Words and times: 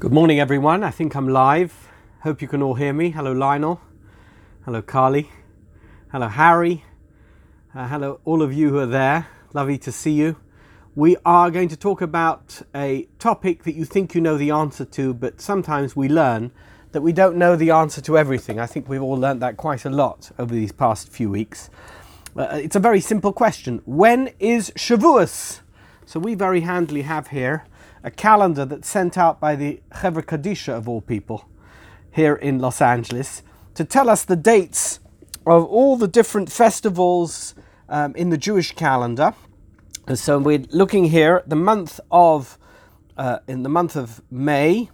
Good 0.00 0.14
morning, 0.14 0.40
everyone. 0.40 0.82
I 0.82 0.90
think 0.90 1.14
I'm 1.14 1.28
live. 1.28 1.90
Hope 2.22 2.40
you 2.40 2.48
can 2.48 2.62
all 2.62 2.72
hear 2.72 2.94
me. 2.94 3.10
Hello, 3.10 3.32
Lionel. 3.32 3.82
Hello, 4.64 4.80
Carly. 4.80 5.30
Hello, 6.10 6.26
Harry. 6.26 6.84
Uh, 7.74 7.86
hello, 7.86 8.18
all 8.24 8.40
of 8.40 8.50
you 8.50 8.70
who 8.70 8.78
are 8.78 8.86
there. 8.86 9.28
Lovely 9.52 9.76
to 9.76 9.92
see 9.92 10.12
you. 10.12 10.36
We 10.94 11.18
are 11.26 11.50
going 11.50 11.68
to 11.68 11.76
talk 11.76 12.00
about 12.00 12.62
a 12.74 13.08
topic 13.18 13.64
that 13.64 13.74
you 13.74 13.84
think 13.84 14.14
you 14.14 14.22
know 14.22 14.38
the 14.38 14.50
answer 14.52 14.86
to, 14.86 15.12
but 15.12 15.42
sometimes 15.42 15.94
we 15.94 16.08
learn 16.08 16.50
that 16.92 17.02
we 17.02 17.12
don't 17.12 17.36
know 17.36 17.54
the 17.54 17.70
answer 17.70 18.00
to 18.00 18.16
everything. 18.16 18.58
I 18.58 18.64
think 18.64 18.88
we've 18.88 19.02
all 19.02 19.18
learned 19.18 19.42
that 19.42 19.58
quite 19.58 19.84
a 19.84 19.90
lot 19.90 20.30
over 20.38 20.54
these 20.54 20.72
past 20.72 21.10
few 21.10 21.28
weeks. 21.28 21.68
Uh, 22.34 22.48
it's 22.52 22.74
a 22.74 22.80
very 22.80 23.00
simple 23.00 23.34
question. 23.34 23.82
When 23.84 24.30
is 24.38 24.70
Shavuos? 24.76 25.60
So 26.06 26.18
we 26.18 26.34
very 26.34 26.62
handily 26.62 27.02
have 27.02 27.28
here 27.28 27.66
a 28.02 28.10
calendar 28.10 28.64
that's 28.64 28.88
sent 28.88 29.18
out 29.18 29.40
by 29.40 29.56
the 29.56 29.80
Chevra 29.92 30.22
Kadisha 30.22 30.72
of 30.72 30.88
all 30.88 31.00
people 31.00 31.48
here 32.12 32.34
in 32.34 32.58
Los 32.58 32.80
Angeles 32.80 33.42
to 33.74 33.84
tell 33.84 34.08
us 34.08 34.24
the 34.24 34.36
dates 34.36 35.00
of 35.46 35.64
all 35.64 35.96
the 35.96 36.08
different 36.08 36.50
festivals 36.50 37.54
um, 37.88 38.14
in 38.16 38.30
the 38.30 38.38
Jewish 38.38 38.72
calendar. 38.72 39.34
And 40.06 40.18
so 40.18 40.38
we're 40.38 40.64
looking 40.70 41.06
here 41.06 41.42
the 41.46 41.56
month 41.56 42.00
of 42.10 42.58
uh, 43.16 43.40
in 43.46 43.62
the 43.62 43.68
month 43.68 43.96
of 43.96 44.22
May. 44.30 44.88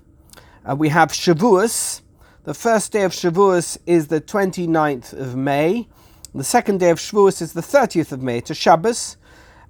Uh, 0.68 0.74
we 0.74 0.88
have 0.88 1.10
Shavuos. 1.12 2.02
The 2.42 2.54
first 2.54 2.92
day 2.92 3.02
of 3.04 3.12
Shavuos 3.12 3.78
is 3.86 4.08
the 4.08 4.20
29th 4.20 5.12
of 5.12 5.36
May. 5.36 5.88
The 6.34 6.44
second 6.44 6.80
day 6.80 6.90
of 6.90 6.98
Shavuos 6.98 7.40
is 7.40 7.52
the 7.52 7.60
30th 7.60 8.12
of 8.12 8.22
May, 8.22 8.40
to 8.42 8.54
Shabbos. 8.54 9.16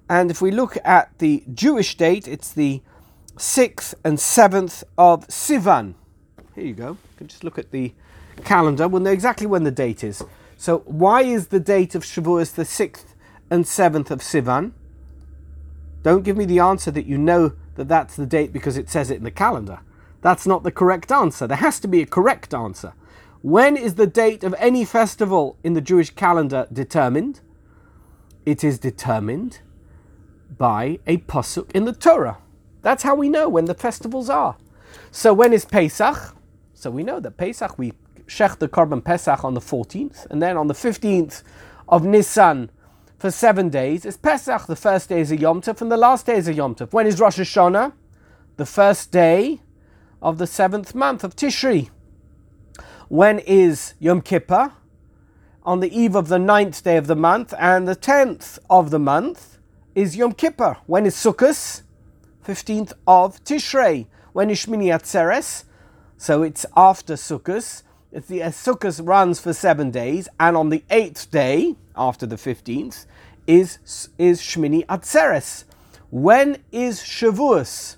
And 0.09 0.31
if 0.31 0.41
we 0.41 0.51
look 0.51 0.77
at 0.83 1.17
the 1.19 1.43
Jewish 1.53 1.97
date, 1.97 2.27
it's 2.27 2.51
the 2.51 2.81
6th 3.37 3.93
and 4.03 4.17
7th 4.17 4.83
of 4.97 5.27
Sivan. 5.27 5.95
Here 6.55 6.65
you 6.65 6.73
go. 6.73 6.89
You 6.89 7.17
can 7.17 7.27
just 7.27 7.43
look 7.43 7.57
at 7.57 7.71
the 7.71 7.93
calendar. 8.43 8.87
We'll 8.87 9.01
know 9.01 9.11
exactly 9.11 9.47
when 9.47 9.63
the 9.63 9.71
date 9.71 10.03
is. 10.03 10.23
So, 10.57 10.79
why 10.79 11.21
is 11.21 11.47
the 11.47 11.59
date 11.59 11.93
of 11.93 12.03
Shavuos 12.03 12.55
the 12.55 12.63
6th 12.63 13.13
and 13.51 13.65
7th 13.65 14.09
of 14.09 14.19
Sivan? 14.19 14.71
Don't 16.03 16.23
give 16.23 16.37
me 16.37 16.45
the 16.45 16.59
answer 16.59 16.89
that 16.91 17.05
you 17.05 17.17
know 17.17 17.53
that 17.75 17.87
that's 17.87 18.15
the 18.15 18.25
date 18.25 18.51
because 18.51 18.77
it 18.77 18.89
says 18.89 19.11
it 19.11 19.17
in 19.17 19.23
the 19.23 19.31
calendar. 19.31 19.79
That's 20.21 20.47
not 20.47 20.63
the 20.63 20.71
correct 20.71 21.11
answer. 21.11 21.45
There 21.47 21.57
has 21.57 21.79
to 21.81 21.87
be 21.87 22.01
a 22.01 22.05
correct 22.05 22.53
answer. 22.53 22.93
When 23.41 23.77
is 23.77 23.95
the 23.95 24.07
date 24.07 24.43
of 24.43 24.55
any 24.57 24.83
festival 24.83 25.57
in 25.63 25.73
the 25.73 25.81
Jewish 25.81 26.09
calendar 26.09 26.67
determined? 26.73 27.41
It 28.45 28.63
is 28.63 28.79
determined 28.79 29.59
by 30.57 30.99
a 31.05 31.17
pasuk 31.17 31.71
in 31.71 31.85
the 31.85 31.93
Torah. 31.93 32.39
That's 32.87 33.03
how 33.03 33.15
we 33.15 33.27
know 33.27 33.49
when 33.49 33.65
the 33.65 33.73
festivals 33.73 34.29
are. 34.29 34.55
So 35.11 35.33
when 35.33 35.51
is 35.51 35.65
Pesach? 35.65 36.33
So 36.73 36.89
we 36.89 37.03
know 37.03 37.19
that 37.19 37.35
Pesach, 37.35 37.77
we 37.77 37.91
shech 38.27 38.59
the 38.59 38.69
Korban 38.69 39.03
Pesach 39.03 39.43
on 39.43 39.55
the 39.55 39.59
14th, 39.59 40.25
and 40.27 40.41
then 40.41 40.55
on 40.55 40.67
the 40.67 40.73
15th 40.73 41.43
of 41.89 42.05
Nisan 42.05 42.71
for 43.17 43.29
seven 43.29 43.67
days 43.67 44.05
is 44.05 44.15
Pesach. 44.15 44.67
The 44.67 44.77
first 44.77 45.09
day 45.09 45.19
is 45.19 45.31
a 45.31 45.35
Yom 45.35 45.59
Tov, 45.61 45.81
and 45.81 45.91
the 45.91 45.97
last 45.97 46.27
day 46.27 46.37
is 46.37 46.47
a 46.47 46.53
Yom 46.53 46.75
Tov. 46.75 46.93
When 46.93 47.05
is 47.05 47.19
Rosh 47.19 47.39
Hashanah? 47.39 47.91
The 48.55 48.65
first 48.65 49.11
day 49.11 49.59
of 50.21 50.37
the 50.37 50.47
seventh 50.47 50.95
month 50.95 51.25
of 51.25 51.35
Tishri. 51.35 51.89
When 53.09 53.39
is 53.39 53.95
Yom 53.99 54.21
Kippur? 54.21 54.71
On 55.63 55.81
the 55.81 55.93
eve 55.93 56.15
of 56.15 56.29
the 56.29 56.39
ninth 56.39 56.81
day 56.85 56.95
of 56.95 57.07
the 57.07 57.17
month, 57.17 57.53
and 57.59 57.85
the 57.85 57.95
tenth 57.95 58.59
of 58.69 58.91
the 58.91 58.99
month 58.99 59.57
is 59.93 60.15
Yom 60.15 60.31
Kippur. 60.31 60.77
When 60.85 61.05
is 61.05 61.15
Sukkot? 61.15 61.81
15th 62.47 62.93
of 63.05 63.43
Tishrei. 63.43 64.07
When 64.31 64.49
is 64.49 64.65
Shmini 64.65 64.85
Atzeres? 64.85 65.65
So 66.15 66.43
it's 66.43 66.65
after 66.77 67.15
Sukkot. 67.15 67.83
The 68.13 68.41
uh, 68.41 68.49
Sukkot 68.51 69.05
runs 69.05 69.41
for 69.41 69.51
seven 69.51 69.91
days, 69.91 70.29
and 70.39 70.55
on 70.55 70.69
the 70.69 70.81
eighth 70.89 71.29
day, 71.29 71.75
after 71.93 72.25
the 72.25 72.37
15th, 72.37 73.05
is, 73.47 73.79
is 74.17 74.41
Shmini 74.41 74.85
Atzeres. 74.85 75.65
When 76.09 76.63
is 76.71 77.01
Shavuos? 77.01 77.97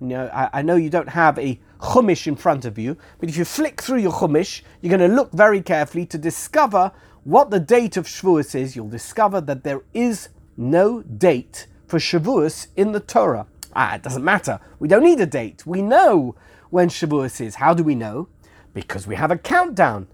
You 0.00 0.06
know, 0.06 0.30
I, 0.32 0.50
I 0.52 0.62
know 0.62 0.76
you 0.76 0.88
don't 0.88 1.08
have 1.08 1.36
a 1.40 1.58
Chumash 1.80 2.28
in 2.28 2.36
front 2.36 2.64
of 2.64 2.78
you, 2.78 2.96
but 3.18 3.28
if 3.28 3.36
you 3.36 3.44
flick 3.44 3.82
through 3.82 3.98
your 3.98 4.12
Chumash, 4.12 4.62
you're 4.80 4.96
going 4.96 5.10
to 5.10 5.16
look 5.16 5.32
very 5.32 5.62
carefully 5.62 6.06
to 6.06 6.16
discover 6.16 6.92
what 7.24 7.50
the 7.50 7.58
date 7.58 7.96
of 7.96 8.06
Shavuos 8.06 8.54
is. 8.54 8.76
You'll 8.76 8.88
discover 8.88 9.40
that 9.40 9.64
there 9.64 9.82
is 9.92 10.28
no 10.56 11.02
date 11.02 11.66
for 11.88 11.98
Shavuos 11.98 12.68
in 12.76 12.92
the 12.92 13.00
Torah. 13.00 13.48
Ah, 13.74 13.94
it 13.94 14.02
doesn't 14.02 14.24
matter. 14.24 14.60
We 14.78 14.88
don't 14.88 15.02
need 15.02 15.20
a 15.20 15.26
date. 15.26 15.66
We 15.66 15.82
know 15.82 16.34
when 16.70 16.88
Shavuos 16.88 17.40
is. 17.40 17.56
How 17.56 17.74
do 17.74 17.82
we 17.82 17.94
know? 17.94 18.28
Because 18.74 19.06
we 19.06 19.16
have 19.16 19.30
a 19.30 19.38
countdown. 19.38 20.08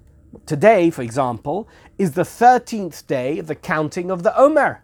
Today, 0.45 0.91
for 0.91 1.03
example, 1.03 1.69
is 1.99 2.13
the 2.13 2.23
13th 2.23 3.07
day 3.07 3.39
of 3.39 3.47
the 3.47 3.55
counting 3.55 4.11
of 4.11 4.23
the 4.23 4.39
Omer. 4.39 4.83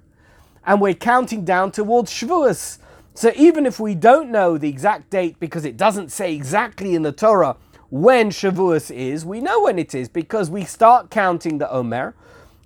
And 0.64 0.80
we're 0.80 0.94
counting 0.94 1.44
down 1.44 1.72
towards 1.72 2.10
Shavuos. 2.10 2.78
So 3.14 3.32
even 3.36 3.66
if 3.66 3.78
we 3.78 3.94
don't 3.94 4.30
know 4.30 4.56
the 4.56 4.68
exact 4.68 5.10
date 5.10 5.38
because 5.38 5.64
it 5.64 5.76
doesn't 5.76 6.10
say 6.10 6.34
exactly 6.34 6.94
in 6.94 7.02
the 7.02 7.12
Torah 7.12 7.56
when 7.90 8.30
Shavuos 8.30 8.94
is, 8.94 9.26
we 9.26 9.42
know 9.42 9.64
when 9.64 9.78
it 9.78 9.94
is 9.94 10.08
because 10.08 10.48
we 10.48 10.64
start 10.64 11.10
counting 11.10 11.58
the 11.58 11.70
Omer 11.70 12.14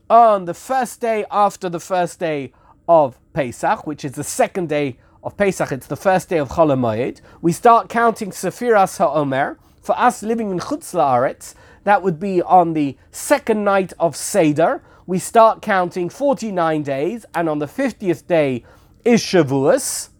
on 0.09 0.45
the 0.45 0.55
first 0.55 1.01
day 1.01 1.25
after 1.33 1.69
the 1.69 1.81
first 1.81 2.21
day 2.21 2.53
of 2.89 3.19
Pesach, 3.33 3.89
which 3.89 4.05
is 4.05 4.13
the 4.13 4.23
second 4.23 4.69
day 4.69 4.99
of 5.27 5.37
Pesach, 5.37 5.73
it's 5.73 5.89
the 5.89 5.97
first 5.97 6.29
day 6.29 6.39
of 6.39 6.51
Chol 6.51 6.69
Hamoed. 6.69 7.21
We 7.43 7.51
start 7.51 7.89
counting 7.89 8.31
Sefiras 8.31 8.99
HaOmer. 8.99 9.57
For 9.83 9.99
us 9.99 10.23
living 10.23 10.53
in 10.53 10.61
Chutz 10.61 10.95
La'aretz, 10.95 11.55
that 11.83 12.01
would 12.01 12.21
be 12.21 12.41
on 12.43 12.75
the 12.75 12.97
second 13.11 13.65
night 13.65 13.93
of 13.99 14.15
Seder. 14.15 14.85
We 15.05 15.19
start 15.19 15.63
counting 15.63 16.11
49 16.11 16.85
days, 16.85 17.27
and 17.35 17.49
on 17.49 17.59
the 17.59 17.67
50th 17.67 18.29
day 18.29 18.65
is 19.05 19.21
Shavuos, 19.21 20.11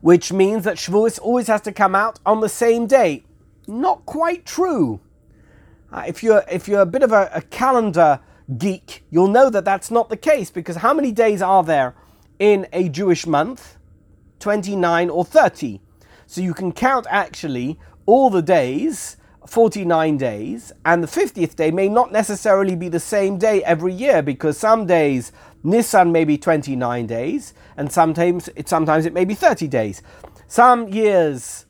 which 0.00 0.32
means 0.32 0.64
that 0.64 0.76
Shavuos 0.76 1.20
always 1.20 1.46
has 1.46 1.60
to 1.60 1.72
come 1.72 1.94
out 1.94 2.18
on 2.26 2.40
the 2.40 2.48
same 2.48 2.88
day. 2.88 3.22
Not 3.68 4.06
quite 4.06 4.44
true. 4.44 4.98
Uh, 5.92 6.02
if 6.08 6.24
you're 6.24 6.42
if 6.50 6.66
you're 6.66 6.80
a 6.80 6.86
bit 6.86 7.04
of 7.04 7.12
a, 7.12 7.30
a 7.32 7.42
calendar 7.42 8.18
geek, 8.58 9.04
you'll 9.08 9.28
know 9.28 9.50
that 9.50 9.64
that's 9.64 9.90
not 9.90 10.08
the 10.08 10.16
case 10.16 10.50
because 10.50 10.76
how 10.76 10.92
many 10.92 11.12
days 11.12 11.40
are 11.40 11.62
there 11.62 11.94
in 12.40 12.66
a 12.72 12.88
Jewish 12.88 13.24
month? 13.24 13.76
29 14.40 15.10
or 15.10 15.24
30. 15.24 15.80
So 16.26 16.40
you 16.40 16.54
can 16.54 16.72
count 16.72 17.06
actually 17.08 17.78
all 18.06 18.30
the 18.30 18.42
days, 18.42 19.16
49 19.46 20.16
days, 20.16 20.72
and 20.84 21.02
the 21.02 21.06
50th 21.06 21.56
day 21.56 21.70
may 21.70 21.88
not 21.88 22.12
necessarily 22.12 22.74
be 22.74 22.88
the 22.88 23.00
same 23.00 23.38
day 23.38 23.62
every 23.64 23.92
year 23.92 24.22
because 24.22 24.58
some 24.58 24.86
days 24.86 25.32
Nisan 25.62 26.10
may 26.10 26.24
be 26.24 26.38
29 26.38 27.06
days, 27.06 27.54
and 27.76 27.92
sometimes 27.92 28.48
it, 28.56 28.68
sometimes 28.68 29.06
it 29.06 29.12
may 29.12 29.24
be 29.24 29.34
30 29.34 29.68
days. 29.68 30.02
Some 30.48 30.88
years 30.88 31.66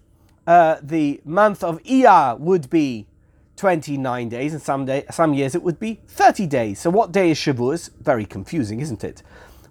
uh, 0.47 0.77
the 0.83 1.21
month 1.25 1.63
of 1.63 1.83
Iyar 1.83 2.39
would 2.39 2.71
be 2.71 3.07
29 3.57 4.29
days, 4.29 4.53
and 4.53 4.63
some, 4.63 4.85
day, 4.87 5.05
some 5.11 5.35
years 5.35 5.55
it 5.55 5.63
would 5.63 5.79
be 5.79 6.01
30 6.07 6.47
days. 6.47 6.81
So 6.81 6.91
what 6.91 7.13
day 7.13 7.31
is 7.31 7.39
Shavuos? 7.39 7.91
Very 8.01 8.25
confusing, 8.25 8.81
isn't 8.81 9.05
it? 9.05 9.23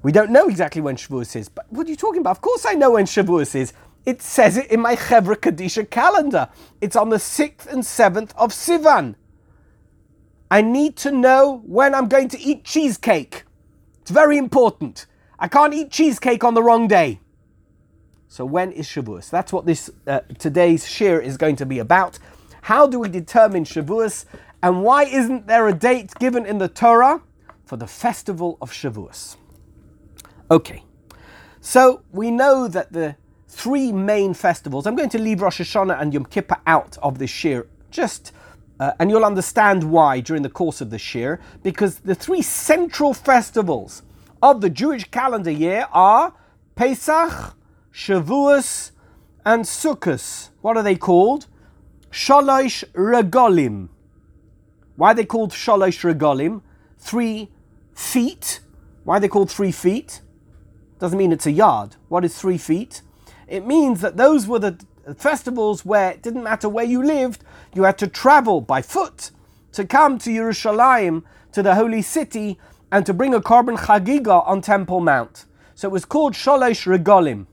We 0.02 0.12
don't 0.12 0.32
know 0.32 0.48
exactly 0.48 0.82
when 0.82 0.96
Shavuos 0.96 1.36
is, 1.36 1.50
but 1.50 1.66
what 1.72 1.88
are 1.88 1.90
you 1.90 1.96
talking 1.96 2.22
about? 2.22 2.32
Of 2.32 2.42
course 2.42 2.66
I 2.66 2.74
know 2.74 2.92
when 2.92 3.06
Shavuos 3.06 3.54
is. 3.56 3.74
It 4.06 4.22
says 4.22 4.56
it 4.56 4.72
in 4.72 4.80
my 4.80 4.96
Chevra 4.96 5.36
Kadisha 5.36 5.90
calendar. 5.90 6.50
It's 6.80 6.96
on 6.96 7.10
the 7.10 7.18
6th 7.18 7.68
and 7.68 7.84
7th 7.84 8.32
of 8.38 8.52
Sivan. 8.52 9.16
I 10.50 10.62
need 10.62 10.96
to 10.98 11.12
know 11.12 11.62
when 11.66 11.94
I'm 11.94 12.08
going 12.08 12.30
to 12.30 12.40
eat 12.40 12.64
cheesecake. 12.64 13.44
It's 14.02 14.10
very 14.10 14.38
important. 14.38 15.06
I 15.38 15.48
can't 15.48 15.74
eat 15.74 15.92
cheesecake 15.92 16.44
on 16.44 16.54
the 16.54 16.64
wrong 16.64 16.88
day. 16.88 17.20
So 18.28 18.46
when 18.46 18.72
is 18.72 18.88
Shavuos? 18.88 19.30
That's 19.30 19.52
what 19.52 19.66
this 19.66 19.90
uh, 20.08 20.22
today's 20.38 20.88
shir 20.88 21.20
is 21.20 21.36
going 21.36 21.58
to 21.58 21.66
be 21.66 21.80
about. 21.80 22.20
How 22.62 22.88
do 22.88 23.00
we 23.00 23.10
determine 23.10 23.66
Shavuos? 23.66 24.26
And 24.64 24.84
why 24.84 25.04
isn't 25.04 25.48
there 25.48 25.68
a 25.68 25.74
date 25.74 26.14
given 26.20 26.46
in 26.46 26.58
the 26.58 26.68
Torah 26.68 27.22
for 27.66 27.76
the 27.76 27.88
festival 27.88 28.58
of 28.62 28.72
Shavuos? 28.72 29.36
Okay, 30.52 30.84
so 31.62 32.02
we 32.12 32.32
know 32.32 32.68
that 32.68 32.92
the 32.92 33.16
three 33.48 33.92
main 33.92 34.34
festivals, 34.34 34.88
I'm 34.88 34.96
going 34.96 35.10
to 35.10 35.20
leave 35.20 35.44
Rosh 35.44 35.62
Hashanah 35.62 36.02
and 36.02 36.12
Yom 36.12 36.26
Kippur 36.26 36.58
out 36.66 36.98
of 37.04 37.20
this 37.20 37.44
year, 37.44 37.68
just, 37.92 38.32
uh, 38.80 38.94
and 39.00 39.12
you'll 39.12 39.26
understand 39.26 39.84
why 39.84 40.22
during 40.22 40.42
the 40.42 40.50
course 40.50 40.82
of 40.82 40.90
this 40.90 41.14
year, 41.14 41.40
because 41.62 42.00
the 42.00 42.16
three 42.16 42.42
central 42.42 43.14
festivals 43.14 44.02
of 44.42 44.62
the 44.62 44.72
Jewish 44.72 45.04
calendar 45.12 45.52
year 45.52 45.88
are 45.92 46.34
Pesach, 46.76 47.56
Shavuos, 47.94 48.90
and 49.46 49.66
Sukkot. 49.66 50.50
What 50.62 50.78
are 50.78 50.84
they 50.84 50.96
called? 50.96 51.46
Shalosh 52.10 52.84
Regolim. 52.94 53.90
Why 54.96 55.12
are 55.12 55.14
they 55.14 55.26
called 55.26 55.52
Shalosh 55.52 56.12
Regolim? 56.12 56.62
Three 56.98 57.52
feet. 57.94 58.62
Why 59.04 59.18
are 59.18 59.20
they 59.20 59.28
called 59.28 59.52
three 59.52 59.72
feet? 59.72 60.22
Doesn't 61.00 61.18
mean 61.18 61.32
it's 61.32 61.46
a 61.46 61.52
yard. 61.52 61.96
What 62.10 62.26
is 62.26 62.38
three 62.38 62.58
feet? 62.58 63.02
It 63.48 63.66
means 63.66 64.02
that 64.02 64.18
those 64.18 64.48
were 64.48 64.60
the 64.60 64.80
festivals 65.18 65.86
where 65.86 66.12
it 66.12 66.22
didn't 66.22 66.44
matter 66.44 66.70
where 66.70 66.86
you 66.86 67.04
lived, 67.04 67.44
you 67.74 67.84
had 67.84 67.98
to 68.00 68.08
travel 68.08 68.62
by 68.62 68.82
foot 68.82 69.32
to 69.72 69.86
come 69.86 70.18
to 70.20 70.30
Yerushalayim, 70.30 71.24
to 71.52 71.64
the 71.64 71.76
holy 71.76 72.02
city, 72.02 72.60
and 72.92 73.06
to 73.06 73.14
bring 73.14 73.34
a 73.34 73.42
korban 73.42 73.78
chagiga 73.78 74.46
on 74.48 74.62
Temple 74.62 75.00
Mount. 75.00 75.46
So 75.76 75.88
it 75.88 75.92
was 75.92 76.06
called 76.06 76.34
Sholosh 76.34 76.86
Regolim. 76.86 77.46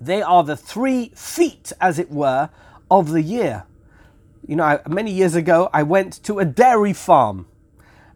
They 0.00 0.22
are 0.22 0.42
the 0.42 0.56
three 0.56 1.12
feet, 1.14 1.72
as 1.80 1.98
it 1.98 2.10
were, 2.10 2.50
of 2.90 3.10
the 3.10 3.22
year. 3.22 3.64
You 4.46 4.56
know, 4.56 4.80
many 4.88 5.12
years 5.12 5.34
ago, 5.34 5.70
I 5.72 5.82
went 5.82 6.22
to 6.24 6.38
a 6.38 6.44
dairy 6.44 6.92
farm 6.92 7.46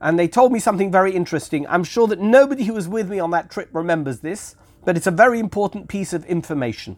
and 0.01 0.19
they 0.19 0.29
told 0.29 0.53
me 0.53 0.59
something 0.59 0.91
very 0.91 1.13
interesting. 1.13 1.67
I'm 1.69 1.85
sure 1.85 2.07
that 2.09 2.21
nobody 2.21 2.65
who 2.65 2.75
was 2.75 2.89
with 2.89 3.09
me 3.09 3.19
on 3.19 3.31
that 3.31 3.51
trip 3.51 3.71
remembers 3.73 4.21
this, 4.21 4.57
but 4.85 4.97
it's 4.97 5.07
a 5.07 5.13
very 5.13 5.41
important 5.41 5.89
piece 5.89 6.13
of 6.13 6.25
information. 6.27 6.97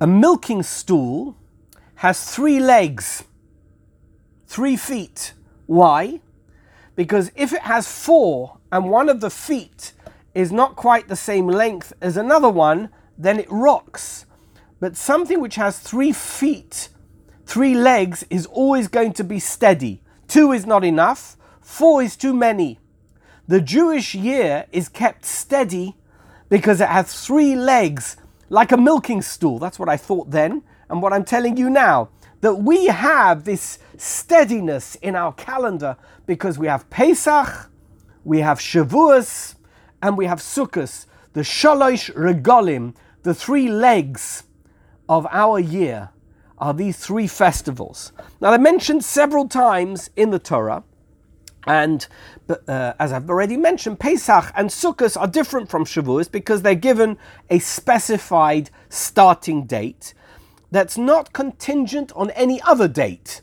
A 0.00 0.06
milking 0.06 0.62
stool 0.62 1.36
has 1.96 2.30
three 2.30 2.60
legs, 2.60 3.24
three 4.46 4.76
feet. 4.76 5.32
Why? 5.66 6.20
Because 6.94 7.30
if 7.36 7.52
it 7.52 7.62
has 7.62 7.90
four 7.90 8.58
and 8.72 8.90
one 8.90 9.08
of 9.08 9.20
the 9.20 9.30
feet 9.30 9.92
is 10.34 10.52
not 10.52 10.76
quite 10.76 11.08
the 11.08 11.16
same 11.16 11.46
length 11.46 11.92
as 12.00 12.16
another 12.16 12.50
one, 12.50 12.90
then 13.16 13.38
it 13.38 13.50
rocks. 13.50 14.26
But 14.80 14.96
something 14.96 15.40
which 15.40 15.54
has 15.54 15.78
three 15.78 16.12
feet, 16.12 16.90
three 17.46 17.74
legs, 17.74 18.24
is 18.28 18.44
always 18.46 18.88
going 18.88 19.14
to 19.14 19.24
be 19.24 19.38
steady. 19.38 20.02
Two 20.28 20.52
is 20.52 20.66
not 20.66 20.84
enough, 20.84 21.35
four 21.66 22.00
is 22.00 22.16
too 22.16 22.32
many. 22.32 22.78
The 23.48 23.60
Jewish 23.60 24.14
year 24.14 24.66
is 24.70 24.88
kept 24.88 25.24
steady 25.24 25.96
because 26.48 26.80
it 26.80 26.88
has 26.88 27.26
three 27.26 27.56
legs, 27.56 28.16
like 28.48 28.70
a 28.70 28.76
milking 28.76 29.20
stool. 29.20 29.58
That's 29.58 29.78
what 29.78 29.88
I 29.88 29.96
thought 29.96 30.30
then, 30.30 30.62
and 30.88 31.02
what 31.02 31.12
I'm 31.12 31.24
telling 31.24 31.56
you 31.56 31.68
now. 31.68 32.08
That 32.40 32.54
we 32.54 32.86
have 32.86 33.44
this 33.44 33.80
steadiness 33.96 34.94
in 34.96 35.16
our 35.16 35.32
calendar 35.32 35.96
because 36.24 36.56
we 36.56 36.68
have 36.68 36.88
Pesach, 36.88 37.68
we 38.24 38.40
have 38.40 38.58
Shavuos, 38.58 39.56
and 40.00 40.16
we 40.16 40.26
have 40.26 40.38
Sukkot, 40.38 41.06
the 41.32 41.40
Shalosh 41.40 42.14
Regolim, 42.14 42.94
the 43.24 43.34
three 43.34 43.68
legs 43.68 44.44
of 45.08 45.26
our 45.32 45.58
year 45.58 46.10
are 46.58 46.72
these 46.72 46.96
three 46.96 47.26
festivals. 47.26 48.12
Now, 48.40 48.50
they're 48.50 48.58
mentioned 48.60 49.04
several 49.04 49.48
times 49.48 50.10
in 50.16 50.30
the 50.30 50.38
Torah, 50.38 50.84
and 51.66 52.06
uh, 52.48 52.92
as 52.98 53.12
I've 53.12 53.28
already 53.28 53.56
mentioned, 53.56 53.98
Pesach 53.98 54.52
and 54.54 54.70
Sukkot 54.70 55.16
are 55.20 55.26
different 55.26 55.68
from 55.68 55.84
Shavuos 55.84 56.30
because 56.30 56.62
they're 56.62 56.74
given 56.74 57.18
a 57.50 57.58
specified 57.58 58.70
starting 58.88 59.66
date 59.66 60.14
that's 60.70 60.96
not 60.96 61.32
contingent 61.32 62.12
on 62.14 62.30
any 62.30 62.60
other 62.62 62.88
date. 62.88 63.42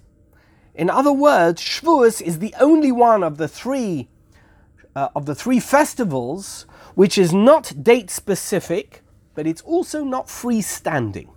In 0.76 0.90
other 0.90 1.12
words, 1.12 1.62
Shavuos 1.62 2.22
is 2.22 2.40
the 2.40 2.56
only 2.60 2.92
one 2.92 3.24
of 3.24 3.38
the 3.38 3.48
three 3.48 4.08
uh, 4.96 5.10
of 5.16 5.26
the 5.26 5.36
three 5.36 5.60
festivals 5.60 6.66
which 6.96 7.18
is 7.18 7.34
not 7.34 7.84
date 7.84 8.12
specific, 8.12 9.02
but 9.34 9.48
it's 9.48 9.62
also 9.62 10.04
not 10.04 10.28
freestanding. 10.28 11.28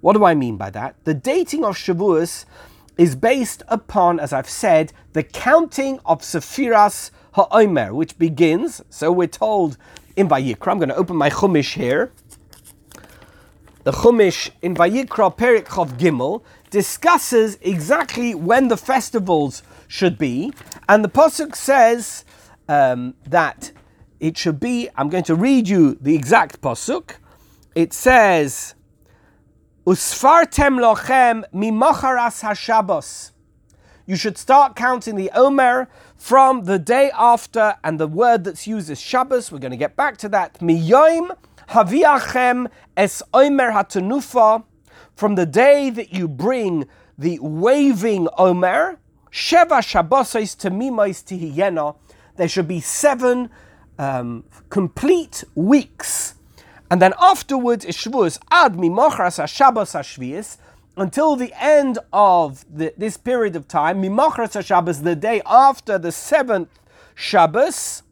What 0.00 0.12
do 0.14 0.24
I 0.24 0.34
mean 0.34 0.56
by 0.56 0.70
that? 0.70 0.96
The 1.04 1.14
dating 1.14 1.64
of 1.64 1.76
Shavuos 1.76 2.44
is 2.96 3.16
based 3.16 3.62
upon, 3.68 4.20
as 4.20 4.32
I've 4.32 4.48
said, 4.48 4.92
the 5.12 5.22
counting 5.22 6.00
of 6.04 6.22
Sephiras 6.22 7.10
HaOmer, 7.34 7.92
which 7.92 8.18
begins, 8.18 8.82
so 8.88 9.10
we're 9.10 9.26
told 9.26 9.76
in 10.16 10.28
Vayikra, 10.28 10.70
I'm 10.70 10.78
going 10.78 10.88
to 10.88 10.96
open 10.96 11.16
my 11.16 11.30
Chumash 11.30 11.74
here. 11.74 12.12
The 13.82 13.92
Chumash 13.92 14.50
in 14.62 14.74
Vayikra 14.74 15.36
Perik 15.36 15.66
Chav 15.66 15.98
Gimel 15.98 16.42
discusses 16.70 17.58
exactly 17.60 18.34
when 18.34 18.68
the 18.68 18.76
festivals 18.76 19.62
should 19.88 20.16
be, 20.16 20.52
and 20.88 21.04
the 21.04 21.08
Pasuk 21.08 21.54
says 21.54 22.24
um, 22.68 23.14
that 23.26 23.72
it 24.20 24.38
should 24.38 24.60
be, 24.60 24.88
I'm 24.96 25.08
going 25.08 25.24
to 25.24 25.34
read 25.34 25.68
you 25.68 25.98
the 26.00 26.14
exact 26.14 26.60
Pasuk. 26.60 27.16
It 27.74 27.92
says, 27.92 28.74
Usfartem 29.86 30.80
lochem 30.80 31.44
mimacharas 31.52 32.42
hashabos. 32.42 33.32
You 34.06 34.16
should 34.16 34.38
start 34.38 34.76
counting 34.76 35.14
the 35.14 35.30
Omer 35.34 35.88
from 36.16 36.64
the 36.64 36.78
day 36.78 37.10
after, 37.14 37.76
and 37.84 38.00
the 38.00 38.06
word 38.06 38.44
that's 38.44 38.66
used 38.66 38.88
is 38.88 38.98
Shabbos. 38.98 39.52
We're 39.52 39.58
going 39.58 39.72
to 39.72 39.76
get 39.76 39.94
back 39.94 40.16
to 40.18 40.28
that. 40.30 40.58
Miyoim 40.60 41.36
haviachem 41.68 42.70
es 42.96 43.22
Omer 43.34 43.72
hatanufa. 43.72 44.64
From 45.16 45.34
the 45.34 45.44
day 45.44 45.90
that 45.90 46.14
you 46.14 46.28
bring 46.28 46.88
the 47.18 47.38
waving 47.40 48.28
Omer, 48.38 48.98
Sheva 49.30 49.82
Shabbosos 49.82 50.56
Tamimos 50.56 51.22
Tihiyena. 51.22 51.94
There 52.36 52.48
should 52.48 52.68
be 52.68 52.80
seven 52.80 53.50
um, 53.98 54.44
complete 54.70 55.44
weeks 55.54 56.36
and 56.94 57.02
then 57.02 57.12
afterwards 57.20 57.84
is 57.84 57.96
Shavuos 57.96 58.38
ad 58.52 58.74
mimochras 58.74 59.44
Shabbos 59.48 59.94
Hashvius 59.94 60.58
until 60.96 61.34
the 61.34 61.52
end 61.60 61.98
of 62.12 62.64
the, 62.72 62.94
this 62.96 63.16
period 63.16 63.56
of 63.56 63.66
time, 63.66 64.00
mimochras 64.00 64.64
Shabbos, 64.64 65.02
the 65.02 65.16
day 65.16 65.42
after 65.44 65.98
the 65.98 66.12
seventh 66.12 66.68
Shabbos, 67.16 68.04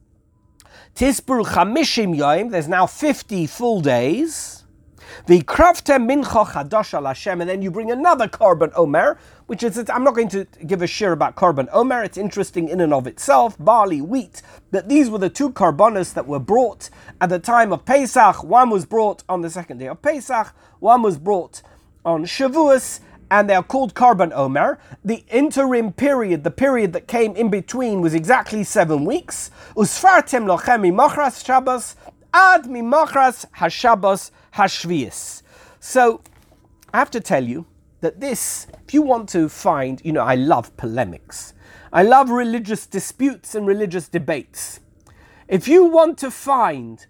Tispur 0.96 1.44
Chamishim 1.44 2.16
Yom, 2.16 2.50
there's 2.50 2.66
now 2.66 2.86
50 2.86 3.46
full 3.46 3.80
days. 3.80 4.64
The 5.26 5.42
krafte 5.42 5.96
mincha 6.04 6.44
chadash 6.44 6.92
al 6.92 7.04
Hashem, 7.04 7.40
and 7.40 7.48
then 7.48 7.62
you 7.62 7.70
bring 7.70 7.92
another 7.92 8.26
korban 8.26 8.72
omer, 8.74 9.16
which 9.52 9.62
is 9.62 9.76
I'm 9.90 10.02
not 10.02 10.14
going 10.14 10.30
to 10.30 10.46
give 10.66 10.80
a 10.80 10.86
share 10.86 11.12
about 11.12 11.36
korban 11.36 11.68
omer. 11.74 12.02
It's 12.02 12.16
interesting 12.16 12.70
in 12.70 12.80
and 12.80 12.94
of 12.94 13.06
itself, 13.06 13.54
barley, 13.58 14.00
wheat. 14.00 14.40
But 14.70 14.88
these 14.88 15.10
were 15.10 15.18
the 15.18 15.28
two 15.28 15.50
korbanos 15.50 16.14
that 16.14 16.26
were 16.26 16.38
brought 16.38 16.88
at 17.20 17.28
the 17.28 17.38
time 17.38 17.70
of 17.70 17.84
Pesach. 17.84 18.42
One 18.42 18.70
was 18.70 18.86
brought 18.86 19.24
on 19.28 19.42
the 19.42 19.50
second 19.50 19.76
day 19.76 19.88
of 19.88 20.00
Pesach. 20.00 20.54
One 20.80 21.02
was 21.02 21.18
brought 21.18 21.60
on 22.02 22.24
Shavuos 22.24 23.00
and 23.30 23.50
they 23.50 23.54
are 23.54 23.62
called 23.62 23.92
korban 23.92 24.32
omer. 24.32 24.78
The 25.04 25.22
interim 25.28 25.92
period, 25.92 26.44
the 26.44 26.50
period 26.50 26.94
that 26.94 27.06
came 27.06 27.36
in 27.36 27.50
between, 27.50 28.00
was 28.00 28.14
exactly 28.14 28.64
seven 28.64 29.04
weeks. 29.04 29.50
Usfartem 29.76 30.46
lochemi 30.46 30.90
machras 30.90 31.44
Shabbos 31.44 31.94
ad 32.32 32.64
mimachras 32.64 33.44
hashabbos 33.58 34.30
Hashvius. 34.54 35.42
So 35.78 36.22
I 36.94 36.98
have 37.00 37.10
to 37.10 37.20
tell 37.20 37.44
you 37.44 37.66
that 38.02 38.20
this, 38.20 38.66
if 38.86 38.92
you 38.92 39.00
want 39.00 39.28
to 39.30 39.48
find, 39.48 40.02
you 40.04 40.12
know, 40.12 40.22
I 40.22 40.34
love 40.34 40.76
polemics. 40.76 41.54
I 41.92 42.02
love 42.02 42.30
religious 42.30 42.84
disputes 42.84 43.54
and 43.54 43.66
religious 43.66 44.08
debates. 44.08 44.80
If 45.48 45.68
you 45.68 45.84
want 45.84 46.18
to 46.18 46.30
find 46.30 47.06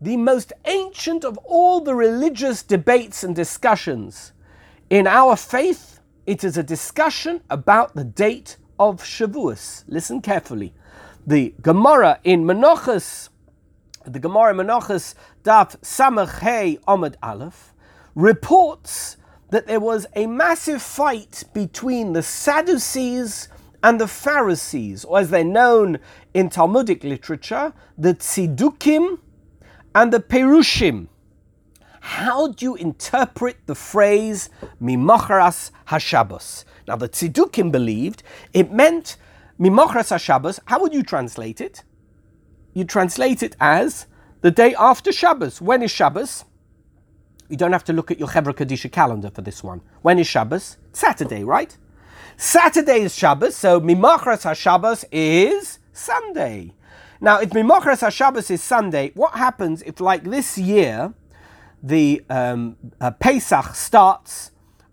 the 0.00 0.16
most 0.16 0.52
ancient 0.66 1.24
of 1.24 1.38
all 1.38 1.80
the 1.80 1.94
religious 1.94 2.62
debates 2.62 3.24
and 3.24 3.34
discussions 3.34 4.32
in 4.90 5.06
our 5.06 5.34
faith, 5.34 5.98
it 6.26 6.44
is 6.44 6.56
a 6.56 6.62
discussion 6.62 7.40
about 7.48 7.94
the 7.94 8.04
date 8.04 8.58
of 8.78 9.02
Shavuos. 9.02 9.84
Listen 9.88 10.20
carefully. 10.20 10.74
The 11.26 11.54
Gemara 11.62 12.20
in 12.22 12.44
Menachos 12.44 13.30
the 14.06 14.18
Gemara 14.18 14.50
in 14.50 14.66
Menachos 14.66 15.14
Daf 15.42 15.80
Samach 15.80 16.40
Hey 16.40 16.78
Omid 16.86 17.14
Aleph 17.22 17.72
reports 18.14 19.16
that 19.54 19.66
there 19.66 19.80
was 19.80 20.06
a 20.14 20.26
massive 20.26 20.82
fight 20.82 21.44
between 21.54 22.12
the 22.12 22.22
Sadducees 22.22 23.48
and 23.82 24.00
the 24.00 24.08
Pharisees, 24.08 25.04
or 25.04 25.18
as 25.18 25.30
they're 25.30 25.44
known 25.44 25.98
in 26.32 26.48
Talmudic 26.48 27.04
literature, 27.04 27.72
the 27.96 28.14
Tzidukim 28.14 29.18
and 29.94 30.12
the 30.12 30.20
Perushim. 30.20 31.08
How 32.00 32.48
do 32.48 32.64
you 32.64 32.74
interpret 32.74 33.56
the 33.66 33.74
phrase 33.74 34.50
Mimacharas 34.80 35.70
Hashabbos? 35.88 36.64
Now, 36.86 36.96
the 36.96 37.08
Tzidukim 37.08 37.72
believed 37.72 38.22
it 38.52 38.72
meant 38.72 39.16
Mimacharas 39.58 40.10
Hashabbos. 40.10 40.60
How 40.66 40.80
would 40.80 40.92
you 40.92 41.02
translate 41.02 41.60
it? 41.60 41.84
you 42.74 42.84
translate 42.84 43.42
it 43.42 43.56
as 43.60 44.06
the 44.42 44.50
day 44.50 44.74
after 44.74 45.12
Shabbos. 45.12 45.62
When 45.62 45.82
is 45.82 45.90
Shabbos? 45.90 46.44
You 47.48 47.56
don't 47.56 47.72
have 47.72 47.84
to 47.84 47.92
look 47.92 48.10
at 48.10 48.18
your 48.18 48.28
Chevra 48.28 48.54
Kadisha 48.54 48.90
calendar 48.90 49.30
for 49.30 49.42
this 49.42 49.62
one. 49.62 49.82
When 50.02 50.18
is 50.18 50.26
Shabbos? 50.26 50.78
Saturday, 50.92 51.44
right? 51.44 51.76
Saturday 52.36 53.02
is 53.02 53.14
Shabbos, 53.14 53.54
so 53.54 53.80
Mimachras 53.80 54.42
HaShabbos 54.42 55.04
is 55.12 55.78
Sunday. 55.92 56.72
Now, 57.20 57.40
if 57.40 57.50
Mimachras 57.50 58.02
HaShabbos 58.02 58.50
is 58.50 58.62
Sunday, 58.62 59.12
what 59.14 59.34
happens 59.34 59.82
if, 59.82 60.00
like 60.00 60.24
this 60.24 60.58
year, 60.58 61.14
the 61.82 62.24
um, 62.28 62.76
uh, 63.00 63.10
Pesach 63.12 63.74
starts 63.74 64.50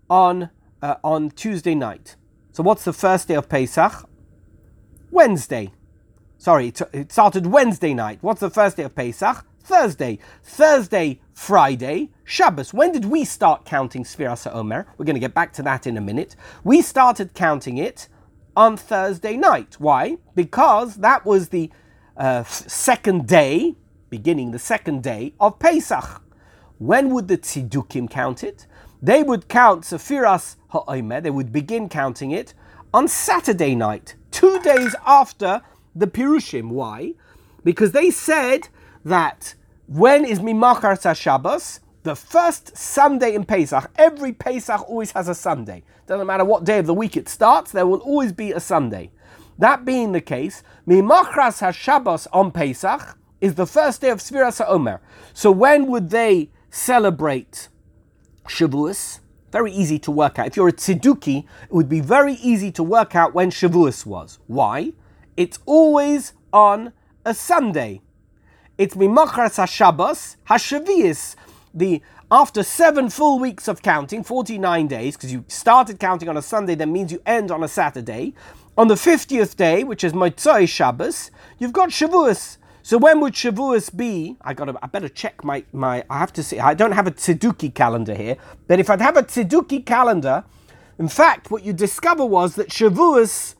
on, 0.08 0.50
uh, 0.82 0.96
on 1.02 1.30
Tuesday 1.30 1.74
night? 1.74 2.16
So, 2.52 2.62
what's 2.62 2.84
the 2.84 2.92
first 2.92 3.28
day 3.28 3.34
of 3.34 3.48
Pesach? 3.48 4.08
Wednesday. 5.10 5.72
Sorry, 6.38 6.72
it 6.92 7.12
started 7.12 7.46
Wednesday 7.46 7.94
night. 7.94 8.18
What's 8.20 8.40
the 8.40 8.50
first 8.50 8.76
day 8.76 8.82
of 8.84 8.94
Pesach? 8.94 9.44
Thursday. 9.60 10.18
Thursday, 10.42 11.20
Friday, 11.34 12.10
Shabbos. 12.32 12.72
When 12.72 12.92
did 12.92 13.04
we 13.04 13.26
start 13.26 13.66
counting 13.66 14.04
Sfiras 14.04 14.50
Omer? 14.50 14.86
We're 14.96 15.04
going 15.04 15.16
to 15.16 15.20
get 15.20 15.34
back 15.34 15.52
to 15.52 15.62
that 15.64 15.86
in 15.86 15.98
a 15.98 16.00
minute. 16.00 16.34
We 16.64 16.80
started 16.80 17.34
counting 17.34 17.76
it 17.76 18.08
on 18.56 18.78
Thursday 18.78 19.36
night. 19.36 19.74
Why? 19.78 20.16
Because 20.34 20.96
that 20.96 21.26
was 21.26 21.50
the 21.50 21.70
uh, 22.16 22.44
second 22.44 23.26
day, 23.26 23.76
beginning 24.08 24.50
the 24.50 24.58
second 24.58 25.02
day 25.02 25.34
of 25.38 25.58
Pesach. 25.58 26.22
When 26.78 27.10
would 27.10 27.28
the 27.28 27.36
Tzidukim 27.36 28.08
count 28.08 28.42
it? 28.42 28.66
They 29.02 29.22
would 29.22 29.48
count 29.48 29.82
Sefiras 29.82 30.56
Ha'omer, 30.68 31.20
they 31.20 31.28
would 31.28 31.52
begin 31.52 31.90
counting 31.90 32.30
it 32.30 32.54
on 32.94 33.08
Saturday 33.08 33.74
night, 33.74 34.16
two 34.30 34.58
days 34.60 34.96
after 35.04 35.60
the 35.94 36.06
Pirushim. 36.06 36.70
Why? 36.70 37.12
Because 37.62 37.92
they 37.92 38.10
said 38.10 38.68
that 39.04 39.54
when 39.86 40.24
is 40.24 40.40
Mimachar 40.40 41.14
Shabbos? 41.14 41.80
The 42.04 42.16
first 42.16 42.76
Sunday 42.76 43.34
in 43.34 43.44
Pesach. 43.44 43.88
Every 43.96 44.32
Pesach 44.32 44.88
always 44.88 45.12
has 45.12 45.28
a 45.28 45.36
Sunday. 45.36 45.84
Doesn't 46.08 46.26
matter 46.26 46.44
what 46.44 46.64
day 46.64 46.80
of 46.80 46.86
the 46.86 46.94
week 46.94 47.16
it 47.16 47.28
starts, 47.28 47.70
there 47.70 47.86
will 47.86 48.00
always 48.00 48.32
be 48.32 48.50
a 48.50 48.58
Sunday. 48.58 49.12
That 49.58 49.84
being 49.84 50.10
the 50.10 50.20
case, 50.20 50.64
Mimachras 50.86 51.60
HaShabbos 51.60 52.26
on 52.32 52.50
Pesach 52.50 53.16
is 53.40 53.54
the 53.54 53.66
first 53.66 54.00
day 54.00 54.10
of 54.10 54.18
Sfiras 54.18 54.64
HaOmer. 54.64 54.98
So 55.32 55.52
when 55.52 55.86
would 55.86 56.10
they 56.10 56.50
celebrate 56.70 57.68
Shavuos? 58.48 59.20
Very 59.52 59.70
easy 59.70 60.00
to 60.00 60.10
work 60.10 60.40
out. 60.40 60.48
If 60.48 60.56
you're 60.56 60.68
a 60.68 60.72
Tziduki, 60.72 61.44
it 61.64 61.72
would 61.72 61.88
be 61.88 62.00
very 62.00 62.34
easy 62.34 62.72
to 62.72 62.82
work 62.82 63.14
out 63.14 63.32
when 63.32 63.50
Shavuos 63.52 64.04
was. 64.04 64.40
Why? 64.48 64.92
It's 65.36 65.60
always 65.66 66.32
on 66.52 66.92
a 67.24 67.32
Sunday. 67.32 68.00
It's 68.76 68.96
Mimachras 68.96 69.60
HaShabbos 69.62 70.36
HaShavias. 70.48 71.36
The 71.74 72.02
after 72.30 72.62
seven 72.62 73.08
full 73.10 73.38
weeks 73.38 73.68
of 73.68 73.82
counting, 73.82 74.22
49 74.24 74.86
days, 74.88 75.16
because 75.16 75.32
you 75.32 75.44
started 75.48 75.98
counting 75.98 76.28
on 76.28 76.36
a 76.36 76.42
Sunday, 76.42 76.74
that 76.74 76.88
means 76.88 77.12
you 77.12 77.22
end 77.24 77.50
on 77.50 77.62
a 77.62 77.68
Saturday. 77.68 78.34
On 78.76 78.88
the 78.88 78.94
50th 78.94 79.56
day, 79.56 79.84
which 79.84 80.02
is 80.02 80.12
Motzoi 80.12 80.68
Shabbos, 80.68 81.30
you've 81.58 81.72
got 81.72 81.90
Shavuos. 81.90 82.56
So 82.82 82.98
when 82.98 83.20
would 83.20 83.34
Shavuos 83.34 83.94
be? 83.94 84.36
I 84.42 84.54
got. 84.54 84.68
I 84.82 84.86
better 84.86 85.08
check 85.08 85.44
my 85.44 85.64
my. 85.72 86.04
I 86.10 86.18
have 86.18 86.32
to 86.34 86.42
see. 86.42 86.58
I 86.58 86.74
don't 86.74 86.92
have 86.92 87.06
a 87.06 87.12
Tzeduki 87.12 87.72
calendar 87.72 88.14
here, 88.14 88.36
but 88.66 88.80
if 88.80 88.90
I'd 88.90 89.00
have 89.00 89.16
a 89.16 89.22
Tzeduki 89.22 89.84
calendar, 89.86 90.44
in 90.98 91.08
fact, 91.08 91.50
what 91.50 91.64
you 91.64 91.72
discover 91.72 92.26
was 92.26 92.56
that 92.56 92.68
Shavuos, 92.68 93.54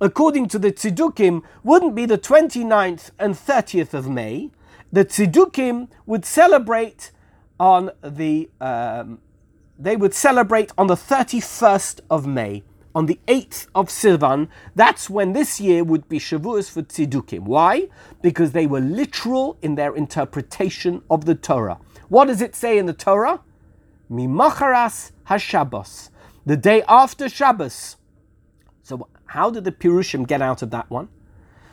according 0.00 0.48
to 0.48 0.58
the 0.58 0.72
Tzedukim, 0.72 1.42
wouldn't 1.64 1.94
be 1.94 2.06
the 2.06 2.18
29th 2.18 3.10
and 3.18 3.34
30th 3.34 3.94
of 3.94 4.08
May. 4.08 4.50
The 4.92 5.04
Tzedukim 5.04 5.88
would 6.04 6.24
celebrate 6.24 7.12
on 7.58 7.90
the. 8.02 8.50
Um, 8.60 9.20
they 9.78 9.94
would 9.94 10.14
celebrate 10.14 10.72
on 10.78 10.86
the 10.86 10.94
31st 10.94 12.00
of 12.08 12.26
May 12.26 12.62
on 12.96 13.04
the 13.04 13.20
8th 13.28 13.66
of 13.74 13.88
Sivan, 13.88 14.48
that's 14.74 15.10
when 15.10 15.34
this 15.34 15.60
year 15.60 15.84
would 15.84 16.08
be 16.08 16.18
Shavuos 16.18 16.70
for 16.70 16.80
Tzidukim. 16.80 17.40
Why? 17.40 17.90
Because 18.22 18.52
they 18.52 18.66
were 18.66 18.80
literal 18.80 19.58
in 19.60 19.74
their 19.74 19.94
interpretation 19.94 21.02
of 21.10 21.26
the 21.26 21.34
Torah. 21.34 21.78
What 22.08 22.28
does 22.28 22.40
it 22.40 22.56
say 22.56 22.78
in 22.78 22.86
the 22.86 22.94
Torah? 22.94 23.42
Mimacharas 24.10 25.12
HaShabbos, 25.28 26.08
the 26.46 26.56
day 26.56 26.82
after 26.88 27.28
Shabbos. 27.28 27.98
So 28.82 29.08
how 29.26 29.50
did 29.50 29.64
the 29.64 29.72
Pirushim 29.72 30.26
get 30.26 30.40
out 30.40 30.62
of 30.62 30.70
that 30.70 30.88
one? 30.88 31.10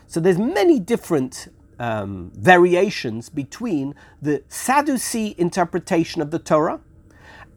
So 0.08 0.20
there's 0.20 0.38
many 0.38 0.78
different 0.78 1.48
um, 1.84 2.32
variations 2.36 3.28
between 3.28 3.94
the 4.22 4.42
Sadducee 4.48 5.36
interpretation 5.38 6.22
of 6.22 6.32
the 6.32 6.40
Torah 6.40 6.80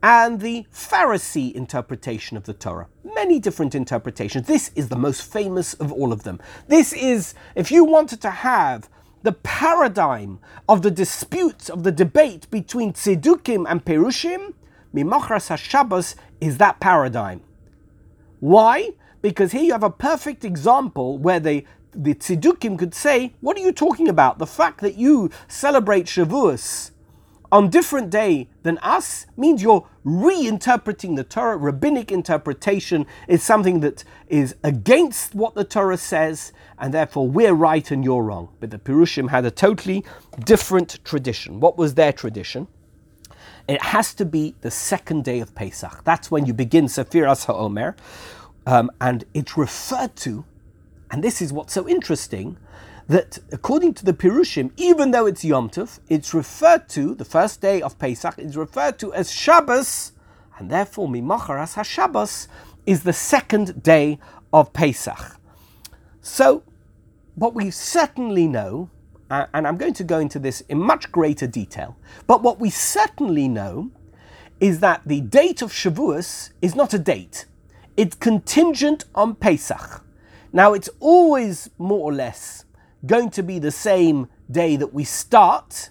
and 0.03 0.41
the 0.41 0.67
Pharisee 0.73 1.53
interpretation 1.53 2.37
of 2.37 2.43
the 2.43 2.53
Torah. 2.53 2.89
Many 3.05 3.39
different 3.39 3.75
interpretations. 3.77 4.49
This 4.49 4.73
is 4.75 4.89
the 4.89 4.97
most 4.97 5.33
famous 5.33 5.75
of 5.75 5.93
all 5.93 6.13
of 6.13 6.25
them. 6.25 6.41
This 6.67 6.93
is, 6.93 7.35
if 7.55 7.71
you 7.71 7.85
wanted 7.85 8.21
to 8.23 8.31
have 8.31 8.91
the 9.23 9.33
paradigm 9.33 10.41
of 10.69 10.83
the 10.83 10.91
disputes, 10.91 11.69
of 11.69 11.85
the 11.85 11.93
debate 11.93 12.51
between 12.51 12.93
Tzedukim 12.95 13.65
and 13.69 13.85
Perushim, 13.85 14.55
Mimachras 14.93 15.51
HaShabbos 15.51 16.17
is 16.41 16.59
that 16.59 16.81
paradigm. 16.81 17.43
Why? 18.41 18.91
Because 19.23 19.53
here 19.53 19.63
you 19.63 19.73
have 19.73 19.85
a 19.85 19.91
perfect 19.91 20.45
example 20.45 21.17
where 21.17 21.41
the 21.41 21.65
the 21.97 22.15
Tzedukim 22.15 22.79
could 22.79 22.95
say, 22.95 23.35
What 23.41 23.57
are 23.57 23.61
you 23.61 23.73
talking 23.73 24.09
about? 24.09 24.39
The 24.39 24.47
fact 24.47 24.81
that 24.81 24.97
you 24.97 25.31
celebrate 25.49 26.07
Shavuos 26.07 26.91
on 27.53 27.71
different 27.71 28.11
day 28.11 28.49
than 28.63 28.79
us 28.79 29.27
means 29.37 29.63
you're 29.63 29.89
reinterpreting 30.05 31.17
the 31.17 31.25
Torah. 31.25 31.57
Rabbinic 31.57 32.11
interpretation 32.11 33.07
is 33.29 33.43
something 33.43 33.81
that 33.81 34.05
is 34.29 34.55
against 34.63 35.35
what 35.35 35.55
the 35.55 35.65
Torah 35.65 35.97
says, 35.97 36.53
and 36.79 36.93
therefore 36.93 37.29
we're 37.29 37.55
right 37.55 37.89
and 37.91 38.05
you're 38.05 38.23
wrong. 38.23 38.49
But 38.61 38.71
the 38.71 38.79
Pirushim 38.79 39.31
had 39.31 39.45
a 39.45 39.51
totally 39.51 40.05
different 40.45 41.05
tradition. 41.05 41.61
What 41.61 41.79
was 41.79 41.95
their 41.95 42.13
tradition? 42.13 42.67
It 43.69 43.83
has 43.83 44.15
to 44.15 44.25
be 44.25 44.55
the 44.61 44.71
second 44.71 45.25
day 45.25 45.41
of 45.41 45.55
Pesach. 45.55 46.05
That's 46.05 46.31
when 46.31 46.47
you 46.47 46.53
begin 46.53 46.87
Sefiras 46.87 47.47
HaOmer. 47.47 47.97
Um, 48.67 48.91
and 49.01 49.25
it's 49.35 49.57
referred 49.57 50.17
to, 50.17 50.45
and 51.11 51.23
this 51.23 51.41
is 51.41 51.53
what's 51.53 51.73
so 51.73 51.89
interesting, 51.89 52.57
that 53.09 53.39
according 53.53 53.95
to 53.95 54.05
the 54.05 54.13
Pirushim, 54.13 54.73
even 54.77 55.13
though 55.13 55.27
it's 55.27 55.45
Yom 55.45 55.71
Tov, 55.71 56.01
it's 56.09 56.35
referred 56.35 56.89
to, 56.91 57.15
the 57.15 57.25
first 57.25 57.61
day 57.61 57.81
of 57.81 57.99
Pesach, 57.99 58.39
is 58.39 58.57
referred 58.57 58.99
to 58.99 59.15
as 59.15 59.31
Shabbos, 59.31 60.13
and 60.59 60.71
therefore 60.71 61.09
Mimacharas 61.09 61.75
HaShabbos 61.75 62.49
is 62.85 63.03
the 63.03 63.13
second 63.13 63.83
day 63.83 64.19
of 64.53 64.73
Pesach. 64.73 65.39
So, 66.21 66.65
what 67.35 67.55
we 67.55 67.71
certainly 67.71 68.49
know, 68.49 68.91
uh, 69.31 69.47
and 69.55 69.67
I'm 69.67 69.77
going 69.77 69.95
to 69.95 70.05
go 70.05 70.19
into 70.19 70.39
this 70.39 70.63
in 70.63 70.79
much 70.79 71.13
greater 71.13 71.47
detail, 71.47 71.97
but 72.27 72.43
what 72.43 72.59
we 72.59 72.71
certainly 72.71 73.47
know 73.47 73.91
is 74.59 74.81
that 74.81 75.03
the 75.07 75.21
date 75.21 75.63
of 75.63 75.71
Shavuos 75.71 76.51
is 76.63 76.75
not 76.75 76.95
a 76.95 76.99
date. 76.99 77.47
It's 77.97 78.17
contingent 78.17 79.05
on 79.15 79.35
Pesach. 79.35 80.03
Now, 80.57 80.73
it's 80.73 80.89
always 81.01 81.69
more 81.77 82.01
or 82.01 82.15
less 82.15 82.65
going 83.05 83.29
to 83.33 83.43
be 83.43 83.59
the 83.59 83.71
same 83.71 84.29
day 84.51 84.77
that 84.77 84.95
we 84.95 85.05
start 85.05 85.91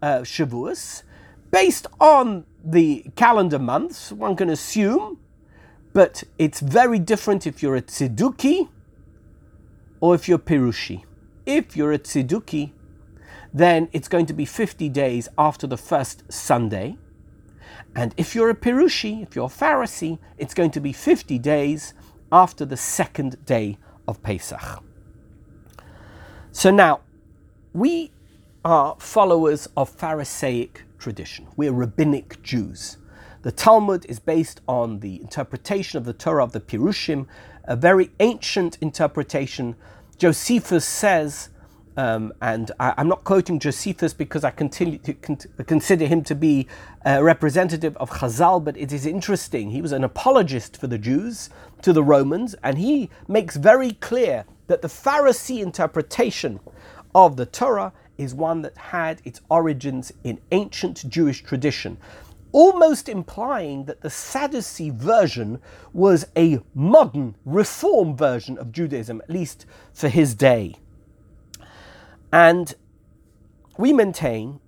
uh, 0.00 0.20
Shavuos, 0.20 1.02
based 1.50 1.88
on 1.98 2.44
the 2.64 3.04
calendar 3.16 3.58
months, 3.58 4.12
one 4.12 4.36
can 4.36 4.48
assume, 4.48 5.18
but 5.92 6.22
it's 6.38 6.60
very 6.60 7.00
different 7.00 7.48
if 7.48 7.64
you're 7.64 7.74
a 7.74 7.82
Tziduki 7.82 8.68
or 9.98 10.14
if 10.14 10.28
you're 10.28 10.38
Pirushi. 10.38 11.02
If 11.44 11.76
you're 11.76 11.92
a 11.92 11.98
Tziduki, 11.98 12.70
then 13.52 13.88
it's 13.92 14.06
going 14.06 14.26
to 14.26 14.34
be 14.34 14.44
50 14.44 14.88
days 14.90 15.28
after 15.36 15.66
the 15.66 15.76
first 15.76 16.32
Sunday. 16.32 16.96
And 17.96 18.14
if 18.16 18.36
you're 18.36 18.50
a 18.50 18.54
Pirushi, 18.54 19.24
if 19.24 19.34
you're 19.34 19.46
a 19.46 19.48
Pharisee, 19.48 20.20
it's 20.38 20.54
going 20.54 20.70
to 20.70 20.80
be 20.80 20.92
50 20.92 21.40
days 21.40 21.92
after 22.34 22.64
the 22.64 22.76
second 22.76 23.42
day 23.46 23.78
of 24.08 24.20
Pesach. 24.20 24.82
So 26.50 26.72
now, 26.72 27.00
we 27.72 28.10
are 28.64 28.96
followers 28.98 29.68
of 29.76 29.88
Pharisaic 29.88 30.82
tradition. 30.98 31.46
We're 31.56 31.72
rabbinic 31.72 32.42
Jews. 32.42 32.96
The 33.42 33.52
Talmud 33.52 34.04
is 34.08 34.18
based 34.18 34.60
on 34.66 34.98
the 34.98 35.20
interpretation 35.20 35.96
of 35.96 36.06
the 36.06 36.12
Torah 36.12 36.42
of 36.42 36.50
the 36.50 36.60
Pirushim, 36.60 37.28
a 37.64 37.76
very 37.76 38.10
ancient 38.18 38.78
interpretation. 38.80 39.76
Josephus 40.18 40.84
says, 40.84 41.50
um, 41.96 42.32
and 42.42 42.70
I, 42.80 42.94
am 42.96 43.08
not 43.08 43.24
quoting 43.24 43.58
Josephus 43.58 44.12
because 44.12 44.44
I 44.44 44.50
continue 44.50 44.98
to 44.98 45.14
con- 45.14 45.38
consider 45.66 46.06
him 46.06 46.24
to 46.24 46.34
be 46.34 46.66
a 47.04 47.22
representative 47.22 47.96
of 47.98 48.10
Chazal, 48.10 48.64
but 48.64 48.76
it 48.76 48.92
is 48.92 49.06
interesting. 49.06 49.70
He 49.70 49.80
was 49.80 49.92
an 49.92 50.04
apologist 50.04 50.76
for 50.76 50.86
the 50.86 50.98
Jews 50.98 51.50
to 51.82 51.92
the 51.92 52.02
Romans, 52.02 52.54
and 52.62 52.78
he 52.78 53.10
makes 53.28 53.56
very 53.56 53.92
clear 53.92 54.44
that 54.66 54.82
the 54.82 54.88
Pharisee 54.88 55.62
interpretation 55.62 56.58
of 57.14 57.36
the 57.36 57.46
Torah 57.46 57.92
is 58.18 58.34
one 58.34 58.62
that 58.62 58.76
had 58.76 59.20
its 59.24 59.40
origins 59.48 60.12
in 60.24 60.40
ancient 60.50 61.08
Jewish 61.08 61.42
tradition, 61.42 61.98
almost 62.52 63.08
implying 63.08 63.84
that 63.84 64.00
the 64.00 64.10
Sadducee 64.10 64.90
version 64.90 65.60
was 65.92 66.26
a 66.36 66.60
modern, 66.74 67.36
reform 67.44 68.16
version 68.16 68.58
of 68.58 68.72
Judaism, 68.72 69.20
at 69.20 69.30
least 69.30 69.66
for 69.92 70.08
his 70.08 70.34
day. 70.34 70.76
And 72.34 72.74
we 73.78 73.92
maintain 73.92 74.58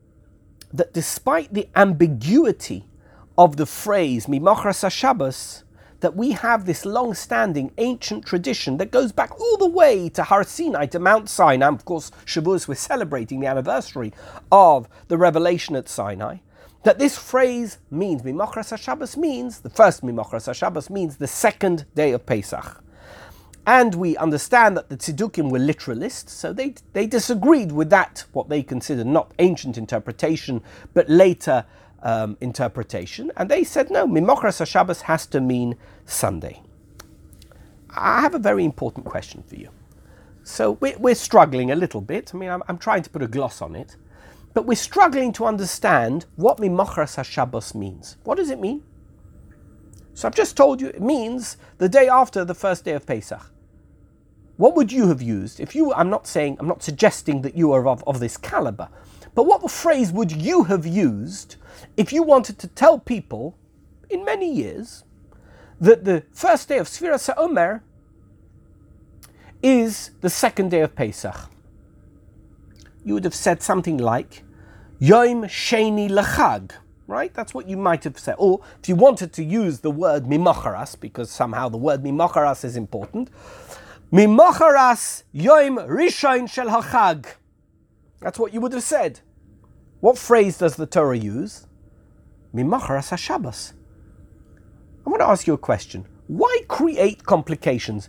that 0.72 0.94
despite 0.94 1.52
the 1.52 1.68
ambiguity 1.74 2.86
of 3.36 3.56
the 3.56 3.66
phrase 3.66 4.26
Mimachras 4.26 4.88
Shabbos, 4.88 5.64
that 5.98 6.14
we 6.14 6.30
have 6.30 6.64
this 6.64 6.86
long 6.86 7.12
standing 7.12 7.72
ancient 7.78 8.24
tradition 8.24 8.76
that 8.76 8.92
goes 8.92 9.10
back 9.10 9.40
all 9.40 9.56
the 9.56 9.68
way 9.68 10.08
to 10.10 10.22
Har 10.22 10.44
Sinai, 10.44 10.86
to 10.86 11.00
Mount 11.00 11.28
Sinai. 11.28 11.66
Of 11.66 11.84
course, 11.84 12.12
Shavuos, 12.24 12.68
we're 12.68 12.76
celebrating 12.76 13.40
the 13.40 13.48
anniversary 13.48 14.12
of 14.52 14.88
the 15.08 15.18
revelation 15.18 15.74
at 15.74 15.88
Sinai. 15.88 16.36
that 16.86 17.00
this 17.00 17.18
phrase 17.18 17.78
means, 17.90 18.22
Mimochras 18.22 18.70
HaShabbos 18.72 19.16
means, 19.16 19.58
the 19.58 19.70
first 19.70 20.04
Mimochras 20.04 20.46
HaShabbos 20.46 20.88
means 20.88 21.16
the 21.16 21.26
second 21.26 21.84
day 21.96 22.12
of 22.12 22.24
Pesach. 22.24 22.80
And 23.66 23.96
we 23.96 24.16
understand 24.16 24.76
that 24.76 24.88
the 24.88 24.96
Tzedukim 24.96 25.50
were 25.50 25.58
literalists, 25.58 26.28
so 26.28 26.52
they, 26.52 26.74
they 26.92 27.06
disagreed 27.06 27.72
with 27.72 27.90
that, 27.90 28.24
what 28.32 28.48
they 28.48 28.62
considered 28.62 29.08
not 29.08 29.32
ancient 29.40 29.76
interpretation, 29.76 30.62
but 30.94 31.10
later 31.10 31.64
um, 32.02 32.36
interpretation. 32.40 33.32
And 33.36 33.50
they 33.50 33.64
said, 33.64 33.90
no, 33.90 34.06
Mimochras 34.06 34.60
HaShabbos 34.60 35.02
has 35.02 35.26
to 35.26 35.40
mean 35.40 35.76
Sunday. 36.04 36.62
I 37.90 38.20
have 38.20 38.34
a 38.34 38.38
very 38.38 38.64
important 38.64 39.04
question 39.04 39.42
for 39.42 39.56
you. 39.56 39.70
So 40.44 40.72
we're, 40.72 40.96
we're 40.98 41.16
struggling 41.16 41.72
a 41.72 41.76
little 41.76 42.00
bit. 42.00 42.30
I 42.32 42.38
mean, 42.38 42.50
I'm, 42.50 42.62
I'm, 42.68 42.78
trying 42.78 43.02
to 43.02 43.10
put 43.10 43.20
a 43.22 43.26
gloss 43.26 43.60
on 43.60 43.74
it. 43.74 43.96
But 44.54 44.64
we're 44.64 44.76
struggling 44.76 45.32
to 45.34 45.44
understand 45.44 46.26
what 46.36 46.58
Mimochras 46.58 47.16
HaShabbos 47.16 47.74
means. 47.74 48.16
What 48.22 48.36
does 48.36 48.50
it 48.50 48.60
mean? 48.60 48.84
So 50.14 50.28
I've 50.28 50.36
just 50.36 50.56
told 50.56 50.80
you 50.80 50.86
it 50.88 51.02
means 51.02 51.56
the 51.78 51.88
day 51.88 52.08
after 52.08 52.44
the 52.44 52.54
first 52.54 52.84
day 52.84 52.92
of 52.92 53.04
Pesach. 53.04 53.50
What 54.56 54.74
would 54.74 54.90
you 54.90 55.08
have 55.08 55.20
used 55.20 55.60
if 55.60 55.74
you? 55.74 55.92
I'm 55.92 56.08
not 56.08 56.26
saying, 56.26 56.56
I'm 56.58 56.68
not 56.68 56.82
suggesting 56.82 57.42
that 57.42 57.56
you 57.56 57.72
are 57.72 57.86
of, 57.86 58.02
of 58.06 58.20
this 58.20 58.36
caliber, 58.36 58.88
but 59.34 59.44
what 59.44 59.70
phrase 59.70 60.10
would 60.12 60.32
you 60.32 60.64
have 60.64 60.86
used 60.86 61.56
if 61.96 62.12
you 62.12 62.22
wanted 62.22 62.58
to 62.60 62.68
tell 62.68 62.98
people 62.98 63.58
in 64.08 64.24
many 64.24 64.50
years 64.50 65.04
that 65.78 66.04
the 66.04 66.22
first 66.32 66.68
day 66.68 66.78
of 66.78 66.86
Sfiras 66.86 67.28
Omer 67.36 67.82
is 69.62 70.12
the 70.22 70.30
second 70.30 70.70
day 70.70 70.80
of 70.80 70.94
Pesach? 70.94 71.50
You 73.04 73.14
would 73.14 73.24
have 73.24 73.34
said 73.34 73.62
something 73.62 73.98
like 73.98 74.42
Yom 74.98 75.42
Sheni 75.42 76.08
Lachag, 76.08 76.70
right? 77.06 77.32
That's 77.34 77.52
what 77.52 77.68
you 77.68 77.76
might 77.76 78.04
have 78.04 78.18
said. 78.18 78.36
Or 78.38 78.60
if 78.82 78.88
you 78.88 78.96
wanted 78.96 79.34
to 79.34 79.44
use 79.44 79.80
the 79.80 79.90
word 79.90 80.24
Mimacharas, 80.24 80.98
because 80.98 81.30
somehow 81.30 81.68
the 81.68 81.76
word 81.76 82.02
Mimacharas 82.02 82.64
is 82.64 82.74
important, 82.76 83.28
Mimacharas 84.12 85.24
Yom 85.32 85.78
Rishon 85.78 86.48
Shel 86.48 86.68
Hachag. 86.68 87.26
That's 88.20 88.38
what 88.38 88.54
you 88.54 88.60
would 88.60 88.72
have 88.72 88.84
said. 88.84 89.18
What 89.98 90.16
phrase 90.16 90.58
does 90.58 90.76
the 90.76 90.86
Torah 90.86 91.18
use? 91.18 91.66
Mimacharas 92.54 93.10
HaShabbos. 93.10 93.72
I 95.04 95.10
want 95.10 95.22
to 95.22 95.26
ask 95.26 95.48
you 95.48 95.54
a 95.54 95.58
question. 95.58 96.06
Why 96.28 96.60
create 96.68 97.24
complications? 97.24 98.08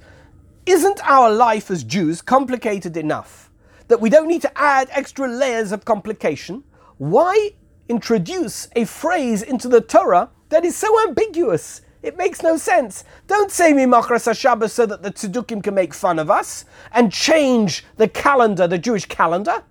Isn't 0.67 1.01
our 1.03 1.31
life 1.31 1.71
as 1.71 1.83
Jews 1.83 2.21
complicated 2.21 2.95
enough 2.95 3.49
that 3.87 3.99
we 3.99 4.11
don't 4.11 4.27
need 4.27 4.43
to 4.43 4.55
add 4.55 4.89
extra 4.91 5.27
layers 5.27 5.71
of 5.71 5.83
complication? 5.83 6.63
Why 6.99 7.53
introduce 7.89 8.67
a 8.75 8.85
phrase 8.85 9.41
into 9.41 9.67
the 9.67 9.81
Torah 9.81 10.29
that 10.49 10.63
is 10.63 10.75
so 10.75 11.07
ambiguous? 11.07 11.81
It 12.07 12.15
makes 12.15 12.41
no 12.41 12.55
sense. 12.55 13.03
Don't 13.27 13.51
say 13.51 13.73
Mimachras 13.73 14.31
HaShabbos 14.31 14.69
so 14.69 14.85
that 14.85 15.03
the 15.03 15.11
Tzedukim 15.11 15.61
can 15.61 15.75
make 15.75 15.93
fun 15.93 16.19
of 16.19 16.31
us 16.31 16.63
and 16.93 17.11
change 17.11 17.83
the 17.97 18.07
calendar, 18.07 18.65
the 18.65 18.77
Jewish 18.77 19.05
calendar. 19.07 19.61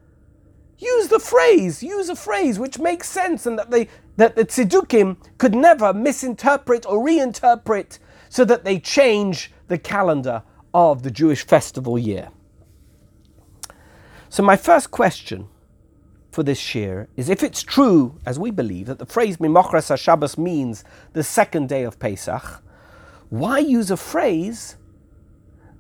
Use 0.77 1.09
the 1.09 1.19
phrase, 1.19 1.83
use 1.83 2.11
a 2.11 2.15
phrase 2.15 2.59
which 2.59 2.79
makes 2.79 3.09
sense 3.09 3.47
and 3.47 3.59
that, 3.59 3.71
they, 3.71 3.89
that 4.19 4.37
the 4.37 4.45
Tzedukim 4.45 5.17
could 5.39 5.55
never 5.55 5.95
misinterpret 5.95 6.85
or 6.85 7.03
reinterpret 7.03 7.99
so 8.29 8.45
that 8.45 8.67
they 8.67 8.79
change 8.81 9.51
the 9.69 9.79
calendar 9.79 10.43
of 10.75 11.05
the 11.05 11.11
Jewish 11.11 11.47
festival 11.47 11.99
year. 11.99 12.29
So, 14.29 14.43
my 14.43 14.57
first 14.57 14.91
question 14.91 15.49
for 16.37 16.43
this 16.43 16.59
shir 16.59 17.09
is 17.17 17.31
if 17.31 17.43
it's 17.43 17.63
true, 17.63 18.21
as 18.27 18.39
we 18.39 18.51
believe, 18.51 18.89
that 18.89 18.99
the 18.99 19.07
phrase 19.07 19.39
Mimochras 19.39 19.89
HaShabbos 19.89 20.37
means 20.37 20.85
the 21.15 21.23
second 21.23 21.67
day 21.67 21.83
of 21.83 21.99
Pesach, 21.99 22.63
why 23.31 23.59
use 23.59 23.91
a 23.91 23.97
phrase 23.97 24.77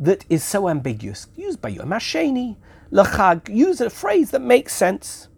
that 0.00 0.24
is 0.30 0.42
so 0.42 0.70
ambiguous? 0.70 1.26
Use 1.36 1.56
by 1.56 1.68
Yom 1.68 1.90
HaSheni, 1.90 2.56
Lachag, 2.90 3.54
use 3.54 3.82
a 3.82 3.90
phrase 3.90 4.30
that 4.30 4.40
makes 4.40 4.72
sense. 4.72 5.28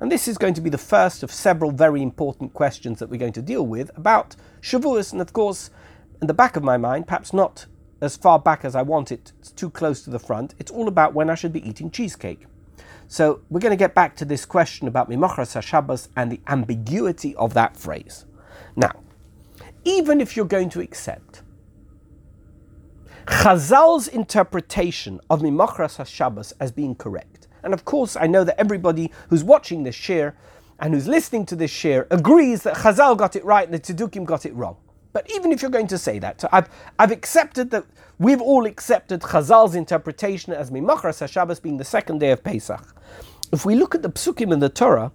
And 0.00 0.10
this 0.10 0.26
is 0.26 0.38
going 0.38 0.54
to 0.54 0.62
be 0.62 0.70
the 0.70 0.78
first 0.78 1.22
of 1.22 1.30
several 1.30 1.70
very 1.70 2.00
important 2.02 2.54
questions 2.54 3.00
that 3.00 3.10
we're 3.10 3.18
going 3.18 3.34
to 3.34 3.42
deal 3.42 3.66
with 3.66 3.90
about 3.94 4.36
Shavuos. 4.62 5.12
And 5.12 5.20
of 5.20 5.34
course, 5.34 5.68
in 6.22 6.28
the 6.28 6.32
back 6.32 6.56
of 6.56 6.62
my 6.62 6.78
mind, 6.78 7.06
perhaps 7.06 7.34
not 7.34 7.66
as 8.00 8.16
far 8.16 8.38
back 8.38 8.64
as 8.64 8.74
I 8.74 8.80
want 8.80 9.12
it, 9.12 9.32
it's 9.38 9.50
too 9.50 9.68
close 9.68 10.02
to 10.04 10.10
the 10.10 10.18
front, 10.18 10.54
it's 10.58 10.70
all 10.70 10.88
about 10.88 11.12
when 11.12 11.28
I 11.28 11.34
should 11.34 11.52
be 11.52 11.68
eating 11.68 11.90
cheesecake. 11.90 12.46
So 13.10 13.40
we're 13.48 13.60
going 13.60 13.70
to 13.70 13.76
get 13.76 13.94
back 13.94 14.16
to 14.16 14.26
this 14.26 14.44
question 14.44 14.86
about 14.86 15.08
Mimachras 15.08 15.56
HaShabbos 15.56 16.08
and 16.14 16.30
the 16.30 16.40
ambiguity 16.46 17.34
of 17.36 17.54
that 17.54 17.74
phrase. 17.74 18.26
Now, 18.76 18.92
even 19.84 20.20
if 20.20 20.36
you're 20.36 20.44
going 20.44 20.68
to 20.70 20.80
accept 20.80 21.42
Chazal's 23.26 24.08
interpretation 24.08 25.20
of 25.30 25.40
Mimachras 25.40 25.96
HaShabbos 25.96 26.52
as 26.60 26.70
being 26.70 26.94
correct, 26.94 27.48
and 27.62 27.72
of 27.72 27.86
course 27.86 28.14
I 28.14 28.26
know 28.26 28.44
that 28.44 28.60
everybody 28.60 29.10
who's 29.30 29.42
watching 29.42 29.84
this 29.84 29.94
share 29.94 30.36
and 30.78 30.92
who's 30.92 31.08
listening 31.08 31.46
to 31.46 31.56
this 31.56 31.70
share 31.70 32.06
agrees 32.10 32.62
that 32.64 32.76
Chazal 32.76 33.16
got 33.16 33.36
it 33.36 33.44
right 33.44 33.66
and 33.66 33.72
the 33.72 33.80
Tzedukim 33.80 34.26
got 34.26 34.44
it 34.44 34.54
wrong. 34.54 34.76
But 35.14 35.30
even 35.34 35.50
if 35.50 35.62
you're 35.62 35.70
going 35.70 35.86
to 35.88 35.98
say 35.98 36.18
that, 36.18 36.42
so 36.42 36.48
I've, 36.52 36.68
I've 36.98 37.10
accepted 37.10 37.70
that 37.70 37.86
we've 38.18 38.40
all 38.40 38.66
accepted 38.66 39.20
Chazal's 39.20 39.74
interpretation 39.74 40.52
as 40.52 40.70
Mimachras 40.70 41.22
HaShabbos 41.22 41.62
being 41.62 41.76
the 41.76 41.84
second 41.84 42.18
day 42.18 42.30
of 42.30 42.42
Pesach. 42.42 42.94
If 43.52 43.64
we 43.64 43.74
look 43.76 43.94
at 43.94 44.02
the 44.02 44.10
psukim 44.10 44.52
in 44.52 44.58
the 44.58 44.68
Torah, 44.68 45.12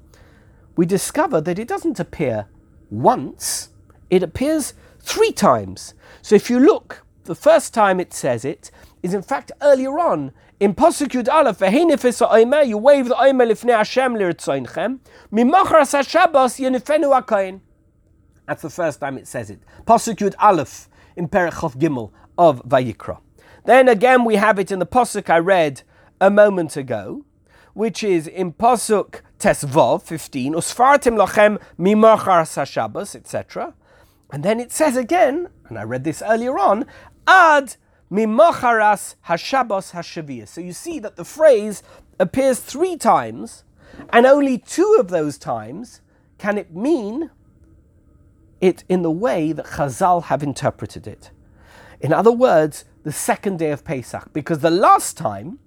we 0.76 0.86
discover 0.86 1.42
that 1.42 1.60
it 1.60 1.68
doesn't 1.68 2.00
appear 2.00 2.48
once, 2.90 3.70
it 4.10 4.24
appears 4.24 4.74
three 5.00 5.32
times. 5.32 5.94
So 6.22 6.36
if 6.36 6.50
you 6.50 6.60
look, 6.60 7.06
the 7.26 7.36
first 7.36 7.74
time 7.74 8.00
it 8.00 8.14
says 8.14 8.46
it 8.46 8.72
is 9.02 9.14
in 9.14 9.22
fact 9.22 9.52
earlier 9.62 10.00
on 10.00 10.32
in 10.60 10.74
Pasuk 10.74 11.28
Aleph, 11.28 11.60
"Ve'heinefes 11.60 12.20
ha'omer, 12.26 12.62
you 12.62 12.78
wave 12.78 13.10
the 13.10 13.20
omer 13.20 13.46
lifnei 13.46 13.76
Hashem 13.76 14.14
liritzoinchem, 14.14 15.00
mimachras 15.32 15.92
ha'shabbos 15.92 16.60
yenifenu 16.60 17.14
ha'koyin." 17.14 17.60
That's 18.48 18.62
the 18.62 18.70
first 18.70 19.00
time 19.00 19.18
it 19.18 19.28
says 19.28 19.50
it. 19.50 19.62
Pasuk 19.86 20.34
Aleph 20.40 20.90
in 21.16 21.28
Perechov 21.28 21.76
Gimel 21.76 22.12
of 22.38 22.62
Vayikra. 22.64 23.20
Then 23.66 23.88
again 23.88 24.26
we 24.26 24.36
have 24.36 24.60
it 24.60 24.72
in 24.72 24.80
the 24.80 24.86
Pasuk 24.86 25.30
I 25.30 25.40
read 25.40 25.84
a 26.20 26.30
moment 26.30 26.76
ago, 26.76 27.26
which 27.74 28.04
is 28.04 28.28
in 28.28 28.54
Pasuk 28.54 29.22
Tesvav 29.40 30.02
15, 30.04 30.54
Usfartim 30.54 31.18
lochem 31.18 31.62
mimachar 31.78 32.44
sashabas, 32.44 33.16
etc. 33.16 33.74
And 34.32 34.44
then 34.44 34.60
it 34.60 34.72
says 34.72 34.96
again, 34.96 35.50
and 35.68 35.78
I 35.78 35.84
read 35.84 36.04
this 36.04 36.22
earlier 36.26 36.58
on, 36.58 36.86
Ad 37.28 37.76
mimacharas 38.12 39.16
hashabos 39.28 39.92
hashavias. 39.92 40.50
So 40.50 40.62
you 40.62 40.74
see 40.74 41.00
that 41.00 41.16
the 41.16 41.26
phrase 41.26 41.84
appears 42.20 42.60
three 42.60 42.96
times, 42.96 43.64
and 44.12 44.26
only 44.26 44.58
two 44.58 44.98
of 45.00 45.10
those 45.10 45.38
times 45.38 46.02
can 46.38 46.58
it 46.58 46.76
mean 46.76 47.32
it 48.60 48.84
in 48.88 49.02
the 49.02 49.12
way 49.12 49.52
that 49.52 49.66
Chazal 49.66 50.24
have 50.24 50.42
interpreted 50.42 51.06
it. 51.06 51.32
In 52.04 52.12
other 52.14 52.32
words, 52.32 52.84
the 53.04 53.14
second 53.14 53.58
day 53.60 53.72
of 53.72 53.84
Pesach, 53.84 54.32
because 54.34 54.60
the 54.60 54.70
last 54.70 55.18
time 55.18 55.60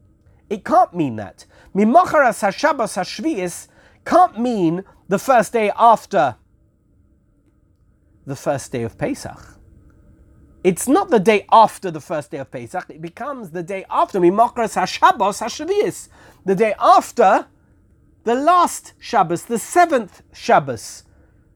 it 0.49 0.64
can't 0.64 0.94
mean 0.94 1.16
that. 1.16 1.46
Mimacharas 1.75 2.42
Hashabbos 2.42 2.96
Hashvius 2.96 3.68
can't 4.05 4.38
mean 4.38 4.85
the 5.09 5.18
first 5.18 5.53
day 5.53 5.72
after 5.77 6.37
the 8.27 8.37
first 8.37 8.70
day 8.70 8.83
of 8.83 8.96
Pesach. 8.99 9.59
It's 10.62 10.87
not 10.87 11.11
the 11.11 11.20
day 11.20 11.46
after 11.51 11.90
the 11.90 12.01
first 12.01 12.31
day 12.31 12.38
of 12.38 12.51
Pesach, 12.51 12.90
it 12.90 13.01
becomes 13.01 13.51
the 13.51 13.62
day 13.62 13.85
after 13.88 14.20
Mimacharas 14.20 14.77
Hashabbos 14.77 15.40
Hashvius, 15.40 16.09
the 16.44 16.55
day 16.55 16.75
after 16.79 17.46
the 18.25 18.35
last 18.35 18.92
Shabbos, 18.99 19.44
the 19.44 19.59
seventh 19.59 20.22
Shabbos. 20.33 21.05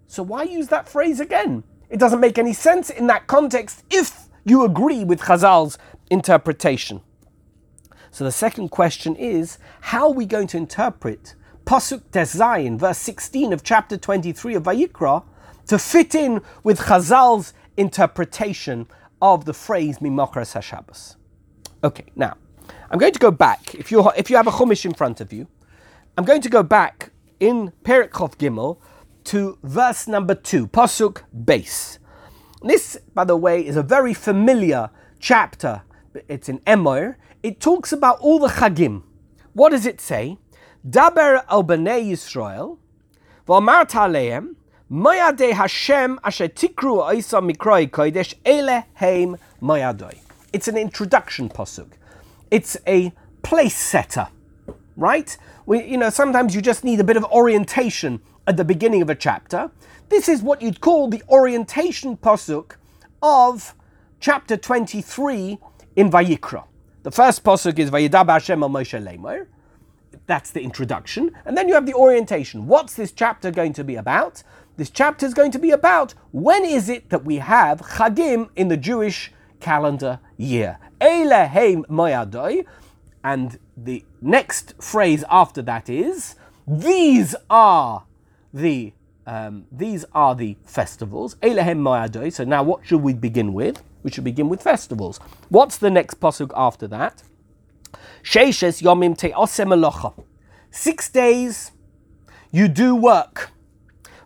So 0.06 0.22
why 0.22 0.44
use 0.44 0.68
that 0.68 0.88
phrase 0.88 1.20
again? 1.20 1.64
It 1.90 1.98
doesn't 1.98 2.20
make 2.20 2.38
any 2.38 2.52
sense 2.52 2.88
in 2.88 3.08
that 3.08 3.26
context 3.26 3.84
if 3.90 4.19
you 4.44 4.64
agree 4.64 5.04
with 5.04 5.20
Chazal's 5.20 5.78
interpretation. 6.10 7.00
So 8.10 8.24
the 8.24 8.32
second 8.32 8.70
question 8.70 9.14
is 9.16 9.58
how 9.80 10.08
are 10.08 10.14
we 10.14 10.26
going 10.26 10.46
to 10.48 10.56
interpret 10.56 11.34
Pasuk 11.64 12.02
Tezayin, 12.10 12.78
verse 12.78 12.98
16 12.98 13.52
of 13.52 13.62
chapter 13.62 13.96
23 13.96 14.56
of 14.56 14.64
Vayikra, 14.64 15.22
to 15.68 15.78
fit 15.78 16.14
in 16.14 16.40
with 16.64 16.80
Chazal's 16.80 17.54
interpretation 17.76 18.88
of 19.22 19.44
the 19.44 19.54
phrase 19.54 19.98
Mimachras 19.98 20.54
HaShabbos? 20.58 21.16
Okay, 21.84 22.06
now 22.16 22.36
I'm 22.90 22.98
going 22.98 23.12
to 23.12 23.18
go 23.18 23.30
back. 23.30 23.74
If 23.74 23.92
you 23.92 24.10
if 24.16 24.30
you 24.30 24.36
have 24.36 24.48
a 24.48 24.50
Chumash 24.50 24.84
in 24.84 24.94
front 24.94 25.20
of 25.20 25.32
you, 25.32 25.46
I'm 26.18 26.24
going 26.24 26.42
to 26.42 26.48
go 26.48 26.62
back 26.62 27.12
in 27.38 27.72
Perikov 27.84 28.36
Gimel 28.36 28.78
to 29.24 29.58
verse 29.62 30.08
number 30.08 30.34
two, 30.34 30.66
Pasuk 30.66 31.22
Base. 31.44 31.99
This, 32.62 32.98
by 33.14 33.24
the 33.24 33.36
way, 33.36 33.66
is 33.66 33.76
a 33.76 33.82
very 33.82 34.12
familiar 34.12 34.90
chapter. 35.18 35.82
It's 36.28 36.48
in 36.48 36.58
Emor. 36.60 37.16
It 37.42 37.58
talks 37.58 37.90
about 37.90 38.18
all 38.20 38.38
the 38.38 38.48
chagim. 38.48 39.02
What 39.54 39.70
does 39.70 39.86
it 39.86 40.00
say? 40.00 40.36
Daber 40.88 41.42
al 41.48 41.64
bnei 41.64 42.10
Yisrael, 42.10 42.78
v'amart 43.46 43.90
aleim, 43.90 44.56
mayadei 44.90 45.52
Hashem 45.52 46.18
asher 46.22 46.48
tikru 46.48 47.02
oisa 47.02 47.40
mikroi 47.40 47.88
kodesh 47.90 48.34
ele 48.44 48.84
heim 48.94 49.36
mayadoi. 49.62 50.18
It's 50.52 50.68
an 50.68 50.76
introduction 50.76 51.48
posuk. 51.48 51.92
It's 52.50 52.76
a 52.86 53.12
place 53.42 53.76
setter, 53.76 54.28
right? 54.96 55.36
We, 55.64 55.84
you 55.84 55.96
know, 55.96 56.10
sometimes 56.10 56.54
you 56.54 56.60
just 56.60 56.84
need 56.84 57.00
a 57.00 57.04
bit 57.04 57.16
of 57.16 57.24
orientation 57.24 58.20
at 58.46 58.56
the 58.56 58.64
beginning 58.64 59.00
of 59.00 59.08
a 59.08 59.14
chapter. 59.14 59.70
This 60.10 60.28
is 60.28 60.42
what 60.42 60.60
you'd 60.60 60.80
call 60.80 61.08
the 61.08 61.22
orientation 61.28 62.16
posuk 62.16 62.72
of 63.22 63.76
chapter 64.18 64.56
23 64.56 65.56
in 65.94 66.10
Vayikra. 66.10 66.64
The 67.04 67.12
first 67.12 67.44
posuk 67.44 67.78
is 67.78 67.92
Vayidab 67.92 68.28
Hashem 68.28 68.60
al 68.60 68.70
Moshe 68.70 69.00
Lemor. 69.00 69.46
That's 70.26 70.50
the 70.50 70.62
introduction. 70.62 71.30
And 71.44 71.56
then 71.56 71.68
you 71.68 71.74
have 71.74 71.86
the 71.86 71.94
orientation. 71.94 72.66
What's 72.66 72.94
this 72.94 73.12
chapter 73.12 73.52
going 73.52 73.72
to 73.74 73.84
be 73.84 73.94
about? 73.94 74.42
This 74.76 74.90
chapter 74.90 75.24
is 75.26 75.32
going 75.32 75.52
to 75.52 75.60
be 75.60 75.70
about 75.70 76.14
when 76.32 76.64
is 76.64 76.88
it 76.88 77.10
that 77.10 77.24
we 77.24 77.36
have 77.36 77.80
Chagim 77.80 78.48
in 78.56 78.66
the 78.66 78.76
Jewish 78.76 79.30
calendar 79.60 80.18
year. 80.36 80.78
Eleheim 81.00 81.84
Moyadoi. 81.86 82.66
And 83.22 83.60
the 83.76 84.04
next 84.20 84.74
phrase 84.82 85.22
after 85.30 85.62
that 85.62 85.88
is 85.88 86.34
these 86.66 87.36
are 87.48 88.06
the 88.52 88.92
um, 89.26 89.66
these 89.70 90.04
are 90.12 90.34
the 90.34 90.56
festivals. 90.64 91.34
Elehem 91.36 91.80
Moyadoi. 91.80 92.32
So 92.32 92.44
now 92.44 92.62
what 92.62 92.86
should 92.86 93.02
we 93.02 93.14
begin 93.14 93.52
with? 93.52 93.82
We 94.02 94.10
should 94.10 94.24
begin 94.24 94.48
with 94.48 94.62
festivals. 94.62 95.18
What's 95.48 95.76
the 95.76 95.90
next 95.90 96.20
pasuk 96.20 96.50
after 96.56 96.88
that? 96.88 97.22
Sheishes 98.22 98.82
Yomim 98.82 99.16
Six 100.70 101.08
days 101.10 101.72
you 102.50 102.68
do 102.68 102.96
work. 102.96 103.50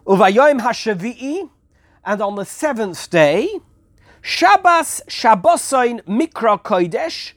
Uvayom 0.07 0.61
Hashavi'i, 0.61 1.49
and 2.05 2.21
on 2.21 2.37
the 2.37 2.45
seventh 2.45 3.09
day, 3.11 3.49
Shabbos 4.21 5.03
Shabbosoin 5.09 6.03
Mikra 6.03 6.63
Kodesh. 6.63 7.33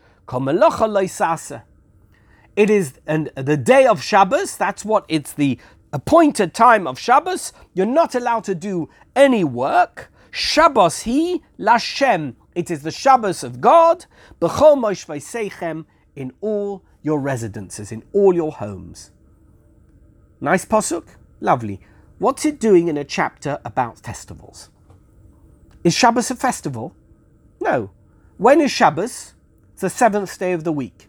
It 2.57 2.69
is 2.69 2.99
and 3.05 3.27
the 3.35 3.55
day 3.55 3.85
of 3.85 4.01
Shabbos. 4.01 4.57
That's 4.57 4.83
what 4.83 5.05
it's 5.07 5.31
the 5.31 5.57
appointed 5.93 6.53
time 6.53 6.87
of 6.87 6.99
Shabbos. 6.99 7.53
You're 7.73 7.85
not 7.85 8.15
allowed 8.15 8.43
to 8.45 8.55
do 8.55 8.89
any 9.15 9.43
work. 9.43 10.11
Shabbos 10.31 11.01
he 11.01 11.43
Lashem. 11.59 12.35
It 12.55 12.69
is 12.69 12.83
the 12.83 12.91
Shabbos 12.91 13.43
of 13.43 13.61
God. 13.61 14.05
In 16.15 16.31
all 16.41 16.83
your 17.01 17.19
residences, 17.19 17.91
in 17.91 18.03
all 18.11 18.33
your 18.33 18.51
homes. 18.51 19.11
Nice 20.41 20.65
posuk, 20.65 21.07
lovely. 21.39 21.79
What's 22.19 22.45
it 22.45 22.59
doing 22.59 22.87
in 22.87 22.97
a 22.97 23.03
chapter 23.03 23.59
about 23.63 23.99
festivals? 23.99 24.69
Is 25.83 25.93
Shabbos 25.93 26.31
a 26.31 26.35
festival? 26.35 26.95
No. 27.61 27.91
When 28.37 28.59
is 28.61 28.71
Shabbos? 28.71 29.35
It's 29.73 29.81
the 29.81 29.89
seventh 29.89 30.37
day 30.37 30.53
of 30.53 30.63
the 30.63 30.71
week. 30.71 31.07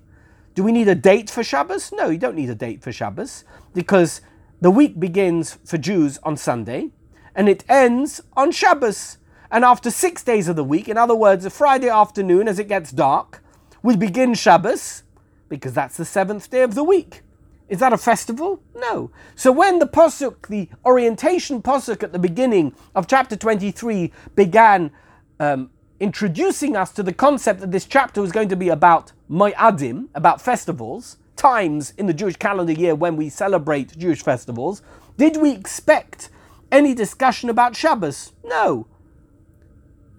Do 0.55 0.63
we 0.63 0.73
need 0.73 0.89
a 0.89 0.95
date 0.95 1.31
for 1.31 1.43
Shabbos? 1.43 1.93
No, 1.93 2.11
you 2.11 2.19
don't 2.19 2.35
need 2.35 2.51
a 2.51 2.55
date 2.55 2.83
for 2.83 2.93
Shabbos 2.93 3.45
because 3.75 4.21
the 4.61 4.71
week 4.71 4.99
begins 4.99 5.59
for 5.65 5.79
Jews 5.79 6.19
on 6.23 6.37
Sunday 6.37 6.91
and 7.35 7.49
it 7.49 7.65
ends 7.69 8.21
on 8.37 8.51
Shabbos. 8.51 9.19
And 9.51 9.65
after 9.65 9.91
six 9.91 10.23
days 10.23 10.49
of 10.49 10.57
the 10.57 10.65
week, 10.65 10.89
in 10.89 10.99
other 10.99 11.15
words, 11.15 11.45
a 11.45 11.51
Friday 11.51 11.89
afternoon 11.89 12.49
as 12.49 12.59
it 12.59 12.69
gets 12.69 12.91
dark, 12.91 13.43
we 13.83 13.97
begin 13.97 14.35
Shabbos 14.35 15.05
because 15.49 15.73
that's 15.73 15.97
the 15.97 16.05
seventh 16.05 16.51
day 16.51 16.63
of 16.63 16.75
the 16.75 16.85
week. 16.85 17.23
Is 17.69 17.81
that 17.81 17.93
a 17.93 17.99
festival? 17.99 18.63
No. 18.75 19.11
So 19.35 19.53
when 19.53 19.79
the 19.79 19.87
posuk, 19.87 20.49
the 20.49 20.69
orientation 20.85 21.63
posuk 21.63 22.03
at 22.03 22.13
the 22.13 22.19
beginning 22.19 22.75
of 22.95 23.07
chapter 23.07 23.37
23 23.37 24.13
began 24.35 24.91
um, 25.39 25.71
introducing 26.01 26.77
us 26.77 26.93
to 26.93 27.03
the 27.03 27.13
concept 27.13 27.61
that 27.61 27.71
this 27.71 27.85
chapter 27.85 28.21
was 28.21 28.33
going 28.33 28.49
to 28.49 28.57
be 28.57 28.69
about 28.69 29.13
Mo'adim, 29.31 30.09
about 30.15 30.41
festivals, 30.41 31.19
times 31.39 31.95
in 31.97 32.07
the 32.07 32.13
Jewish 32.13 32.37
calendar 32.37 32.73
year 32.73 32.95
when 32.95 33.17
we 33.17 33.31
celebrate 33.31 33.97
Jewish 33.97 34.23
festivals, 34.23 34.83
did 35.17 35.39
we 35.39 35.53
expect 35.53 36.29
any 36.71 36.95
discussion 36.95 37.49
about 37.49 37.77
Shabbos? 37.77 38.33
No. 38.45 38.87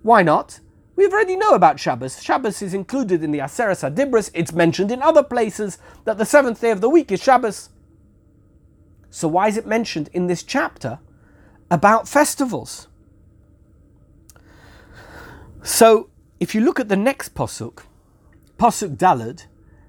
Why 0.02 0.24
not? 0.24 0.62
We 0.96 1.06
already 1.06 1.36
know 1.36 1.52
about 1.52 1.80
Shabbos. 1.80 2.22
Shabbos 2.24 2.62
is 2.62 2.74
included 2.74 3.24
in 3.24 3.32
the 3.32 3.40
Aseret 3.40 3.90
Adibris. 3.90 4.32
It's 4.34 4.52
mentioned 4.52 4.92
in 4.92 5.02
other 5.02 5.24
places 5.24 5.78
that 6.06 6.18
the 6.18 6.26
seventh 6.26 6.60
day 6.60 6.72
of 6.72 6.82
the 6.82 6.90
week 6.90 7.12
is 7.12 7.22
Shabbos. 7.22 7.70
So 9.10 9.28
why 9.28 9.48
is 9.48 9.58
it 9.58 9.68
mentioned 9.68 10.10
in 10.14 10.28
this 10.28 10.44
chapter 10.44 11.00
about 11.70 12.08
festivals? 12.08 12.88
So 15.64 16.10
if 16.40 16.56
you 16.56 16.62
look 16.62 16.80
at 16.80 16.90
the 16.90 16.98
next 16.98 17.34
posuk, 17.34 17.84
posuk 18.58 18.98
Dalad, 18.98 19.46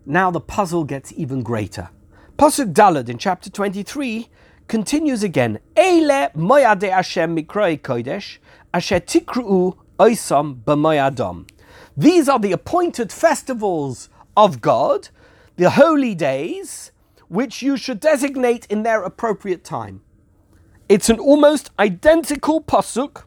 now 0.06 0.30
the 0.30 0.40
puzzle 0.40 0.84
gets 0.84 1.12
even 1.12 1.42
greater. 1.42 1.90
Posuk 2.38 2.72
Dalad 2.72 3.08
in 3.08 3.18
chapter 3.18 3.50
23 3.50 4.28
continues 4.66 5.22
again. 5.22 5.58
Eile 5.76 6.32
moyade 6.34 6.90
Hashem 6.90 7.36
mikroi 7.36 7.80
kodesh 7.80 8.38
asher 8.72 9.00
tikru'u 9.00 9.76
b'mayadam. 9.98 11.48
These 11.96 12.28
are 12.28 12.38
the 12.38 12.52
appointed 12.52 13.12
festivals 13.12 14.08
of 14.36 14.60
God, 14.60 15.08
the 15.56 15.70
holy 15.70 16.14
days, 16.14 16.92
which 17.28 17.62
you 17.62 17.76
should 17.76 18.00
designate 18.00 18.66
in 18.66 18.82
their 18.82 19.02
appropriate 19.02 19.64
time. 19.64 20.00
It's 20.88 21.10
an 21.10 21.18
almost 21.18 21.70
identical 21.78 22.62
pasuk 22.62 23.24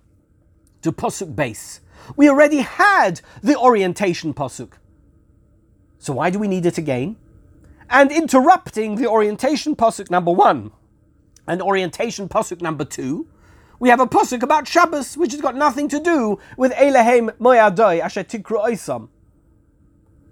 to 0.81 0.91
pasuk 0.91 1.35
base. 1.35 1.81
We 2.15 2.29
already 2.29 2.59
had 2.59 3.21
the 3.41 3.57
orientation 3.57 4.33
pasuk. 4.33 4.73
So 6.03 6.11
why 6.11 6.31
do 6.31 6.37
we 6.37 6.49
need 6.49 6.65
it 6.65 6.77
again? 6.77 7.15
And 7.89 8.11
interrupting 8.11 8.95
the 8.95 9.07
orientation 9.07 9.73
pasuk 9.73 10.11
number 10.11 10.31
one 10.33 10.71
and 11.47 11.61
orientation 11.61 12.27
pasuk 12.27 12.61
number 12.61 12.83
two 12.83 13.29
we 13.79 13.87
have 13.87 14.01
a 14.01 14.05
posuk 14.05 14.43
about 14.43 14.67
Shabbos, 14.67 15.15
which 15.15 15.31
has 15.31 15.39
got 15.39 15.55
nothing 15.55 15.87
to 15.89 16.01
do 16.01 16.39
with 16.57 16.73
Elehem 16.73 17.31
Moyadoi 17.37 18.01
Asher 18.01 18.25
Tikru 18.25 18.65
Oisam. 18.65 19.07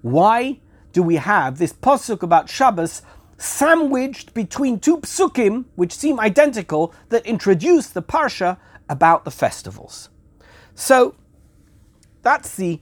Why 0.01 0.59
do 0.91 1.01
we 1.01 1.15
have 1.15 1.57
this 1.57 1.71
posuk 1.71 2.21
about 2.21 2.49
Shabbos 2.49 3.01
sandwiched 3.37 4.33
between 4.33 4.77
two 4.77 4.97
psukim, 4.97 5.65
which 5.75 5.93
seem 5.93 6.19
identical, 6.19 6.93
that 7.09 7.25
introduce 7.25 7.87
the 7.87 8.01
parsha 8.01 8.57
about 8.89 9.23
the 9.23 9.31
festivals? 9.31 10.09
So 10.75 11.15
that's 12.23 12.55
the 12.57 12.81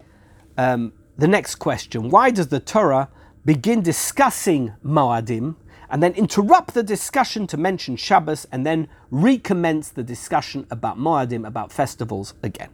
um, 0.58 0.94
the 1.20 1.28
next 1.28 1.56
question. 1.56 2.10
Why 2.10 2.32
does 2.32 2.48
the 2.48 2.60
Torah 2.60 3.10
begin 3.46 3.82
discussing 3.82 4.74
Moadim 4.84 5.56
and 5.90 6.04
then 6.04 6.14
interrupt 6.14 6.74
the 6.74 6.84
discussion 6.84 7.48
to 7.48 7.58
mention 7.58 7.96
Shabbos 7.96 8.46
and 8.52 8.66
then 8.66 8.88
recommence 9.10 9.90
the 9.90 10.04
discussion 10.04 10.68
about 10.70 10.98
Moadim, 10.98 11.48
about 11.48 11.72
festivals 11.72 12.36
again. 12.44 12.70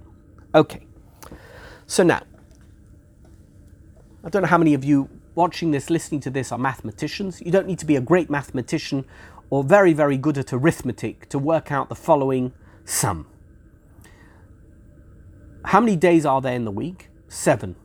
Okay, 0.54 0.86
so 1.88 2.04
now, 2.04 2.22
I 4.24 4.30
don't 4.30 4.42
know 4.42 4.48
how 4.48 4.58
many 4.58 4.74
of 4.74 4.84
you 4.84 5.10
watching 5.34 5.72
this, 5.72 5.90
listening 5.90 6.22
to 6.22 6.30
this 6.30 6.52
are 6.52 6.58
mathematicians. 6.58 7.42
You 7.42 7.52
don't 7.52 7.68
need 7.68 7.80
to 7.80 7.86
be 7.86 7.96
a 7.96 8.02
great 8.02 8.30
mathematician 8.30 9.06
or 9.50 9.64
very, 9.64 9.94
very 9.94 10.18
good 10.18 10.38
at 10.38 10.52
arithmetic 10.52 11.30
to 11.30 11.40
work 11.40 11.72
out 11.72 11.90
the 11.90 11.96
following 11.96 12.54
sum. 12.84 13.28
How 15.66 15.80
many 15.80 15.96
days 15.96 16.26
are 16.26 16.42
there 16.42 16.54
in 16.54 16.66
the 16.66 16.72
week? 16.72 17.10
Seven. 17.28 17.76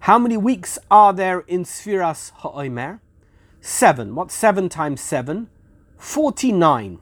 How 0.00 0.18
many 0.18 0.36
weeks 0.36 0.78
are 0.90 1.12
there 1.12 1.40
in 1.40 1.64
Sfiras 1.64 2.32
Ha'omer? 2.36 3.00
7. 3.60 4.14
What's 4.14 4.34
7 4.34 4.68
times 4.68 5.00
7? 5.00 5.50
49. 5.98 6.98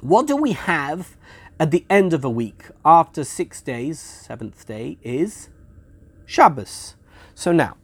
What 0.00 0.26
do 0.26 0.36
we 0.36 0.52
have 0.52 1.16
at 1.60 1.70
the 1.70 1.84
end 1.90 2.12
of 2.12 2.24
a 2.24 2.30
week 2.30 2.64
after 2.84 3.22
six 3.22 3.60
days, 3.60 4.00
seventh 4.00 4.66
day 4.66 4.98
is 5.02 5.48
Shabbos. 6.24 6.94
So 7.34 7.52
now, 7.52 7.76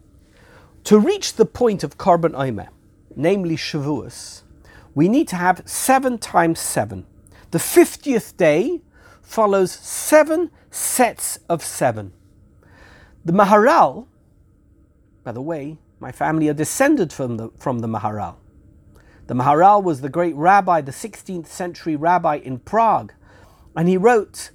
to 0.84 0.98
reach 0.98 1.34
the 1.34 1.44
point 1.44 1.84
of 1.84 1.98
Korban 1.98 2.34
Omer, 2.34 2.70
namely 3.14 3.56
Shavuos, 3.56 4.42
we 4.94 5.08
need 5.08 5.28
to 5.28 5.36
have 5.36 5.62
7 5.64 6.18
times 6.18 6.58
7. 6.58 7.04
The 7.50 7.58
50th 7.58 8.36
day 8.36 8.80
follows 9.22 9.72
seven 9.72 10.50
sets 10.70 11.38
of 11.48 11.62
seven. 11.62 12.12
The 13.24 13.32
Maharal, 13.32 14.06
by 15.28 15.32
the 15.32 15.42
way, 15.42 15.76
my 16.00 16.10
family 16.10 16.48
are 16.48 16.54
descended 16.54 17.12
from 17.12 17.36
the, 17.36 17.50
from 17.58 17.80
the 17.80 17.86
Maharal. 17.86 18.36
The 19.26 19.34
Maharal 19.34 19.84
was 19.84 20.00
the 20.00 20.08
great 20.08 20.34
rabbi, 20.34 20.80
the 20.80 20.90
16th 20.90 21.46
century 21.46 21.96
rabbi 21.96 22.36
in 22.36 22.60
Prague, 22.60 23.12
and 23.76 23.90
he 23.90 23.98
wrote 23.98 24.50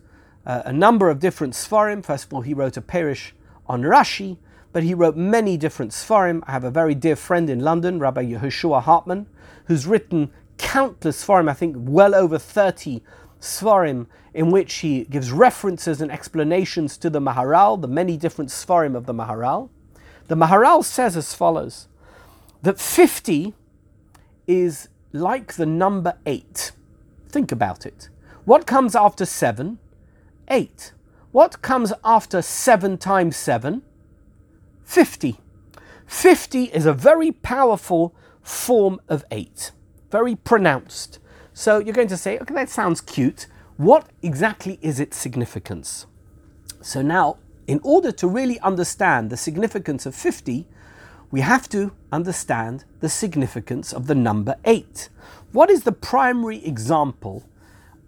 uh, 0.47 0.63
a 0.65 0.73
number 0.73 1.11
of 1.11 1.19
different 1.19 1.53
Sfarim. 1.53 2.03
First 2.03 2.25
of 2.25 2.33
all, 2.33 2.41
he 2.41 2.55
wrote 2.55 2.75
a 2.75 2.81
parish 2.81 3.35
on 3.67 3.83
Rashi, 3.83 4.39
but 4.71 4.81
he 4.81 4.95
wrote 4.95 5.15
many 5.15 5.57
different 5.57 5.91
Sfarim. 5.91 6.41
I 6.47 6.53
have 6.53 6.63
a 6.63 6.71
very 6.71 6.95
dear 6.95 7.15
friend 7.15 7.51
in 7.51 7.59
London, 7.59 7.99
Rabbi 7.99 8.25
Yehoshua 8.25 8.81
Hartman, 8.81 9.27
who's 9.65 9.85
written 9.85 10.31
countless 10.57 11.23
Sfarim, 11.23 11.47
I 11.47 11.53
think 11.53 11.75
well 11.77 12.15
over 12.15 12.39
30 12.39 13.03
Sfarim, 13.39 14.07
in 14.33 14.49
which 14.49 14.73
he 14.77 15.03
gives 15.03 15.31
references 15.31 16.01
and 16.01 16.11
explanations 16.11 16.97
to 16.97 17.11
the 17.11 17.21
Maharal, 17.21 17.79
the 17.79 17.87
many 17.87 18.17
different 18.17 18.49
Sfarim 18.49 18.95
of 18.95 19.05
the 19.05 19.13
Maharal. 19.13 19.69
The 20.27 20.35
Maharal 20.35 20.83
says 20.83 21.17
as 21.17 21.33
follows 21.33 21.87
that 22.61 22.79
50 22.79 23.53
is 24.47 24.89
like 25.11 25.53
the 25.53 25.65
number 25.65 26.17
8. 26.25 26.71
Think 27.29 27.51
about 27.51 27.85
it. 27.85 28.09
What 28.45 28.65
comes 28.65 28.95
after 28.95 29.25
7? 29.25 29.79
8. 30.47 30.93
What 31.31 31.61
comes 31.61 31.93
after 32.03 32.41
7 32.41 32.97
times 32.97 33.35
7? 33.35 33.81
50. 34.83 35.37
50 36.05 36.63
is 36.65 36.85
a 36.85 36.93
very 36.93 37.31
powerful 37.31 38.13
form 38.41 38.99
of 39.07 39.25
8, 39.31 39.71
very 40.11 40.35
pronounced. 40.35 41.19
So 41.53 41.79
you're 41.79 41.93
going 41.93 42.07
to 42.09 42.17
say, 42.17 42.37
okay, 42.39 42.53
that 42.53 42.69
sounds 42.69 43.01
cute. 43.01 43.47
What 43.77 44.09
exactly 44.21 44.77
is 44.81 44.99
its 44.99 45.17
significance? 45.17 46.05
So 46.81 47.01
now, 47.01 47.37
in 47.67 47.79
order 47.83 48.11
to 48.11 48.27
really 48.27 48.59
understand 48.59 49.29
the 49.29 49.37
significance 49.37 50.05
of 50.05 50.15
50, 50.15 50.65
we 51.31 51.41
have 51.41 51.67
to 51.69 51.91
understand 52.11 52.85
the 52.99 53.09
significance 53.09 53.93
of 53.93 54.07
the 54.07 54.15
number 54.15 54.55
8. 54.65 55.09
What 55.51 55.69
is 55.69 55.83
the 55.83 55.91
primary 55.91 56.65
example 56.65 57.43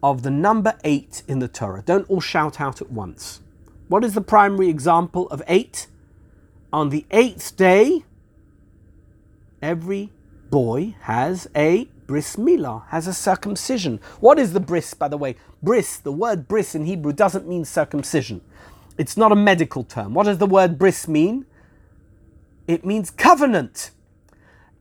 of 0.03 0.23
the 0.23 0.31
number 0.31 0.75
8 0.83 1.23
in 1.27 1.39
the 1.39 1.47
Torah? 1.47 1.83
Don't 1.85 2.09
all 2.09 2.21
shout 2.21 2.61
out 2.61 2.81
at 2.81 2.91
once. 2.91 3.41
What 3.87 4.03
is 4.03 4.13
the 4.13 4.21
primary 4.21 4.69
example 4.69 5.27
of 5.29 5.41
8? 5.47 5.87
On 6.73 6.89
the 6.89 7.05
eighth 7.09 7.55
day, 7.55 8.03
every 9.61 10.11
boy 10.49 10.95
has 11.01 11.47
a 11.55 11.85
bris 12.05 12.35
milah, 12.35 12.85
has 12.87 13.07
a 13.07 13.13
circumcision. 13.13 13.99
What 14.19 14.37
is 14.37 14.53
the 14.53 14.59
bris, 14.59 14.93
by 14.93 15.07
the 15.07 15.17
way? 15.17 15.35
Bris, 15.63 15.97
the 15.97 16.11
word 16.11 16.47
bris 16.47 16.75
in 16.75 16.85
Hebrew 16.85 17.13
doesn't 17.13 17.47
mean 17.47 17.63
circumcision. 17.63 18.41
It's 18.97 19.17
not 19.17 19.31
a 19.31 19.35
medical 19.35 19.83
term. 19.83 20.13
What 20.13 20.25
does 20.25 20.37
the 20.37 20.45
word 20.45 20.77
bris 20.77 21.07
mean? 21.07 21.45
It 22.67 22.85
means 22.85 23.09
covenant. 23.09 23.91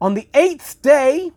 On 0.00 0.14
the 0.14 0.28
eighth 0.34 0.80
day, 0.82 1.32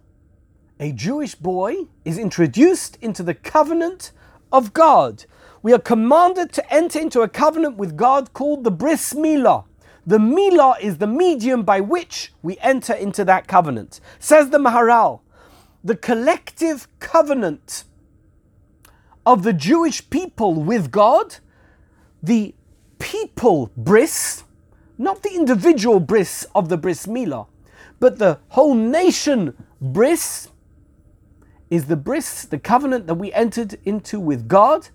a 0.80 0.92
Jewish 0.92 1.36
boy 1.36 1.88
is 2.06 2.18
introduced 2.18 2.98
into 3.02 3.24
the 3.24 3.34
covenant 3.34 4.12
of 4.52 4.74
God. 4.74 5.26
We 5.64 5.74
are 5.74 5.80
commanded 5.80 6.54
to 6.54 6.74
enter 6.74 7.00
into 7.00 7.22
a 7.22 7.28
covenant 7.28 7.78
with 7.78 7.98
God 7.98 8.34
called 8.34 8.64
the 8.64 8.72
bris 8.72 9.14
milah. 9.14 9.66
The 10.06 10.20
milah 10.20 10.80
is 10.80 11.00
the 11.00 11.08
medium 11.08 11.64
by 11.64 11.82
which 11.82 12.32
we 12.42 12.58
enter 12.60 12.94
into 12.94 13.26
that 13.26 13.48
covenant. 13.48 14.00
Says 14.20 14.52
the 14.52 14.60
Maharal, 14.60 15.22
the 15.84 15.98
collective 15.98 16.88
covenant 17.00 17.84
of 19.26 19.44
the 19.44 19.52
Jewish 19.52 20.10
people 20.10 20.54
with 20.54 20.92
God, 20.92 21.38
the 22.24 22.56
people 23.00 23.72
bris, 23.76 24.44
not 24.98 25.24
the 25.24 25.34
individual 25.34 26.00
bris 26.00 26.46
of 26.56 26.70
the 26.70 26.78
bris 26.78 27.06
milah, 27.06 27.48
but 28.00 28.20
the 28.20 28.40
whole 28.50 28.74
nation 28.74 29.54
bris, 29.82 30.50
is 31.70 31.86
the 31.86 31.96
bris, 31.96 32.44
the 32.44 32.60
covenant 32.60 33.08
that 33.08 33.16
we 33.16 33.32
entered 33.34 33.78
into 33.84 34.20
with 34.20 34.48
God 34.48 34.90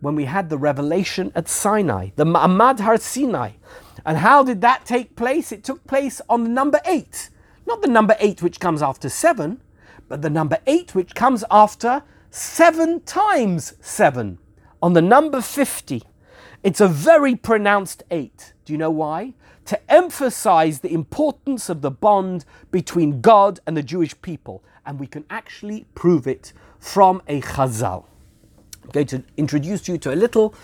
when 0.00 0.14
we 0.14 0.24
had 0.24 0.48
the 0.48 0.58
revelation 0.58 1.30
at 1.34 1.48
Sinai, 1.48 2.10
the 2.16 2.24
Ma'amad 2.24 2.80
Har 2.80 2.96
Sinai. 2.96 3.52
And 4.04 4.18
how 4.18 4.42
did 4.42 4.62
that 4.62 4.86
take 4.86 5.14
place? 5.14 5.52
It 5.52 5.62
took 5.62 5.86
place 5.86 6.22
on 6.28 6.44
the 6.44 6.50
number 6.50 6.80
eight. 6.86 7.28
Not 7.66 7.82
the 7.82 7.88
number 7.88 8.16
eight 8.18 8.42
which 8.42 8.60
comes 8.60 8.82
after 8.82 9.10
seven, 9.10 9.60
but 10.08 10.22
the 10.22 10.30
number 10.30 10.58
eight 10.66 10.94
which 10.94 11.14
comes 11.14 11.44
after 11.50 12.02
seven 12.30 13.00
times 13.00 13.74
seven. 13.80 14.38
On 14.82 14.94
the 14.94 15.02
number 15.02 15.42
50. 15.42 16.02
It's 16.62 16.80
a 16.80 16.88
very 16.88 17.36
pronounced 17.36 18.02
eight. 18.10 18.52
Do 18.64 18.74
you 18.74 18.78
know 18.78 18.90
why? 18.90 19.34
To 19.66 19.80
emphasize 19.90 20.80
the 20.80 20.92
importance 20.92 21.70
of 21.70 21.80
the 21.80 21.90
bond 21.90 22.44
between 22.70 23.22
God 23.22 23.60
and 23.66 23.76
the 23.76 23.82
Jewish 23.82 24.20
people. 24.20 24.62
And 24.84 25.00
we 25.00 25.06
can 25.06 25.24
actually 25.30 25.86
prove 25.94 26.26
it 26.26 26.52
from 26.78 27.22
a 27.28 27.40
chazal. 27.40 28.04
I'm 28.84 28.90
going 28.90 29.06
to 29.06 29.22
introduce 29.38 29.88
you 29.88 29.96
to 29.98 30.12
a 30.12 30.16
little 30.16 30.54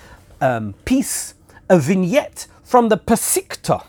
um, 0.40 0.74
piece, 0.84 1.34
a 1.70 1.78
vignette 1.78 2.46
from 2.62 2.90
the 2.90 2.98
Pesikta. 2.98 3.86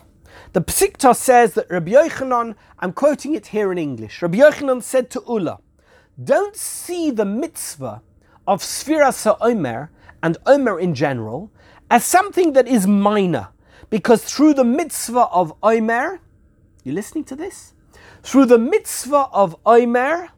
The 0.54 0.62
Pesikta 0.62 1.14
says 1.14 1.54
that 1.54 1.68
Rabbi 1.68 1.92
Yochanan, 1.92 2.54
I'm 2.78 2.92
quoting 2.94 3.34
it 3.34 3.48
here 3.48 3.70
in 3.70 3.76
English, 3.76 4.22
Rabbi 4.22 4.38
Yochanan 4.38 4.82
said 4.82 5.10
to 5.10 5.22
Ulla, 5.26 5.58
don't 6.22 6.56
see 6.56 7.10
the 7.10 7.24
mitzvah 7.26 8.02
of 8.46 8.62
Sfiras 8.62 9.36
Omer 9.40 9.90
and 10.22 10.38
Omer 10.46 10.80
in 10.80 10.94
general 10.94 11.50
as 11.90 12.04
something 12.04 12.52
that 12.52 12.68
is 12.68 12.86
minor, 12.86 13.48
because 13.90 14.24
through 14.24 14.54
the 14.54 14.64
mitzvah 14.64 15.28
of 15.32 15.54
Omer, 15.62 16.20
you 16.84 16.92
listening 16.92 17.24
to 17.24 17.36
this? 17.36 17.74
Through 18.22 18.46
the 18.46 18.58
mitzvah 18.58 19.28
of 19.32 19.56
Omer, 19.64 20.28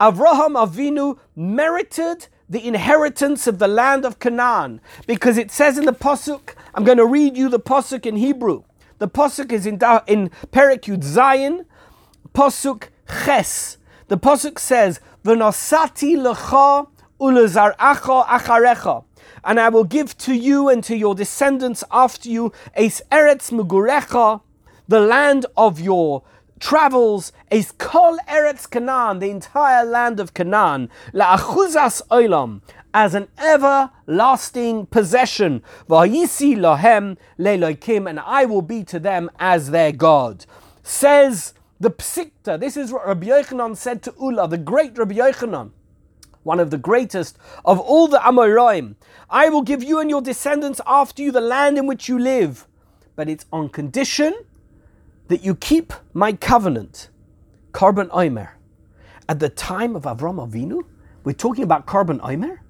Avraham 0.00 0.54
Avinu 0.54 1.18
merited 1.34 2.28
the 2.48 2.66
inheritance 2.66 3.46
of 3.46 3.58
the 3.58 3.68
land 3.68 4.04
of 4.04 4.18
Canaan, 4.18 4.80
because 5.06 5.36
it 5.36 5.50
says 5.50 5.76
in 5.78 5.84
the 5.84 5.92
pasuk. 5.92 6.54
I'm 6.74 6.84
going 6.84 6.98
to 6.98 7.06
read 7.06 7.36
you 7.36 7.48
the 7.48 7.60
pasuk 7.60 8.06
in 8.06 8.16
Hebrew. 8.16 8.62
The 8.98 9.08
pasuk 9.08 9.52
is 9.52 9.66
in 9.66 9.74
in 10.06 10.30
Perek 10.52 10.82
Yud 10.82 11.02
Zayin, 11.04 11.66
pasuk 12.34 12.88
Ches. 13.24 13.78
The 14.08 14.16
pasuk 14.16 14.58
says, 14.58 15.00
"V'nosati 15.24 16.16
lecha 16.16 16.88
ulezaracha 17.20 18.26
acharecha." 18.26 19.04
And 19.44 19.60
I 19.60 19.68
will 19.68 19.84
give 19.84 20.16
to 20.18 20.34
you 20.34 20.68
and 20.68 20.82
to 20.84 20.96
your 20.96 21.14
descendants 21.14 21.84
after 21.90 22.28
you 22.28 22.52
es 22.74 23.02
eretz 23.10 23.50
mugurecha, 23.50 24.40
the 24.86 25.00
land 25.00 25.46
of 25.56 25.80
your 25.80 26.22
travels, 26.60 27.32
is 27.50 27.72
kol 27.72 28.18
eretz 28.28 28.68
Canaan, 28.68 29.20
the 29.20 29.30
entire 29.30 29.84
land 29.84 30.18
of 30.20 30.34
Canaan, 30.34 30.90
la'achuzas 31.12 32.02
olam, 32.10 32.60
as 32.92 33.14
an 33.14 33.28
everlasting 33.38 34.86
possession. 34.86 35.62
Vayisi 35.88 36.56
lohem 36.56 37.16
leloikim, 37.38 38.08
and 38.08 38.18
I 38.20 38.44
will 38.44 38.62
be 38.62 38.82
to 38.84 38.98
them 38.98 39.30
as 39.38 39.70
their 39.70 39.92
God. 39.92 40.46
Says 40.82 41.54
the 41.78 41.90
Psikta, 41.90 42.58
this 42.58 42.76
is 42.76 42.92
what 42.92 43.06
Rabbi 43.06 43.26
Yochanan 43.26 43.76
said 43.76 44.02
to 44.02 44.14
Ula, 44.20 44.48
the 44.48 44.58
great 44.58 44.98
Rabbi 44.98 45.14
Yochanan 45.14 45.70
one 46.48 46.58
of 46.58 46.70
the 46.70 46.78
greatest 46.78 47.36
of 47.62 47.78
all 47.78 48.08
the 48.08 48.16
Amoraim. 48.16 48.94
I 49.28 49.50
will 49.50 49.60
give 49.60 49.82
you 49.82 50.00
and 50.00 50.08
your 50.08 50.22
descendants 50.22 50.80
after 50.86 51.22
you 51.22 51.30
the 51.30 51.42
land 51.42 51.76
in 51.76 51.86
which 51.86 52.08
you 52.08 52.18
live, 52.18 52.66
but 53.16 53.28
it's 53.28 53.44
on 53.52 53.68
condition 53.68 54.32
that 55.28 55.44
you 55.44 55.54
keep 55.54 55.92
my 56.14 56.32
covenant, 56.32 57.10
Korban 57.72 58.08
Omer. 58.12 58.56
At 59.28 59.40
the 59.40 59.50
time 59.50 59.94
of 59.94 60.04
Avram 60.04 60.38
Avinu, 60.40 60.84
we're 61.22 61.34
talking 61.34 61.64
about 61.64 61.84
Korban 61.84 62.18
Omer. 62.22 62.62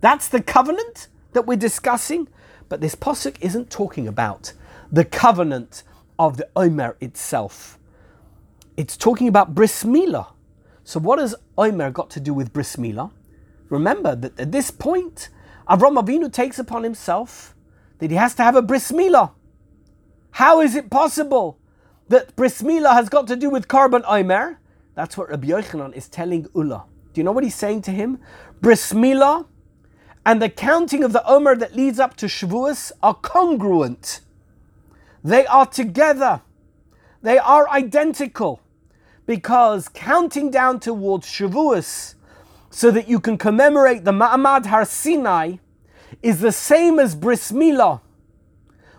That's 0.00 0.26
the 0.28 0.42
covenant 0.42 1.06
that 1.34 1.46
we're 1.46 1.56
discussing. 1.56 2.26
But 2.68 2.80
this 2.80 2.96
posuk 2.96 3.36
isn't 3.40 3.70
talking 3.70 4.08
about 4.08 4.54
the 4.90 5.04
covenant 5.04 5.84
of 6.18 6.36
the 6.36 6.48
Omer 6.56 6.96
itself. 7.00 7.78
It's 8.76 8.96
talking 8.96 9.28
about 9.28 9.54
bris 9.54 9.84
milah. 9.84 10.33
So 10.84 11.00
what 11.00 11.18
has 11.18 11.34
Omer 11.56 11.90
got 11.90 12.10
to 12.10 12.20
do 12.20 12.34
with 12.34 12.52
bris 12.52 12.76
milah? 12.76 13.10
Remember 13.70 14.14
that 14.14 14.38
at 14.38 14.52
this 14.52 14.70
point, 14.70 15.30
Avram 15.68 16.00
Avinu 16.00 16.30
takes 16.30 16.58
upon 16.58 16.84
himself 16.84 17.54
that 17.98 18.10
he 18.10 18.16
has 18.16 18.34
to 18.34 18.42
have 18.42 18.54
a 18.54 18.62
bris 18.62 18.92
milah. 18.92 19.32
How 20.32 20.60
is 20.60 20.74
it 20.76 20.90
possible 20.90 21.58
that 22.08 22.36
bris 22.36 22.60
milah 22.60 22.92
has 22.92 23.08
got 23.08 23.26
to 23.28 23.36
do 23.36 23.48
with 23.48 23.66
Korban 23.66 24.02
Omer? 24.06 24.60
That's 24.94 25.16
what 25.16 25.30
Rabbi 25.30 25.48
Yochanan 25.48 25.94
is 25.94 26.08
telling 26.08 26.46
Ula. 26.54 26.84
Do 27.12 27.20
you 27.20 27.24
know 27.24 27.32
what 27.32 27.44
he's 27.44 27.54
saying 27.54 27.82
to 27.82 27.90
him? 27.90 28.18
Bris 28.60 28.92
milah 28.92 29.46
and 30.26 30.40
the 30.40 30.48
counting 30.50 31.02
of 31.02 31.12
the 31.12 31.26
Omer 31.26 31.56
that 31.56 31.74
leads 31.74 31.98
up 31.98 32.14
to 32.16 32.26
Shavuos 32.26 32.92
are 33.02 33.14
congruent. 33.14 34.20
They 35.22 35.46
are 35.46 35.66
together. 35.66 36.42
They 37.22 37.38
are 37.38 37.68
identical. 37.70 38.60
Because 39.26 39.88
counting 39.88 40.50
down 40.50 40.80
towards 40.80 41.26
Shavuos 41.26 42.14
so 42.70 42.90
that 42.90 43.08
you 43.08 43.20
can 43.20 43.38
commemorate 43.38 44.04
the 44.04 44.12
Ma'amad 44.12 44.66
Har 44.66 44.84
Sinai 44.84 45.56
is 46.22 46.40
the 46.40 46.52
same 46.52 46.98
as 46.98 47.14
Bris 47.14 47.52
Milah, 47.52 48.00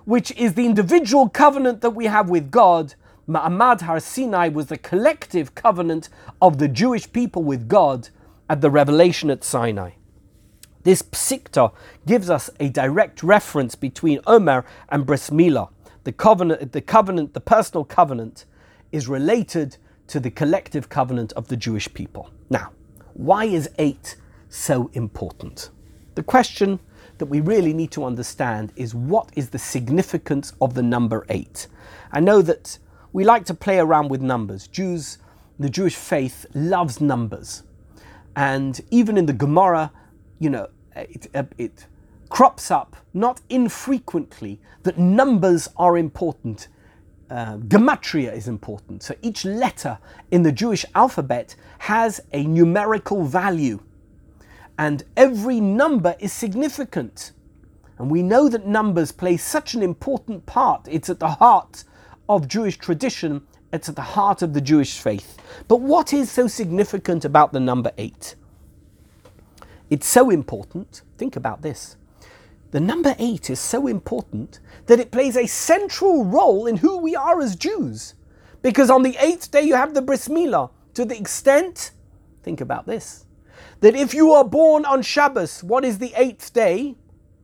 which 0.06 0.32
is 0.32 0.54
the 0.54 0.66
individual 0.66 1.30
covenant 1.30 1.82
that 1.82 1.92
we 1.92 2.06
have 2.06 2.30
with 2.30 2.50
God. 2.52 2.96
Ma'amad 3.28 3.82
Har 3.82 4.00
Sinai 4.00 4.48
was 4.50 4.68
the 4.68 4.78
collective 4.78 5.56
covenant 5.56 6.10
of 6.42 6.58
the 6.58 6.68
Jewish 6.68 7.12
people 7.12 7.44
with 7.44 7.68
God 7.68 8.10
at 8.50 8.62
the 8.62 8.70
revelation 8.70 9.30
at 9.30 9.44
Sinai. 9.44 9.92
This 10.84 11.02
psikta 11.02 11.74
gives 12.06 12.30
us 12.30 12.50
a 12.60 12.70
direct 12.70 13.24
reference 13.24 13.74
between 13.74 14.20
Omer 14.28 14.66
and 14.90 15.06
Bris 15.06 15.32
Milah. 15.32 15.70
The 16.04 16.12
covenant, 16.12 16.72
the 16.72 16.82
covenant, 16.82 17.34
the 17.34 17.42
personal 17.42 17.84
covenant, 17.84 18.46
is 18.92 19.08
related 19.08 19.78
to 20.08 20.20
the 20.20 20.32
collective 20.32 20.89
covenant 20.89 21.34
of 21.34 21.48
the 21.48 21.58
Jewish 21.58 21.94
people. 21.94 22.30
Now, 22.50 22.72
why 23.13 23.46
is 23.46 23.70
eight 23.80 24.15
so 24.50 24.89
important? 24.94 25.70
The 26.15 26.24
question 26.24 26.80
that 27.18 27.26
we 27.26 27.39
really 27.39 27.74
need 27.74 27.91
to 27.91 28.04
understand 28.04 28.72
is 28.76 28.94
what 28.94 29.30
is 29.36 29.50
the 29.50 29.60
significance 29.60 30.54
of 30.62 30.74
the 30.74 30.84
number 30.84 31.26
eight? 31.30 31.68
I 32.12 32.20
know 32.20 32.41
that 32.41 32.78
we 33.13 33.24
like 33.24 33.46
to 33.46 33.54
play 33.54 33.80
around 33.80 34.10
with 34.10 34.22
numbers. 34.22 34.68
Jews, 34.68 35.18
the 35.58 35.70
Jewish 35.70 35.96
faith 35.96 36.46
loves 36.54 37.00
numbers. 37.00 37.63
And 38.36 38.82
even 38.91 39.18
in 39.18 39.26
the 39.26 39.34
Gemara, 39.34 39.91
you 40.39 40.50
know, 40.50 40.68
it, 40.96 41.28
uh, 41.34 41.44
it 41.58 41.88
crops 42.30 42.70
up 42.70 42.98
not 43.13 43.39
infrequently 43.50 44.60
that 44.84 44.98
numbers 44.98 45.70
are 45.78 45.98
important. 45.98 46.68
Uh, 47.30 47.58
gematria 47.58 48.32
is 48.34 48.48
important. 48.48 49.02
So 49.02 49.16
each 49.22 49.46
letter 49.46 49.98
in 50.30 50.44
the 50.44 50.52
Jewish 50.52 50.86
alphabet 50.94 51.56
has 51.80 52.22
a 52.32 52.44
numerical 52.44 53.24
value 53.24 53.80
and 54.78 55.04
every 55.16 55.60
number 55.60 56.16
is 56.20 56.34
significant. 56.34 57.32
And 57.98 58.12
we 58.12 58.22
know 58.22 58.50
that 58.50 58.68
numbers 58.68 59.12
play 59.12 59.38
such 59.38 59.74
an 59.74 59.82
important 59.82 60.46
part. 60.46 60.88
It's 60.90 61.10
at 61.10 61.20
the 61.20 61.30
heart 61.30 61.84
of 62.28 62.48
Jewish 62.48 62.78
tradition, 62.78 63.46
it's 63.72 63.88
at 63.90 63.96
the 63.96 64.02
heart 64.02 64.42
of 64.42 64.54
the 64.54 64.62
Jewish 64.62 65.00
faith. 65.00 65.38
But 65.68 65.82
what 65.82 66.14
is 66.14 66.30
so 66.30 66.48
significant 66.48 67.24
about 67.24 67.54
the 67.54 67.60
number 67.60 67.92
eight? 67.98 68.36
It's 69.90 70.08
so 70.08 70.30
important. 70.30 71.02
Think 71.18 71.36
about 71.36 71.62
this. 71.62 71.96
The 72.76 72.82
number 72.82 73.16
eight 73.20 73.50
is 73.50 73.62
so 73.62 73.88
important 73.88 74.60
that 74.88 75.00
it 75.00 75.10
plays 75.10 75.38
a 75.38 75.48
central 75.48 76.26
role 76.26 76.68
in 76.68 76.76
who 76.76 76.98
we 76.98 77.16
are 77.16 77.40
as 77.40 77.56
Jews. 77.56 78.16
Because 78.62 78.90
on 78.90 79.02
the 79.02 79.16
eighth 79.18 79.50
day 79.50 79.62
you 79.62 79.76
have 79.76 79.94
the 79.94 80.02
bris 80.02 80.28
milah. 80.28 80.72
To 80.96 81.06
the 81.06 81.18
extent, 81.18 81.92
think 82.44 82.60
about 82.60 82.86
this, 82.86 83.28
that 83.80 83.96
if 83.96 84.14
you 84.14 84.34
are 84.34 84.44
born 84.44 84.84
on 84.84 85.04
Shabbos, 85.04 85.64
what 85.64 85.86
is 85.86 86.00
the 86.00 86.12
eighth 86.18 86.52
day 86.52 86.96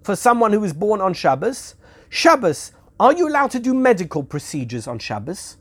for 0.04 0.18
someone 0.18 0.52
who 0.52 0.66
is 0.66 0.74
born 0.74 1.00
on 1.00 1.14
Shabbos? 1.14 1.76
Shabbos, 2.10 2.74
are 3.00 3.14
you 3.14 3.30
allowed 3.30 3.52
to 3.52 3.60
do 3.62 3.74
medical 3.74 4.24
procedures 4.24 4.86
on 4.86 5.00
Shabbos? 5.00 5.56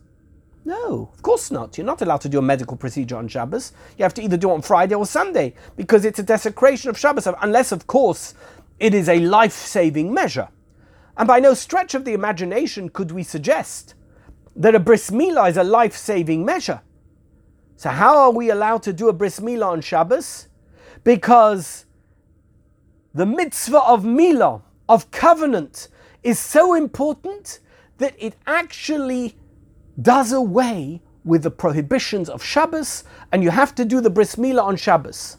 No, 0.65 1.11
of 1.15 1.23
course 1.23 1.53
not. 1.53 1.79
You're 1.79 1.87
not 1.87 2.03
allowed 2.03 2.21
to 2.23 2.29
do 2.29 2.39
a 2.39 2.43
medical 2.43 2.77
procedure 2.77 3.17
on 3.17 3.29
Shabbos. 3.29 3.73
You 3.97 4.03
have 4.03 4.15
to 4.15 4.23
either 4.23 4.37
do 4.37 4.51
it 4.51 4.55
on 4.55 4.63
Friday 4.63 4.95
or 4.95 5.07
Sunday 5.07 5.55
because 5.77 6.05
it's 6.05 6.19
a 6.19 6.25
desecration 6.25 6.91
of 6.91 6.99
Shabbos, 6.99 7.29
unless, 7.41 7.73
of 7.73 7.87
course, 7.87 8.35
it 8.81 8.95
is 8.95 9.09
a 9.09 9.21
life 9.21 9.53
saving 9.53 10.13
measure. 10.13 10.49
And 11.17 11.29
by 11.29 11.39
no 11.39 11.55
stretch 11.55 11.95
of 11.95 12.05
the 12.05 12.15
imagination 12.15 12.89
could 12.89 13.13
we 13.13 13.23
suggest 13.23 13.95
that 14.57 14.75
a 14.75 14.81
bris 14.81 15.11
milah 15.11 15.51
is 15.51 15.57
a 15.57 15.65
life 15.65 15.97
saving 15.97 16.45
measure. 16.45 16.81
So, 17.77 17.91
how 17.91 18.19
are 18.19 18.31
we 18.33 18.51
allowed 18.51 18.83
to 18.85 18.93
do 18.93 19.09
a 19.09 19.13
bris 19.13 19.41
milah 19.41 19.69
on 19.69 19.81
Shabbos? 19.81 20.49
because 21.05 21.87
the 23.15 23.27
mitzvah 23.27 23.83
of 23.83 24.05
milah, 24.05 24.63
of 24.89 25.11
covenant, 25.11 25.89
is 26.23 26.39
so 26.39 26.75
important 26.75 27.61
that 27.99 28.15
it 28.19 28.37
actually 28.47 29.37
does 30.01 30.33
away 30.33 31.03
with 31.25 31.43
the 31.43 31.51
prohibitions 31.51 32.29
of 32.29 32.43
Shabbos, 32.43 33.05
and 33.31 33.43
you 33.43 33.51
have 33.51 33.75
to 33.75 33.85
do 33.85 34.01
the 34.01 34.11
bris 34.11 34.37
milah 34.37 34.63
on 34.63 34.77
Shabbos. 34.77 35.37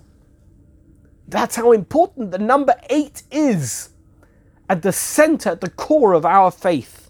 That's 1.32 1.56
how 1.56 1.72
important 1.72 2.32
the 2.32 2.38
number 2.38 2.76
eight 2.90 3.24
is 3.32 3.90
at 4.70 4.82
the 4.82 4.92
center, 4.92 5.52
at 5.52 5.62
the 5.62 5.70
core 5.70 6.12
of 6.14 6.26
our 6.26 6.52
faith. 6.52 7.10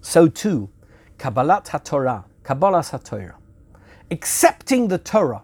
So 0.00 0.28
too, 0.28 0.68
Kabbalat 1.16 1.68
HaTorah, 1.68 2.24
Kabbalah 2.42 2.80
HaTorah, 2.80 3.36
accepting 4.10 4.88
the 4.88 4.98
Torah 4.98 5.42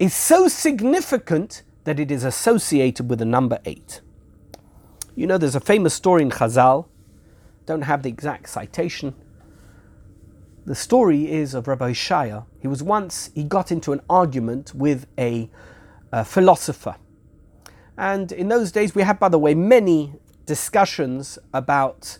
is 0.00 0.12
so 0.12 0.48
significant 0.48 1.62
that 1.84 2.00
it 2.00 2.10
is 2.10 2.24
associated 2.24 3.08
with 3.08 3.20
the 3.20 3.24
number 3.24 3.60
eight. 3.64 4.00
You 5.14 5.28
know, 5.28 5.38
there's 5.38 5.54
a 5.54 5.60
famous 5.60 5.94
story 5.94 6.22
in 6.22 6.30
Chazal, 6.30 6.86
don't 7.66 7.82
have 7.82 8.02
the 8.02 8.08
exact 8.08 8.48
citation. 8.48 9.14
The 10.66 10.74
story 10.74 11.30
is 11.30 11.54
of 11.54 11.68
Rabbi 11.68 11.92
Shaya. 11.92 12.46
He 12.58 12.66
was 12.66 12.82
once, 12.82 13.30
he 13.32 13.44
got 13.44 13.70
into 13.70 13.92
an 13.92 14.00
argument 14.10 14.74
with 14.74 15.06
a, 15.16 15.48
philosopher. 16.24 16.96
And 17.96 18.32
in 18.32 18.48
those 18.48 18.72
days, 18.72 18.94
we 18.94 19.02
had, 19.02 19.18
by 19.18 19.28
the 19.28 19.38
way, 19.38 19.54
many 19.54 20.14
discussions 20.46 21.38
about, 21.52 22.18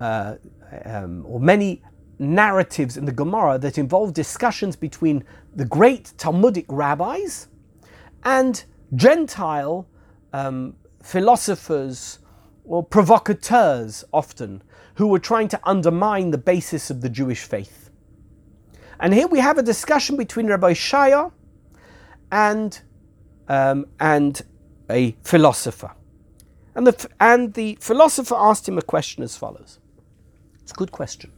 uh, 0.00 0.36
um, 0.84 1.24
or 1.26 1.40
many 1.40 1.82
narratives 2.18 2.96
in 2.96 3.04
the 3.04 3.12
Gemara 3.12 3.58
that 3.58 3.78
involve 3.78 4.12
discussions 4.12 4.76
between 4.76 5.24
the 5.54 5.64
great 5.64 6.12
Talmudic 6.18 6.66
rabbis 6.68 7.48
and 8.24 8.64
Gentile 8.94 9.86
um, 10.32 10.74
philosophers 11.02 12.18
or 12.64 12.82
provocateurs, 12.82 14.04
often, 14.12 14.62
who 14.94 15.06
were 15.06 15.18
trying 15.18 15.48
to 15.48 15.60
undermine 15.64 16.30
the 16.30 16.38
basis 16.38 16.90
of 16.90 17.00
the 17.00 17.08
Jewish 17.08 17.42
faith. 17.42 17.90
And 19.00 19.14
here 19.14 19.26
we 19.28 19.38
have 19.38 19.58
a 19.58 19.62
discussion 19.62 20.16
between 20.16 20.46
Rabbi 20.48 20.72
Shaya 20.72 21.32
and, 22.30 22.80
um, 23.48 23.86
and 23.98 24.42
a 24.90 25.16
philosopher. 25.22 25.92
And 26.74 26.86
the, 26.86 27.08
and 27.18 27.54
the 27.54 27.76
philosopher 27.80 28.36
asked 28.36 28.68
him 28.68 28.78
a 28.78 28.82
question 28.82 29.22
as 29.22 29.36
follows. 29.36 29.80
It's 30.62 30.72
a 30.72 30.76
good 30.76 30.92
question. 30.92 31.32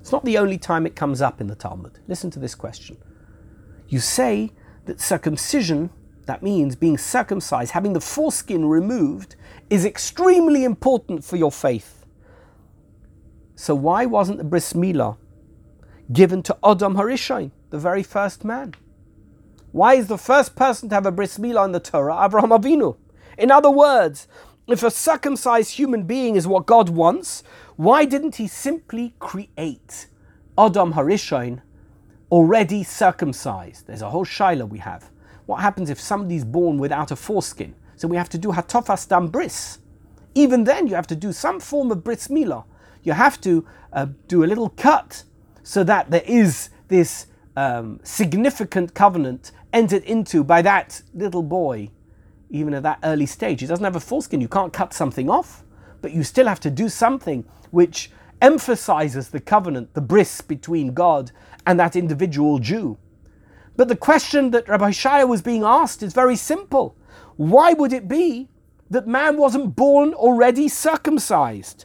It's 0.00 0.12
not 0.12 0.24
the 0.24 0.38
only 0.38 0.58
time 0.58 0.86
it 0.86 0.94
comes 0.94 1.20
up 1.20 1.40
in 1.40 1.48
the 1.48 1.56
Talmud. 1.56 1.98
Listen 2.06 2.30
to 2.30 2.38
this 2.38 2.54
question. 2.54 2.96
You 3.88 3.98
say 3.98 4.52
that 4.84 5.00
circumcision, 5.00 5.90
that 6.26 6.42
means 6.42 6.76
being 6.76 6.98
circumcised, 6.98 7.72
having 7.72 7.92
the 7.92 8.00
foreskin 8.00 8.66
removed, 8.66 9.34
is 9.68 9.84
extremely 9.84 10.62
important 10.62 11.24
for 11.24 11.36
your 11.36 11.50
faith. 11.50 12.04
So 13.56 13.74
why 13.74 14.06
wasn't 14.06 14.38
the 14.38 14.44
bris 14.44 14.74
milah 14.74 15.16
given 16.12 16.42
to 16.44 16.56
Adam 16.64 16.94
Harishain, 16.94 17.50
the 17.70 17.78
very 17.78 18.02
first 18.02 18.44
man? 18.44 18.74
Why 19.76 19.92
is 19.92 20.06
the 20.06 20.16
first 20.16 20.56
person 20.56 20.88
to 20.88 20.94
have 20.94 21.04
a 21.04 21.12
bris 21.12 21.36
milah 21.36 21.66
in 21.66 21.72
the 21.72 21.80
Torah 21.80 22.24
Abraham 22.24 22.48
Avinu? 22.48 22.96
In 23.36 23.50
other 23.50 23.70
words, 23.70 24.26
if 24.66 24.82
a 24.82 24.90
circumcised 24.90 25.72
human 25.72 26.04
being 26.04 26.34
is 26.34 26.46
what 26.46 26.64
God 26.64 26.88
wants, 26.88 27.42
why 27.76 28.06
didn't 28.06 28.36
he 28.36 28.48
simply 28.48 29.12
create 29.18 30.06
Adam 30.56 30.94
Harishain 30.94 31.60
already 32.32 32.84
circumcised? 32.84 33.86
There's 33.86 34.00
a 34.00 34.08
whole 34.08 34.24
shaila 34.24 34.66
we 34.66 34.78
have. 34.78 35.10
What 35.44 35.60
happens 35.60 35.90
if 35.90 36.00
somebody's 36.00 36.46
born 36.46 36.78
without 36.78 37.10
a 37.10 37.16
foreskin? 37.16 37.74
So 37.96 38.08
we 38.08 38.16
have 38.16 38.30
to 38.30 38.38
do 38.38 38.52
hatofas 38.52 39.06
dam 39.06 39.28
bris. 39.28 39.80
Even 40.34 40.64
then, 40.64 40.86
you 40.86 40.94
have 40.94 41.06
to 41.08 41.14
do 41.14 41.32
some 41.32 41.60
form 41.60 41.90
of 41.90 42.02
bris 42.02 42.28
milah. 42.28 42.64
You 43.02 43.12
have 43.12 43.38
to 43.42 43.66
uh, 43.92 44.06
do 44.26 44.42
a 44.42 44.46
little 44.46 44.70
cut 44.70 45.24
so 45.62 45.84
that 45.84 46.10
there 46.10 46.24
is 46.24 46.70
this 46.88 47.26
um, 47.56 48.00
significant 48.02 48.94
covenant 48.94 49.52
entered 49.72 50.04
into 50.04 50.44
by 50.44 50.62
that 50.62 51.02
little 51.14 51.42
boy, 51.42 51.90
even 52.50 52.74
at 52.74 52.82
that 52.82 52.98
early 53.02 53.26
stage. 53.26 53.60
He 53.60 53.66
doesn't 53.66 53.84
have 53.84 53.96
a 53.96 54.00
foreskin. 54.00 54.40
You 54.40 54.48
can't 54.48 54.72
cut 54.72 54.92
something 54.92 55.28
off, 55.28 55.64
but 56.02 56.12
you 56.12 56.22
still 56.22 56.46
have 56.46 56.60
to 56.60 56.70
do 56.70 56.88
something 56.88 57.44
which 57.70 58.10
emphasizes 58.40 59.30
the 59.30 59.40
covenant, 59.40 59.94
the 59.94 60.00
bris 60.00 60.40
between 60.40 60.94
God 60.94 61.32
and 61.66 61.80
that 61.80 61.96
individual 61.96 62.58
Jew. 62.58 62.98
But 63.76 63.88
the 63.88 63.96
question 63.96 64.50
that 64.52 64.68
Rabbi 64.68 64.90
Shaya 64.90 65.28
was 65.28 65.42
being 65.42 65.64
asked 65.64 66.02
is 66.02 66.12
very 66.12 66.36
simple. 66.36 66.96
Why 67.36 67.72
would 67.72 67.92
it 67.92 68.08
be 68.08 68.48
that 68.90 69.06
man 69.06 69.36
wasn't 69.36 69.76
born 69.76 70.14
already 70.14 70.68
circumcised? 70.68 71.84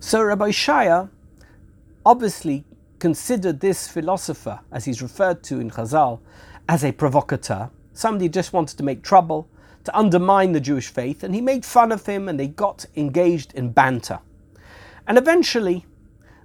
So 0.00 0.22
Rabbi 0.22 0.50
Shaya 0.50 1.10
obviously 2.04 2.64
considered 2.98 3.60
this 3.60 3.88
philosopher, 3.88 4.60
as 4.72 4.84
he's 4.84 5.02
referred 5.02 5.42
to 5.44 5.60
in 5.60 5.70
Chazal, 5.70 6.20
as 6.68 6.84
a 6.84 6.92
provocateur, 6.92 7.70
somebody 7.92 8.28
just 8.28 8.52
wanted 8.52 8.76
to 8.78 8.82
make 8.82 9.02
trouble, 9.02 9.48
to 9.84 9.96
undermine 9.96 10.52
the 10.52 10.60
Jewish 10.60 10.88
faith, 10.88 11.22
and 11.22 11.34
he 11.34 11.40
made 11.40 11.64
fun 11.64 11.92
of 11.92 12.04
him 12.04 12.28
and 12.28 12.38
they 12.38 12.48
got 12.48 12.84
engaged 12.96 13.54
in 13.54 13.70
banter. 13.70 14.18
And 15.06 15.16
eventually, 15.16 15.86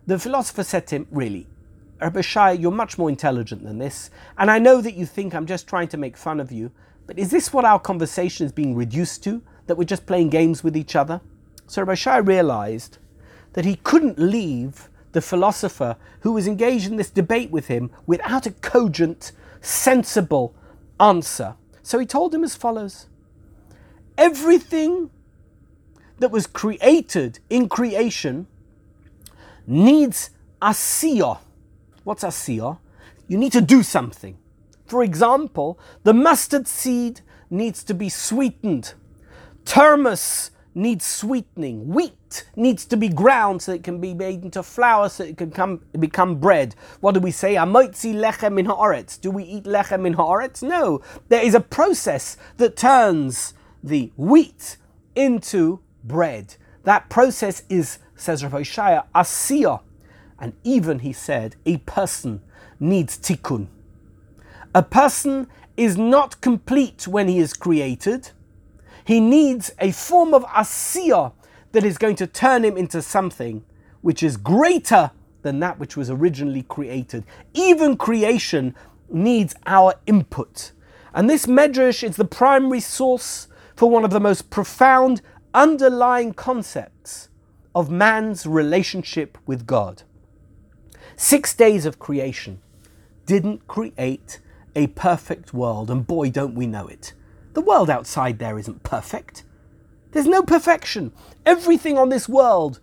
the 0.08 0.18
philosopher 0.18 0.64
said 0.64 0.88
to 0.88 0.96
him, 0.96 1.08
Really, 1.12 1.48
Rabbi 2.00 2.22
Shai, 2.22 2.52
you're 2.52 2.72
much 2.72 2.98
more 2.98 3.10
intelligent 3.10 3.64
than 3.64 3.80
this, 3.80 4.10
and 4.38 4.50
I 4.50 4.60
know 4.60 4.82
that 4.82 4.94
you 4.94 5.06
think 5.06 5.34
I'm 5.34 5.46
just 5.46 5.68
trying 5.68 5.90
to 5.90 5.98
make 5.98 6.16
fun 6.16 6.40
of 6.40 6.52
you, 6.52 6.72
but 7.06 7.20
is 7.20 7.32
this 7.32 7.52
what 7.52 7.66
our 7.66 7.80
conversation 7.80 8.46
is 8.46 8.52
being 8.52 8.76
reduced 8.76 9.24
to? 9.26 9.42
That 9.68 9.78
we're 9.78 9.84
just 9.84 10.06
playing 10.06 10.30
games 10.30 10.64
with 10.64 10.78
each 10.78 10.96
other? 10.96 11.20
So 11.68 11.82
Rabbi 11.82 11.96
Shai 11.96 12.18
realized 12.18 12.98
that 13.54 13.66
he 13.66 13.76
couldn't 13.76 14.20
leave 14.20 14.90
the 15.14 15.22
philosopher 15.22 15.96
who 16.22 16.34
was 16.34 16.48
engaged 16.48 16.90
in 16.90 16.98
this 16.98 17.10
debate 17.10 17.50
with 17.50 17.68
him 17.68 17.90
without 18.06 18.46
a 18.46 18.52
cogent, 18.52 19.32
sensible 19.62 20.54
answer. 21.00 21.56
So 21.82 22.00
he 22.00 22.06
told 22.06 22.34
him 22.34 22.44
as 22.44 22.56
follows 22.56 23.08
everything 24.18 25.10
that 26.20 26.32
was 26.32 26.46
created 26.48 27.40
in 27.50 27.68
creation 27.70 28.48
needs 29.66 30.30
Asiya. 30.62 31.40
What's 32.04 32.24
asiya? 32.24 32.80
You 33.28 33.38
need 33.38 33.54
to 33.54 33.62
do 33.62 33.84
something. 33.84 34.38
For 34.86 35.04
example, 35.04 35.80
the 36.04 36.14
mustard 36.14 36.68
seed 36.68 37.22
needs 37.50 37.84
to 37.86 37.94
be 37.94 38.10
sweetened. 38.10 38.94
Termus 39.66 40.52
needs 40.76 41.06
sweetening. 41.06 41.88
Wheat 41.88 42.46
needs 42.56 42.86
to 42.86 42.98
be 42.98 43.10
ground 43.10 43.62
so 43.62 43.74
it 43.74 43.84
can 43.84 44.00
be 44.00 44.14
made 44.14 44.44
into 44.44 44.64
flour 44.64 45.10
so 45.10 45.24
it 45.24 45.38
can 45.38 45.52
come, 45.52 45.82
become 46.00 46.36
bread. 46.36 46.76
What 47.00 47.14
do 47.14 47.20
we 47.20 47.32
say? 47.32 47.56
Amoitzi 47.56 48.14
lechem 48.14 48.54
min 48.54 48.66
haaretz. 48.66 49.20
Do 49.20 49.32
we 49.32 49.44
eat 49.44 49.66
lechem 49.66 50.02
min 50.02 50.16
haaretz? 50.16 50.64
No. 50.64 51.02
There 51.30 51.44
is 51.44 51.54
a 51.54 51.60
process 51.60 52.38
that 52.58 52.76
turns 52.76 53.54
the 53.84 54.12
wheat 54.18 54.78
into 55.16 55.80
bread. 56.04 56.56
That 56.84 57.10
process 57.10 57.64
is, 57.70 58.00
says 58.16 58.44
Rav 58.44 58.54
Shaya, 58.54 59.06
asiya. 59.14 59.82
And 60.40 60.54
even, 60.64 61.00
he 61.00 61.14
said, 61.14 61.56
a 61.66 61.78
person 61.78 62.42
needs 62.80 63.18
tikkun. 63.18 63.68
A 64.76 64.84
person 64.84 65.48
is 65.78 65.98
not 65.98 66.42
complete 66.42 67.08
when 67.08 67.28
he 67.28 67.40
is 67.40 67.54
created. 67.54 68.32
He 69.06 69.20
needs 69.20 69.72
a 69.80 69.92
form 69.92 70.34
of 70.34 70.44
asiya 70.46 71.34
that 71.72 71.84
is 71.84 71.98
going 71.98 72.16
to 72.18 72.28
turn 72.28 72.64
him 72.64 72.78
into 72.78 73.02
something 73.02 73.64
which 74.02 74.24
is 74.24 74.38
greater 74.38 75.12
than 75.42 75.60
that 75.60 75.80
which 75.80 75.98
was 75.98 76.10
originally 76.10 76.64
created. 76.64 77.26
Even 77.54 77.98
creation 77.98 78.76
needs 79.10 79.56
our 79.66 79.96
input. 80.06 80.72
And 81.14 81.30
this 81.30 81.46
medrash 81.46 82.04
is 82.04 82.16
the 82.16 82.26
primary 82.26 82.80
source 82.80 83.48
for 83.76 83.90
one 83.90 84.04
of 84.04 84.12
the 84.12 84.20
most 84.20 84.50
profound 84.50 85.22
underlying 85.54 86.34
concepts 86.34 87.30
of 87.76 87.90
man's 87.90 88.46
relationship 88.46 89.38
with 89.46 89.66
God. 89.66 90.04
Six 91.16 91.54
days 91.54 91.86
of 91.86 92.00
creation 92.00 92.62
didn't 93.26 93.68
create 93.68 94.40
a 94.76 94.88
perfect 94.88 95.54
world, 95.54 95.92
and 95.92 96.06
boy, 96.06 96.30
don't 96.30 96.56
we 96.56 96.66
know 96.66 96.88
it. 96.88 97.14
The 97.54 97.62
world 97.62 97.90
outside 97.90 98.40
there 98.40 98.58
isn't 98.58 98.84
perfect. 98.84 99.44
There's 100.12 100.28
no 100.28 100.44
perfection. 100.44 101.12
Everything 101.46 101.98
on 101.98 102.10
this 102.10 102.30
world 102.30 102.80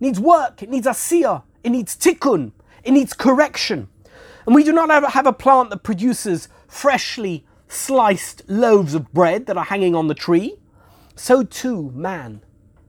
needs 0.00 0.20
work, 0.20 0.62
it 0.62 0.70
needs 0.70 0.86
asiya, 0.86 1.42
it 1.62 1.70
needs 1.70 1.96
tikkun, 1.96 2.52
it 2.84 2.92
needs 2.92 3.12
correction. 3.12 3.88
And 4.46 4.54
we 4.54 4.64
do 4.64 4.72
not 4.72 4.90
have 5.12 5.26
a 5.26 5.32
plant 5.32 5.70
that 5.70 5.82
produces 5.82 6.48
freshly 6.68 7.44
sliced 7.68 8.42
loaves 8.48 8.94
of 8.94 9.12
bread 9.12 9.46
that 9.46 9.56
are 9.56 9.64
hanging 9.64 9.94
on 9.94 10.08
the 10.08 10.14
tree. 10.14 10.56
So 11.16 11.42
too, 11.42 11.90
man 11.94 12.42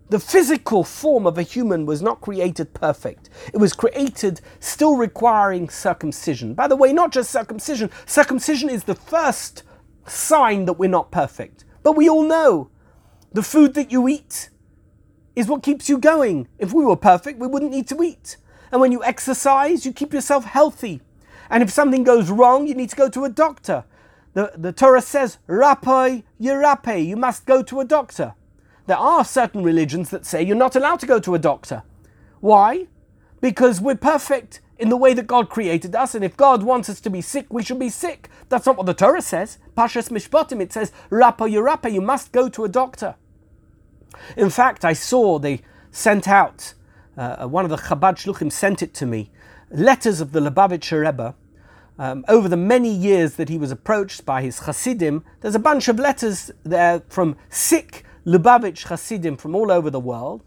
the 0.09 0.20
physical 0.20 0.84
form 0.84 1.28
of 1.28 1.38
a 1.38 1.43
human 1.43 1.86
was 1.86 2.01
not 2.01 2.22
created 2.22 2.74
perfect. 2.74 3.30
It 3.53 3.57
was 3.57 3.74
created 3.74 4.39
still 4.59 4.95
requiring 4.95 5.70
circumcision. 5.70 6.53
By 6.53 6.68
the 6.68 6.76
way, 6.76 6.93
not 6.93 7.11
just 7.11 7.30
circumcision, 7.30 7.89
circumcision 8.05 8.70
is 8.70 8.86
the 8.86 8.95
first 8.95 9.63
sign 10.08 10.66
that 10.66 10.74
we're 10.74 10.89
not 10.89 11.12
perfect. 11.12 11.66
But 11.84 11.95
we 11.95 12.10
all 12.10 12.24
know 12.24 12.70
the 13.32 13.43
food 13.43 13.74
that 13.76 13.91
you 13.91 14.08
eat 14.08 14.49
is 15.36 15.47
what 15.47 15.64
keeps 15.64 15.88
you 15.88 15.97
going. 15.97 16.47
If 16.58 16.74
we 16.74 16.84
were 16.84 16.95
perfect, 16.95 17.39
we 17.39 17.47
wouldn't 17.47 17.72
need 17.72 17.88
to 17.89 18.01
eat. 18.01 18.38
And 18.72 18.82
when 18.82 18.91
you 18.91 19.03
exercise, 19.03 19.86
you 19.86 19.93
keep 19.93 20.14
yourself 20.14 20.45
healthy. 20.45 21.01
And 21.49 21.64
if 21.64 21.70
something 21.70 22.03
goes 22.03 22.30
wrong, 22.30 22.68
you 22.68 22.76
need 22.76 22.89
to 22.89 22.95
go 22.95 23.10
to 23.10 23.24
a 23.24 23.30
doctor. 23.30 23.86
The, 24.34 24.51
the 24.55 24.72
Torah 24.72 25.01
says, 25.01 25.38
Rapoi 25.47 26.24
yerape, 26.39 27.05
you 27.05 27.16
must 27.16 27.45
go 27.45 27.64
to 27.64 27.80
a 27.80 27.86
doctor. 27.86 28.34
There 28.88 28.97
are 28.97 29.26
certain 29.26 29.64
religions 29.64 30.10
that 30.10 30.26
say 30.26 30.43
you're 30.43 30.55
not 30.55 30.76
allowed 30.76 30.99
to 31.01 31.05
go 31.05 31.20
to 31.20 31.36
a 31.36 31.39
doctor. 31.39 31.84
Why? 32.39 32.88
Because 33.41 33.82
we're 33.82 33.95
perfect 33.95 34.62
in 34.80 34.89
the 34.89 34.97
way 34.97 35.14
that 35.14 35.28
God 35.28 35.49
created 35.49 35.95
us, 35.95 36.14
and 36.14 36.24
if 36.24 36.38
God 36.38 36.64
wants 36.64 36.89
us 36.89 37.01
to 37.01 37.10
be 37.10 37.22
sick, 37.22 37.47
we 37.49 37.64
should 37.64 37.80
be 37.80 37.89
sick. 37.89 38.30
That's 38.49 38.66
not 38.66 38.78
what 38.78 38.86
the 38.86 38.93
Torah 38.93 39.22
says. 39.22 39.58
Pashas 39.78 40.10
Mishpatim, 40.10 40.60
it 40.60 40.74
says, 40.74 40.92
Rapa 41.12 41.48
Yerapa, 41.48 41.92
you 41.92 42.02
must 42.02 42.32
go 42.32 42.50
to 42.50 42.66
a 42.66 42.70
doctor. 42.70 43.16
In 44.36 44.50
fact, 44.50 44.84
I 44.84 44.94
saw 44.94 45.38
they 45.38 45.62
sent 45.92 46.28
out, 46.28 46.74
uh, 47.16 47.48
one 47.48 47.64
of 47.64 47.70
the 47.70 47.78
Chabad 47.78 48.16
Shluchim 48.16 48.52
sent 48.52 48.82
it 48.82 48.96
to 48.96 49.06
me, 49.06 49.30
letters 49.70 50.20
of 50.20 50.32
the 50.32 50.40
Lubavitcher 50.40 51.06
Rebbe. 51.06 51.36
Um, 52.00 52.26
over 52.28 52.48
the 52.48 52.58
many 52.58 52.90
years 52.90 53.36
that 53.36 53.50
he 53.50 53.58
was 53.58 53.72
approached 53.72 54.26
by 54.26 54.42
his 54.42 54.60
Hasidim, 54.60 55.24
there's 55.42 55.56
a 55.56 55.60
bunch 55.60 55.88
of 55.88 56.00
letters 56.00 56.52
there 56.64 57.04
from 57.08 57.36
sick 57.50 58.04
Lubavitch 58.26 58.88
Hasidim 58.88 59.38
from 59.38 59.56
all 59.56 59.72
over 59.72 59.92
the 59.92 60.00
world, 60.00 60.44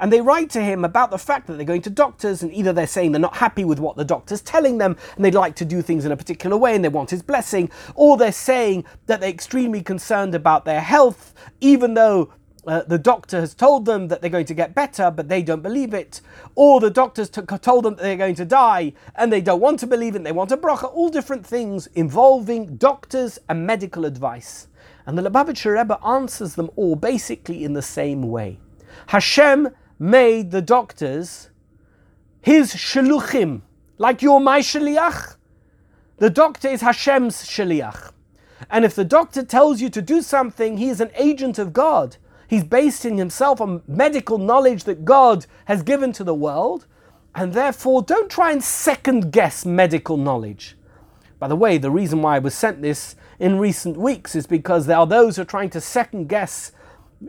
and 0.00 0.12
they 0.12 0.20
write 0.20 0.50
to 0.50 0.62
him 0.62 0.84
about 0.84 1.10
the 1.10 1.18
fact 1.18 1.46
that 1.46 1.54
they're 1.54 1.64
going 1.64 1.82
to 1.82 1.90
doctors, 1.90 2.42
and 2.42 2.52
either 2.52 2.72
they're 2.72 2.86
saying 2.86 3.12
they're 3.12 3.20
not 3.20 3.36
happy 3.36 3.64
with 3.64 3.78
what 3.78 3.96
the 3.96 4.04
doctor's 4.04 4.40
telling 4.40 4.78
them, 4.78 4.96
and 5.14 5.24
they'd 5.24 5.34
like 5.34 5.54
to 5.56 5.64
do 5.64 5.82
things 5.82 6.04
in 6.04 6.12
a 6.12 6.16
particular 6.16 6.56
way, 6.56 6.74
and 6.74 6.84
they 6.84 6.88
want 6.88 7.10
his 7.10 7.22
blessing, 7.22 7.70
or 7.94 8.16
they're 8.16 8.32
saying 8.32 8.84
that 9.06 9.20
they're 9.20 9.30
extremely 9.30 9.82
concerned 9.82 10.34
about 10.34 10.64
their 10.64 10.80
health, 10.80 11.34
even 11.60 11.94
though 11.94 12.32
uh, 12.66 12.82
the 12.82 12.98
doctor 12.98 13.40
has 13.40 13.54
told 13.54 13.84
them 13.84 14.08
that 14.08 14.20
they're 14.20 14.30
going 14.30 14.46
to 14.46 14.54
get 14.54 14.74
better, 14.74 15.10
but 15.10 15.28
they 15.28 15.42
don't 15.42 15.62
believe 15.62 15.94
it. 15.94 16.20
Or 16.54 16.80
the 16.80 16.90
doctors 16.90 17.30
t- 17.30 17.42
told 17.42 17.84
them 17.84 17.96
that 17.96 18.02
they're 18.02 18.16
going 18.16 18.34
to 18.36 18.44
die, 18.44 18.92
and 19.14 19.32
they 19.32 19.40
don't 19.40 19.60
want 19.60 19.80
to 19.80 19.86
believe 19.86 20.14
it, 20.16 20.24
they 20.24 20.32
want 20.32 20.52
a 20.52 20.56
bracha. 20.56 20.92
All 20.92 21.08
different 21.08 21.46
things 21.46 21.86
involving 21.88 22.76
doctors 22.76 23.38
and 23.48 23.66
medical 23.66 24.04
advice. 24.04 24.68
And 25.06 25.16
the 25.16 25.22
Lubavitcher 25.22 25.76
Rebbe 25.76 25.98
answers 26.04 26.54
them 26.54 26.70
all 26.76 26.96
basically 26.96 27.64
in 27.64 27.72
the 27.72 27.82
same 27.82 28.22
way. 28.22 28.58
Hashem 29.06 29.70
made 30.00 30.50
the 30.50 30.62
doctors 30.62 31.50
his 32.40 32.72
shluchim, 32.72 33.60
like 33.98 34.22
you're 34.22 34.40
my 34.40 34.60
shaliach. 34.60 35.36
The 36.16 36.30
doctor 36.30 36.68
is 36.68 36.80
Hashem's 36.80 37.44
shaliach. 37.44 38.12
And 38.70 38.84
if 38.84 38.94
the 38.94 39.04
doctor 39.04 39.44
tells 39.44 39.80
you 39.80 39.90
to 39.90 40.02
do 40.02 40.22
something, 40.22 40.78
he 40.78 40.88
is 40.88 41.00
an 41.00 41.10
agent 41.14 41.58
of 41.58 41.72
God. 41.72 42.16
He's 42.48 42.64
basing 42.64 43.18
himself 43.18 43.60
on 43.60 43.82
medical 43.86 44.38
knowledge 44.38 44.84
that 44.84 45.04
God 45.04 45.46
has 45.66 45.82
given 45.82 46.12
to 46.14 46.24
the 46.24 46.34
world. 46.34 46.86
And 47.34 47.52
therefore, 47.52 48.02
don't 48.02 48.30
try 48.30 48.52
and 48.52 48.62
second 48.62 49.32
guess 49.32 49.64
medical 49.64 50.16
knowledge. 50.16 50.76
By 51.38 51.48
the 51.48 51.56
way, 51.56 51.78
the 51.78 51.90
reason 51.90 52.22
why 52.22 52.36
I 52.36 52.40
was 52.40 52.54
sent 52.54 52.82
this 52.82 53.16
in 53.38 53.58
recent 53.58 53.96
weeks 53.96 54.34
is 54.34 54.46
because 54.46 54.86
there 54.86 54.98
are 54.98 55.06
those 55.06 55.36
who 55.36 55.42
are 55.42 55.46
trying 55.46 55.70
to 55.70 55.80
second 55.80 56.28
guess 56.28 56.72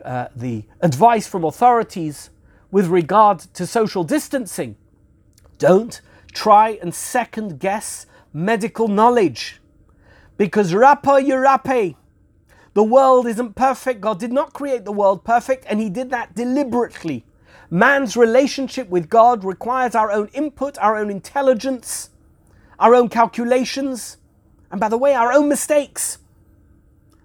uh, 0.04 0.28
the 0.34 0.64
advice 0.80 1.26
from 1.26 1.44
authorities 1.44 2.30
with 2.72 2.88
regard 2.88 3.38
to 3.38 3.66
social 3.66 4.02
distancing. 4.02 4.74
Don't 5.58 6.00
try 6.32 6.70
and 6.82 6.92
second 6.92 7.60
guess 7.60 8.06
medical 8.32 8.88
knowledge 8.88 9.60
because 10.36 10.72
rapa 10.72 11.22
yurape. 11.24 11.94
The 12.74 12.82
world 12.82 13.26
isn't 13.26 13.54
perfect. 13.54 14.00
God 14.00 14.18
did 14.18 14.32
not 14.32 14.54
create 14.54 14.86
the 14.86 14.92
world 14.92 15.22
perfect, 15.22 15.66
and 15.68 15.78
He 15.78 15.90
did 15.90 16.08
that 16.10 16.34
deliberately. 16.34 17.26
Man's 17.70 18.16
relationship 18.16 18.88
with 18.88 19.10
God 19.10 19.44
requires 19.44 19.94
our 19.94 20.10
own 20.10 20.28
input, 20.32 20.78
our 20.78 20.96
own 20.96 21.10
intelligence, 21.10 22.08
our 22.78 22.94
own 22.94 23.10
calculations, 23.10 24.16
and 24.70 24.80
by 24.80 24.88
the 24.88 24.96
way, 24.96 25.14
our 25.14 25.32
own 25.32 25.50
mistakes. 25.50 26.18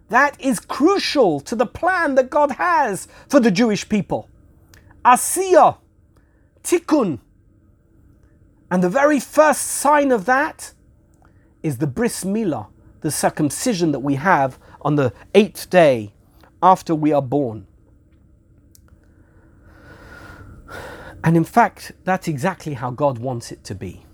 That 0.09 0.39
is 0.39 0.59
crucial 0.59 1.39
to 1.41 1.55
the 1.55 1.65
plan 1.65 2.15
that 2.15 2.29
God 2.29 2.51
has 2.51 3.07
for 3.29 3.39
the 3.39 3.51
Jewish 3.51 3.87
people. 3.87 4.29
Asiya, 5.07 5.77
tikkun. 6.63 7.19
And 8.69 8.83
the 8.83 8.89
very 8.89 9.21
first 9.21 9.61
sign 9.61 10.11
of 10.11 10.25
that 10.25 10.73
is 11.63 11.77
the 11.77 11.87
bris 11.87 12.25
milah, 12.25 12.67
the 12.99 13.09
circumcision 13.09 13.93
that 13.93 13.99
we 13.99 14.15
have 14.15 14.59
on 14.81 14.95
the 14.95 15.13
eighth 15.33 15.69
day 15.69 16.13
after 16.61 16.93
we 16.93 17.13
are 17.13 17.21
born. 17.21 17.65
And 21.23 21.37
in 21.37 21.45
fact, 21.45 21.93
that's 22.03 22.27
exactly 22.27 22.73
how 22.73 22.91
God 22.91 23.17
wants 23.17 23.51
it 23.51 23.63
to 23.65 23.75
be. 23.75 24.05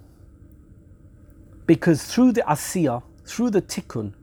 Because 1.66 2.04
through 2.04 2.34
the 2.34 2.42
asiya, 2.42 3.02
through 3.26 3.50
the 3.50 3.62
tikkun, 3.64 4.14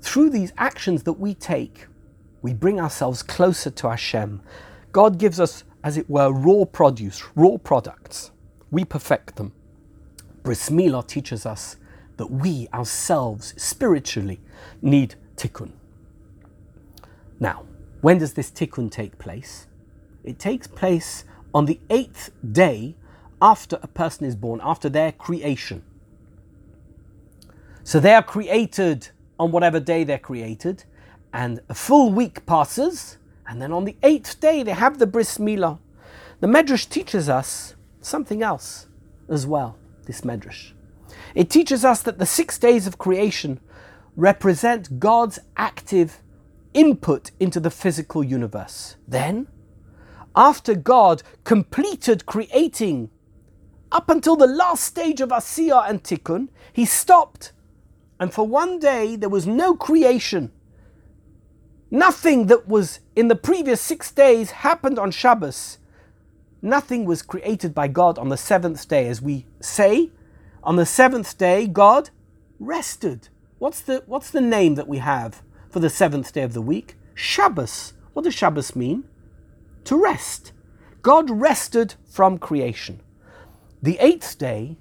through 0.00 0.30
these 0.30 0.52
actions 0.58 1.04
that 1.04 1.14
we 1.14 1.34
take, 1.34 1.86
we 2.42 2.52
bring 2.52 2.80
ourselves 2.80 3.22
closer 3.22 3.70
to 3.70 3.90
Hashem. 3.90 4.40
God 4.96 5.18
gives 5.18 5.38
us, 5.38 5.62
as 5.84 5.98
it 5.98 6.08
were, 6.08 6.32
raw 6.32 6.64
produce, 6.64 7.22
raw 7.34 7.58
products. 7.58 8.30
We 8.70 8.82
perfect 8.86 9.36
them. 9.36 9.52
Bris 10.42 10.70
Milah 10.70 11.06
teaches 11.06 11.44
us 11.44 11.76
that 12.16 12.28
we 12.28 12.66
ourselves, 12.72 13.52
spiritually, 13.58 14.40
need 14.80 15.16
tikkun. 15.36 15.72
Now, 17.38 17.66
when 18.00 18.16
does 18.16 18.32
this 18.32 18.50
tikkun 18.50 18.90
take 18.90 19.18
place? 19.18 19.66
It 20.24 20.38
takes 20.38 20.66
place 20.66 21.26
on 21.52 21.66
the 21.66 21.78
eighth 21.90 22.30
day 22.50 22.96
after 23.42 23.78
a 23.82 23.88
person 23.88 24.24
is 24.24 24.34
born, 24.34 24.62
after 24.64 24.88
their 24.88 25.12
creation. 25.12 25.84
So 27.84 28.00
they 28.00 28.14
are 28.14 28.22
created 28.22 29.10
on 29.38 29.52
whatever 29.52 29.78
day 29.78 30.04
they're 30.04 30.18
created, 30.18 30.84
and 31.34 31.60
a 31.68 31.74
full 31.74 32.12
week 32.12 32.46
passes, 32.46 33.18
and 33.48 33.60
then 33.60 33.72
on 33.72 33.84
the 33.84 33.96
eighth 34.02 34.40
day 34.40 34.62
they 34.62 34.72
have 34.72 34.98
the 34.98 35.06
bris 35.06 35.38
milah. 35.38 35.78
The 36.40 36.46
Medrash 36.46 36.88
teaches 36.88 37.28
us 37.28 37.74
something 38.00 38.42
else. 38.42 38.86
as 39.28 39.46
well, 39.46 39.76
this 40.06 40.20
Medrash. 40.20 40.72
It 41.34 41.50
teaches 41.50 41.84
us 41.84 42.02
that 42.02 42.18
the 42.18 42.26
six 42.26 42.58
days 42.58 42.86
of 42.86 42.98
creation 42.98 43.60
represent 44.16 44.98
God's 44.98 45.38
active 45.56 46.22
input 46.74 47.30
into 47.40 47.58
the 47.58 47.70
physical 47.70 48.22
universe. 48.22 48.96
Then, 49.08 49.48
after 50.34 50.74
God 50.74 51.22
completed 51.44 52.26
creating 52.26 53.10
up 53.90 54.10
until 54.10 54.36
the 54.36 54.46
last 54.46 54.84
stage 54.84 55.20
of 55.20 55.30
Asiyah 55.30 55.88
and 55.88 56.02
Tikkun, 56.02 56.48
he 56.72 56.84
stopped. 56.84 57.52
And 58.20 58.32
for 58.32 58.46
one 58.46 58.78
day, 58.78 59.16
there 59.16 59.28
was 59.28 59.46
no 59.46 59.74
creation. 59.74 60.52
Nothing 61.90 62.46
that 62.46 62.66
was 62.66 63.00
in 63.14 63.28
the 63.28 63.36
previous 63.36 63.80
six 63.80 64.10
days 64.10 64.50
happened 64.50 64.98
on 64.98 65.12
Shabbos. 65.12 65.78
Nothing 66.60 67.04
was 67.04 67.22
created 67.22 67.74
by 67.74 67.86
God 67.86 68.18
on 68.18 68.28
the 68.28 68.36
seventh 68.36 68.88
day. 68.88 69.06
As 69.06 69.22
we 69.22 69.46
say, 69.60 70.10
on 70.64 70.76
the 70.76 70.86
seventh 70.86 71.38
day, 71.38 71.66
God 71.66 72.10
rested. 72.58 73.28
What's 73.58 73.80
the, 73.80 74.02
what's 74.06 74.30
the 74.30 74.40
name 74.40 74.74
that 74.74 74.88
we 74.88 74.98
have 74.98 75.42
for 75.70 75.78
the 75.78 75.90
seventh 75.90 76.32
day 76.32 76.42
of 76.42 76.54
the 76.54 76.62
week? 76.62 76.96
Shabbos. 77.14 77.92
What 78.14 78.24
does 78.24 78.34
Shabbos 78.34 78.74
mean? 78.74 79.04
To 79.84 79.96
rest. 80.02 80.52
God 81.02 81.30
rested 81.30 81.94
from 82.04 82.38
creation. 82.38 83.00
The 83.80 83.96
eighth 84.00 84.38
day 84.38 84.76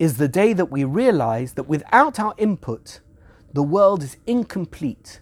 is 0.00 0.16
the 0.16 0.26
day 0.26 0.52
that 0.52 0.70
we 0.70 0.82
realize 0.82 1.52
that 1.52 1.68
without 1.68 2.18
our 2.18 2.34
input, 2.38 2.98
the 3.52 3.62
world 3.62 4.02
is 4.02 4.16
incomplete. 4.26 5.20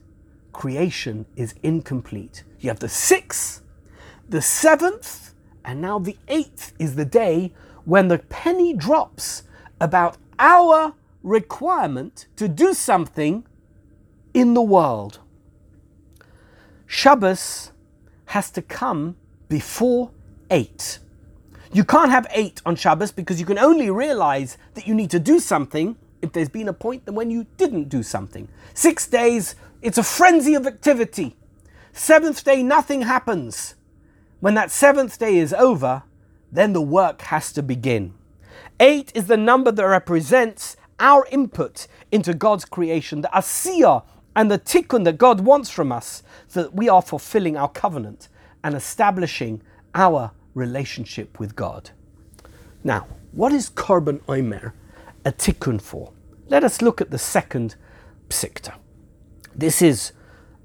Creation 0.52 1.26
is 1.36 1.54
incomplete. 1.62 2.44
You 2.60 2.70
have 2.70 2.80
the 2.80 2.88
sixth, 2.88 3.62
the 4.28 4.42
seventh, 4.42 5.34
and 5.64 5.80
now 5.80 5.98
the 5.98 6.16
eighth 6.28 6.72
is 6.78 6.96
the 6.96 7.04
day 7.04 7.52
when 7.84 8.08
the 8.08 8.18
penny 8.18 8.74
drops 8.74 9.44
about 9.80 10.16
our 10.38 10.94
requirement 11.22 12.26
to 12.36 12.48
do 12.48 12.74
something 12.74 13.44
in 14.34 14.54
the 14.54 14.62
world. 14.62 15.20
Shabbos 16.86 17.72
has 18.26 18.50
to 18.52 18.62
come 18.62 19.16
before 19.48 20.10
eight. 20.50 20.98
You 21.72 21.84
can't 21.84 22.10
have 22.10 22.26
eight 22.30 22.62
on 22.64 22.76
Shabbos 22.76 23.12
because 23.12 23.38
you 23.38 23.46
can 23.46 23.58
only 23.58 23.90
realize 23.90 24.56
that 24.74 24.86
you 24.86 24.94
need 24.94 25.10
to 25.10 25.18
do 25.18 25.38
something 25.38 25.96
if 26.22 26.32
there's 26.32 26.48
been 26.48 26.68
a 26.68 26.72
point 26.72 27.06
when 27.06 27.30
you 27.30 27.46
didn't 27.56 27.88
do 27.88 28.02
something. 28.02 28.48
Six 28.74 29.06
days, 29.06 29.54
it's 29.80 29.98
a 29.98 30.02
frenzy 30.02 30.54
of 30.54 30.66
activity. 30.66 31.36
Seventh 31.92 32.44
day, 32.44 32.62
nothing 32.62 33.02
happens. 33.02 33.74
When 34.40 34.54
that 34.54 34.70
seventh 34.70 35.18
day 35.18 35.36
is 35.36 35.52
over, 35.52 36.04
then 36.50 36.72
the 36.72 36.82
work 36.82 37.22
has 37.22 37.52
to 37.52 37.62
begin. 37.62 38.14
Eight 38.80 39.12
is 39.14 39.26
the 39.26 39.36
number 39.36 39.70
that 39.72 39.86
represents 39.86 40.76
our 41.00 41.26
input 41.30 41.86
into 42.10 42.34
God's 42.34 42.64
creation, 42.64 43.20
the 43.20 43.28
asiyah 43.28 44.04
and 44.34 44.50
the 44.50 44.58
tikkun 44.58 45.04
that 45.04 45.18
God 45.18 45.40
wants 45.40 45.70
from 45.70 45.90
us, 45.90 46.22
so 46.46 46.62
that 46.62 46.74
we 46.74 46.88
are 46.88 47.02
fulfilling 47.02 47.56
our 47.56 47.68
covenant 47.68 48.28
and 48.62 48.74
establishing 48.74 49.62
our 49.94 50.32
relationship 50.54 51.38
with 51.38 51.56
God. 51.56 51.90
Now, 52.84 53.06
what 53.32 53.52
is 53.52 53.70
Korban 53.70 54.20
Omer 54.28 54.74
a 55.24 55.32
tikkun 55.32 55.80
for? 55.80 56.12
Let 56.48 56.64
us 56.64 56.80
look 56.80 57.00
at 57.00 57.10
the 57.10 57.18
second 57.18 57.76
psikta. 58.28 58.74
This 59.58 59.82
is 59.82 60.12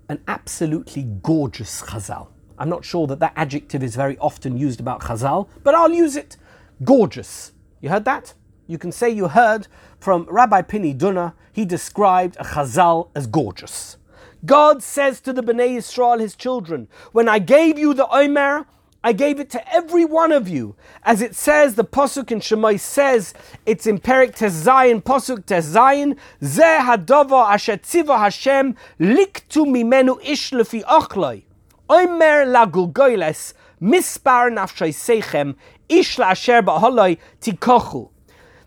an 0.08 0.20
absolutely 0.28 1.02
gorgeous 1.02 1.82
chazal. 1.82 2.28
I'm 2.60 2.70
not 2.70 2.86
sure 2.86 3.08
that 3.08 3.20
that 3.22 3.34
adjective 3.36 3.82
is 3.82 3.96
very 3.96 4.20
often 4.20 4.56
used 4.56 4.80
about 4.80 5.02
chazal, 5.02 5.50
but 5.64 5.74
I'll 5.74 5.92
use 5.92 6.16
it. 6.16 6.38
Gorgeous. 6.84 7.54
You 7.82 7.90
heard 7.90 8.06
that? 8.06 8.36
You 8.68 8.78
can 8.78 8.92
say 8.92 9.10
you 9.10 9.30
heard 9.30 9.68
from 10.00 10.28
Rabbi 10.30 10.62
Pini 10.62 10.96
Dunner, 10.96 11.34
he 11.52 11.66
described 11.66 12.38
a 12.40 12.44
chazal 12.44 13.10
as 13.16 13.26
gorgeous. 13.26 13.98
God 14.46 14.84
says 14.84 15.22
to 15.22 15.34
the 15.34 15.42
Bnei 15.42 15.78
Yisrael, 15.78 16.20
his 16.20 16.36
children, 16.36 16.88
when 17.14 17.28
I 17.28 17.40
gave 17.40 17.80
you 17.80 17.96
the 17.96 18.08
Omer, 18.10 18.68
I 19.06 19.12
gave 19.12 19.40
it 19.42 19.50
to 19.50 19.74
every 19.74 20.06
one 20.06 20.32
of 20.32 20.48
you. 20.48 20.76
As 21.04 21.22
it 21.22 21.36
says, 21.36 21.76
the 21.76 21.84
Pasuk 21.84 22.32
in 22.32 22.40
Shemai 22.40 22.80
says, 22.80 23.34
it's 23.66 23.86
in 23.86 24.00
Perek 24.00 24.38
Zayin, 24.38 25.04
Pasuk 25.04 25.46
Tes 25.46 25.74
Zayin, 25.74 26.18
Zeh 26.42 26.80
hadova 26.80 27.50
asher 27.50 27.76
tziva 27.76 28.18
Hashem, 28.18 28.76
liktu 29.02 29.66
mimenu 29.66 30.18
ish 30.24 30.52
lefi 30.52 30.84
ochloi. 30.86 31.44
Omer 31.90 32.46
lagulgoiles, 32.46 33.54
mispar 33.82 34.50
nafshay 34.50 34.94
seichem, 34.94 35.56
ish 35.90 36.18
asher 36.20 36.62
ba'holoi 36.62 37.18
tikochu. 37.42 38.10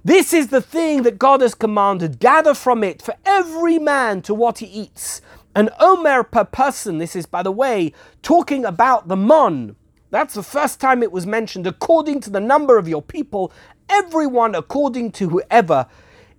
This 0.05 0.34
is 0.34 0.49
the 0.49 0.61
thing 0.61 1.03
that 1.05 1.18
God 1.18 1.41
has 1.41 1.55
commanded. 1.55 2.20
Gather 2.20 2.53
from 2.53 2.84
it 2.84 3.01
for 3.01 3.14
every 3.24 3.78
man 3.78 4.20
to 4.22 4.34
what 4.34 4.59
he 4.59 4.66
eats. 4.66 5.22
An 5.55 5.70
omer 5.80 6.22
per 6.22 6.45
person. 6.45 6.99
This 6.99 7.16
is, 7.16 7.24
by 7.24 7.43
the 7.43 7.51
way, 7.51 7.93
talking 8.22 8.66
about 8.66 9.09
the 9.09 9.16
mon. 9.16 9.76
That's 10.11 10.34
the 10.34 10.42
first 10.42 10.80
time 10.80 11.02
it 11.02 11.12
was 11.12 11.26
mentioned. 11.26 11.66
According 11.66 12.20
to 12.20 12.30
the 12.30 12.40
number 12.40 12.78
of 12.78 12.88
your 12.88 13.02
people, 13.02 13.52
everyone 13.88 14.54
according 14.54 15.12
to 15.12 15.28
whoever 15.28 15.86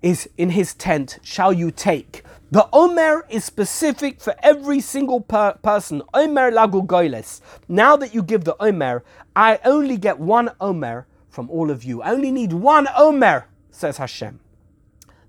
is 0.02 0.30
in 0.38 0.52
his 0.52 0.74
tent 0.74 1.20
shall 1.22 1.52
you 1.52 1.72
take. 1.72 2.24
The 2.50 2.70
Omer 2.72 3.26
is 3.30 3.44
specific 3.44 4.22
for 4.22 4.34
every 4.42 4.80
single 4.80 5.20
per- 5.20 5.56
person. 5.62 6.02
Omer 6.14 6.52
lagu 6.52 6.86
goiles. 6.86 7.42
Now 7.68 7.98
that 7.98 8.14
you 8.14 8.24
give 8.24 8.46
the 8.46 8.56
Omer, 8.62 9.04
I 9.36 9.60
only 9.66 9.98
get 9.98 10.18
one 10.18 10.52
Omer 10.62 11.08
from 11.30 11.50
all 11.50 11.70
of 11.70 11.84
you. 11.84 12.02
I 12.02 12.12
only 12.12 12.32
need 12.32 12.54
one 12.54 12.88
Omer, 12.96 13.48
says 13.70 13.98
Hashem. 13.98 14.40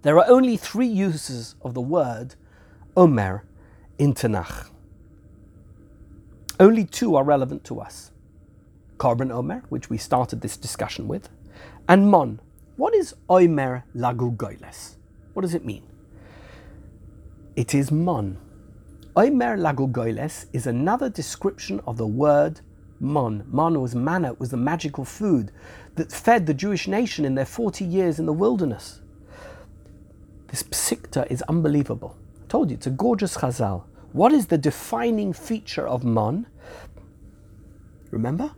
There 0.03 0.17
are 0.19 0.27
only 0.29 0.57
three 0.57 0.87
uses 0.87 1.57
of 1.61 1.75
the 1.75 1.81
word 1.81 2.37
Omer 2.97 3.45
in 3.99 4.15
Tanakh. 4.15 4.71
Only 6.61 6.85
two 6.85 7.17
are 7.17 7.25
relevant 7.25 7.65
to 7.65 7.81
us. 7.81 8.13
Korban 8.99 9.31
Omer, 9.31 9.63
which 9.69 9.89
we 9.89 9.97
started 9.97 10.41
this 10.41 10.57
discussion 10.57 11.09
with, 11.09 11.29
and 11.89 12.11
Mon. 12.11 12.41
What 12.77 12.95
is 12.95 13.15
Omer 13.29 13.85
Lagu 13.97 14.37
Goiles? 14.37 14.97
What 15.33 15.43
does 15.43 15.55
it 15.55 15.65
mean? 15.65 15.83
It 17.57 17.75
is 17.75 17.91
Mon. 17.91 18.39
Omer 19.17 19.57
Lagu 19.57 19.91
Goiles 19.91 20.47
is 20.53 20.67
another 20.67 21.09
description 21.09 21.81
of 21.87 21.97
the 21.97 22.07
word 22.07 22.61
Mon. 23.01 23.45
Mon 23.49 23.81
was 23.81 23.95
manna, 23.95 24.35
was 24.35 24.51
the 24.51 24.57
magical 24.57 25.05
food 25.05 25.51
that 25.95 26.13
fed 26.13 26.47
the 26.47 26.55
Jewish 26.55 26.87
nation 26.87 27.25
in 27.25 27.35
their 27.35 27.45
40 27.45 27.85
years 27.85 28.19
in 28.19 28.27
the 28.27 28.33
wilderness. 28.33 29.01
This 30.49 30.63
psikta 30.63 31.31
is 31.31 31.43
unbelievable. 31.43 32.17
I 32.43 32.47
told 32.49 32.71
you, 32.71 32.77
it's 32.77 32.87
a 32.87 32.91
gorgeous 32.91 33.37
chazal. 33.37 33.85
What 34.13 34.33
is 34.33 34.47
the 34.47 34.59
defining 34.59 35.33
feature 35.33 35.87
of 35.87 36.05
Mon? 36.05 36.47
Remember? 38.11 38.53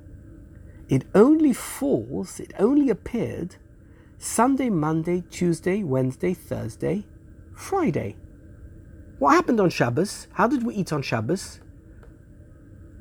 It 0.91 1.05
only 1.14 1.53
falls, 1.53 2.41
it 2.41 2.53
only 2.59 2.91
appeared 2.91 3.57
Sunday, 4.18 4.68
Monday, 4.68 5.22
Tuesday, 5.30 5.84
Wednesday, 5.84 6.34
Thursday, 6.34 7.07
Friday. 7.55 8.16
What 9.20 9.34
happened 9.34 9.61
on 9.61 9.70
Shabbos? 9.70 10.26
How 10.32 10.49
did 10.49 10.64
we 10.64 10.74
eat 10.74 10.93
on 10.93 11.03
Shabbos? 11.03 11.61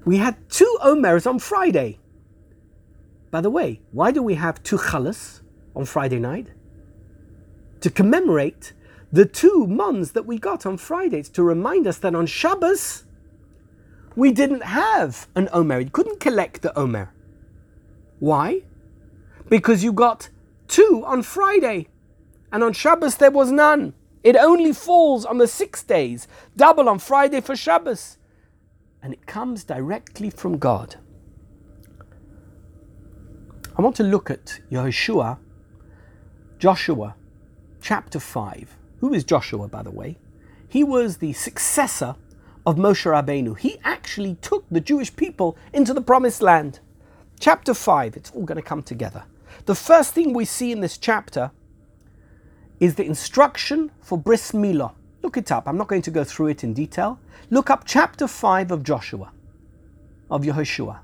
We 0.06 0.18
had 0.18 0.38
two 0.50 0.78
Omers 0.84 1.26
on 1.26 1.40
Friday. 1.40 2.00
By 3.32 3.42
the 3.42 3.50
way, 3.50 3.82
why 3.92 4.12
do 4.12 4.22
we 4.22 4.36
have 4.36 4.62
two 4.62 4.78
Chalas 4.78 5.42
on 5.76 5.86
Friday 5.86 6.20
night? 6.20 6.48
To 7.82 7.90
commemorate 7.90 8.74
the 9.12 9.26
two 9.26 9.66
Mons 9.68 10.12
that 10.12 10.28
we 10.28 10.38
got 10.38 10.66
on 10.66 10.78
Fridays, 10.78 11.30
to 11.30 11.42
remind 11.42 11.88
us 11.88 11.98
that 11.98 12.14
on 12.14 12.28
Shabbos 12.28 13.06
we 14.16 14.32
didn't 14.32 14.64
have 14.64 15.28
an 15.36 15.50
Omer. 15.52 15.80
You 15.80 15.90
couldn't 15.90 16.20
collect 16.20 16.62
the 16.62 16.78
Omer. 16.78 17.14
Why? 18.20 18.63
Because 19.47 19.84
you 19.84 19.91
got 19.91 20.30
two 20.67 21.03
on 21.05 21.24
Friday, 21.24 21.88
and 22.51 22.63
on 22.63 22.74
Shabbos 22.74 23.17
there 23.17 23.32
was 23.32 23.51
none. 23.51 23.93
It 24.24 24.36
only 24.36 24.74
falls 24.74 25.26
on 25.26 25.38
the 25.38 25.47
six 25.47 25.82
days, 25.82 26.28
double 26.55 26.89
on 26.89 26.99
Friday 26.99 27.41
for 27.41 27.55
Shabbos. 27.55 28.17
And 29.01 29.13
it 29.13 29.26
comes 29.26 29.63
directly 29.63 30.30
from 30.30 30.57
God. 30.57 30.97
I 33.78 33.82
want 33.82 33.95
to 33.95 34.03
look 34.03 34.30
at 34.30 34.59
Yehoshua, 34.70 35.38
Joshua, 36.57 37.15
chapter 37.82 38.20
5. 38.20 38.78
Who 38.99 39.13
is 39.13 39.24
Joshua, 39.24 39.70
by 39.70 39.84
the 39.84 39.91
way? 39.91 40.17
He 40.67 40.84
was 40.84 41.17
the 41.17 41.32
successor 41.32 42.15
of 42.65 42.76
Moshe 42.76 43.05
Rabbeinu. 43.05 43.57
He 43.57 43.80
actually 43.86 44.36
took 44.36 44.65
the 44.70 44.82
Jewish 44.82 45.15
people 45.15 45.57
into 45.72 45.93
the 45.93 46.01
promised 46.01 46.41
land. 46.41 46.82
Chapter 47.40 47.74
5, 47.74 48.18
it's 48.18 48.32
all 48.32 48.44
going 48.44 48.58
to 48.58 48.62
come 48.62 48.84
together. 48.84 49.24
The 49.66 49.76
first 49.76 50.14
thing 50.14 50.34
we 50.34 50.44
see 50.44 50.74
in 50.74 50.82
this 50.82 50.98
chapter 50.98 51.52
is 52.82 52.96
the 52.96 53.06
instruction 53.06 53.92
for 54.02 54.18
Bris 54.18 54.52
Milah. 54.52 54.94
Look 55.24 55.38
it 55.38 55.52
up. 55.52 55.68
I'm 55.68 55.78
not 55.78 55.88
going 55.88 56.02
to 56.04 56.12
go 56.12 56.26
through 56.26 56.48
it 56.48 56.64
in 56.64 56.74
detail. 56.74 57.20
Look 57.50 57.70
up 57.70 57.84
chapter 57.86 58.28
5 58.28 58.72
of 58.72 58.84
Joshua, 58.84 59.32
of 60.30 60.44
Yehoshua. 60.44 61.00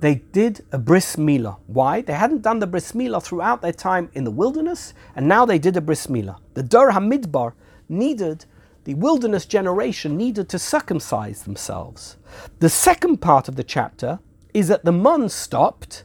they 0.00 0.16
did 0.32 0.64
a 0.72 0.78
bris 0.78 1.14
milah. 1.14 1.58
Why? 1.68 2.00
They 2.00 2.14
hadn't 2.14 2.42
done 2.42 2.58
the 2.58 2.66
bris 2.66 2.90
milah 2.92 3.22
throughout 3.22 3.62
their 3.62 3.72
time 3.72 4.10
in 4.14 4.24
the 4.24 4.32
wilderness, 4.32 4.92
and 5.14 5.28
now 5.28 5.46
they 5.46 5.60
did 5.60 5.76
a 5.76 5.80
bris 5.80 6.08
milah. 6.08 6.38
The 6.54 6.64
Dor 6.64 6.90
Hamidbar 6.90 7.52
needed, 7.88 8.44
the 8.82 8.94
wilderness 8.94 9.46
generation 9.46 10.16
needed 10.16 10.48
to 10.48 10.58
circumcise 10.58 11.44
themselves. 11.44 12.16
The 12.58 12.68
second 12.68 13.18
part 13.18 13.46
of 13.48 13.54
the 13.54 13.62
chapter 13.62 14.18
is 14.54 14.68
that 14.68 14.84
the 14.84 14.92
mon 14.92 15.28
stopped 15.28 16.04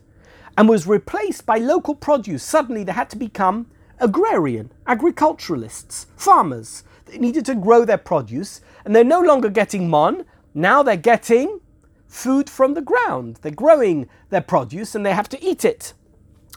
and 0.57 0.67
was 0.67 0.87
replaced 0.87 1.45
by 1.45 1.57
local 1.57 1.95
produce. 1.95 2.43
Suddenly 2.43 2.83
they 2.83 2.91
had 2.91 3.09
to 3.11 3.17
become 3.17 3.67
agrarian, 3.99 4.71
agriculturalists, 4.85 6.07
farmers. 6.15 6.83
They 7.05 7.17
needed 7.17 7.45
to 7.45 7.55
grow 7.55 7.85
their 7.85 7.97
produce, 7.97 8.61
and 8.83 8.95
they're 8.95 9.03
no 9.03 9.21
longer 9.21 9.49
getting 9.49 9.89
mon, 9.89 10.25
now 10.53 10.81
they're 10.81 10.97
getting 10.97 11.59
food 12.07 12.49
from 12.49 12.73
the 12.73 12.81
ground. 12.81 13.39
They're 13.41 13.51
growing 13.51 14.09
their 14.29 14.41
produce 14.41 14.95
and 14.95 15.05
they 15.05 15.13
have 15.13 15.29
to 15.29 15.43
eat 15.43 15.63
it. 15.63 15.93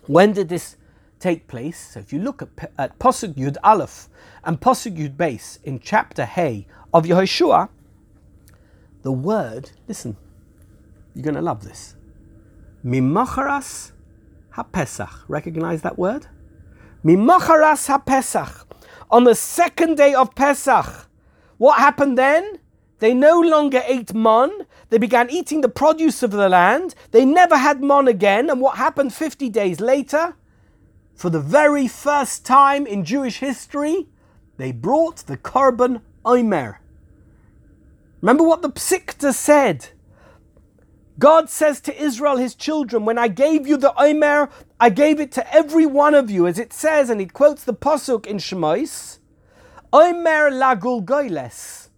When 0.06 0.32
did 0.32 0.48
this 0.48 0.76
take 1.18 1.48
place? 1.48 1.92
So 1.92 2.00
if 2.00 2.12
you 2.12 2.20
look 2.20 2.40
at, 2.40 2.72
at 2.78 2.98
Posuk 2.98 3.34
Yud 3.34 3.56
Aleph 3.62 4.08
and 4.44 4.60
Posuk 4.60 4.96
Yud 4.96 5.16
Beis 5.16 5.58
in 5.64 5.80
chapter 5.80 6.24
Hay 6.24 6.66
of 6.94 7.04
Yehoshua, 7.04 7.68
the 9.02 9.12
word, 9.12 9.72
listen, 9.86 10.16
you're 11.20 11.32
going 11.32 11.42
to 11.42 11.42
love 11.42 11.64
this. 11.64 11.96
Mimacharas 12.84 13.92
HaPesach. 14.54 15.24
Recognize 15.28 15.82
that 15.82 15.98
word? 15.98 16.26
Mimacharas 17.04 17.88
HaPesach. 17.88 18.64
On 19.10 19.24
the 19.24 19.34
second 19.34 19.96
day 19.96 20.14
of 20.14 20.34
Pesach. 20.34 21.08
What 21.58 21.78
happened 21.78 22.16
then? 22.16 22.58
They 23.00 23.12
no 23.12 23.38
longer 23.38 23.82
ate 23.84 24.14
mon. 24.14 24.50
They 24.88 24.96
began 24.96 25.28
eating 25.30 25.60
the 25.60 25.68
produce 25.68 26.22
of 26.22 26.30
the 26.30 26.48
land. 26.48 26.94
They 27.10 27.26
never 27.26 27.58
had 27.58 27.82
mon 27.82 28.08
again. 28.08 28.48
And 28.48 28.60
what 28.60 28.78
happened 28.78 29.12
50 29.12 29.50
days 29.50 29.80
later? 29.80 30.36
For 31.14 31.28
the 31.28 31.40
very 31.40 31.86
first 31.86 32.46
time 32.46 32.86
in 32.86 33.04
Jewish 33.04 33.40
history, 33.40 34.08
they 34.56 34.72
brought 34.72 35.18
the 35.18 35.36
korban 35.36 36.00
omer. 36.24 36.80
Remember 38.22 38.44
what 38.44 38.62
the 38.62 38.70
Psikta 38.70 39.34
said. 39.34 39.90
God 41.20 41.50
says 41.50 41.80
to 41.82 42.02
Israel, 42.02 42.38
his 42.38 42.54
children, 42.54 43.04
when 43.04 43.18
I 43.18 43.28
gave 43.28 43.66
you 43.66 43.76
the 43.76 43.94
omer, 44.00 44.48
I 44.80 44.88
gave 44.88 45.20
it 45.20 45.30
to 45.32 45.54
every 45.54 45.84
one 45.84 46.14
of 46.14 46.30
you, 46.30 46.46
as 46.46 46.58
it 46.58 46.72
says, 46.72 47.10
and 47.10 47.20
he 47.20 47.26
quotes 47.26 47.62
the 47.62 47.74
Pasuk 47.74 48.26
in 48.26 48.38
Shemais, 48.38 49.18
omer 49.92 50.50
lagul 50.50 51.04
goiles. 51.04 51.90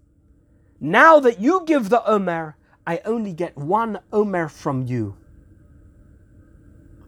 Now 0.80 1.20
that 1.20 1.40
you 1.40 1.62
give 1.64 1.90
the 1.90 2.04
Omer, 2.10 2.56
I 2.84 3.00
only 3.04 3.32
get 3.32 3.56
one 3.56 4.00
Omer 4.12 4.48
from 4.48 4.82
you. 4.82 5.16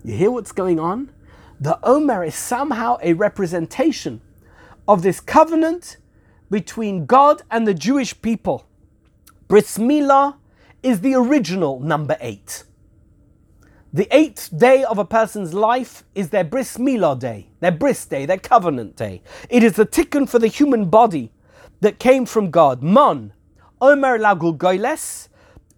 You 0.05 0.15
hear 0.15 0.31
what's 0.31 0.53
going 0.53 0.79
on? 0.79 1.11
The 1.59 1.81
Omer 1.83 2.23
is 2.23 2.37
somehow 2.37 2.99
a 3.03 3.15
representation 3.15 4.21
of 4.87 5.03
this 5.03 5.19
covenant 5.19 5.97
between 6.49 7.07
God 7.07 7.43
and 7.51 7.67
the 7.67 7.75
Jewish 7.75 8.23
people. 8.23 8.65
Bris 9.49 9.77
Milah 9.77 10.37
is 10.85 11.01
the 11.01 11.15
original 11.15 11.81
number 11.81 12.17
eight. 12.21 12.65
The 13.93 14.07
eighth 14.15 14.57
day 14.57 14.85
of 14.85 14.99
a 14.99 15.05
person's 15.05 15.55
life 15.55 16.05
is 16.15 16.29
their 16.29 16.45
bris 16.45 16.77
milah 16.77 17.19
day, 17.19 17.49
their 17.61 17.73
bris 17.73 18.05
day, 18.05 18.27
their 18.27 18.39
covenant 18.39 18.97
day. 18.97 19.23
It 19.49 19.63
is 19.63 19.75
the 19.75 19.87
tikkun 19.87 20.29
for 20.29 20.39
the 20.39 20.49
human 20.49 20.91
body 20.91 21.33
that 21.81 21.99
came 21.99 22.27
from 22.27 22.51
God. 22.51 22.83
Mon, 22.83 23.33
Omer 23.81 24.19
Lagul 24.19 24.59
Goiles 24.59 25.29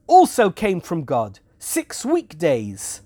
also 0.06 0.50
came 0.50 0.80
from 0.80 1.04
God. 1.04 1.38
Six 1.58 2.04
weekdays. 2.04 3.02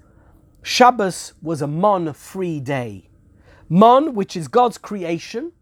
Shabbos 0.63 1.35
was 1.43 1.61
a 1.61 1.67
Mon 1.67 2.13
free 2.15 2.61
day. 2.61 3.11
Mon, 3.69 4.15
which 4.15 4.37
is 4.37 4.49
God's 4.49 4.79
creation, 4.79 5.53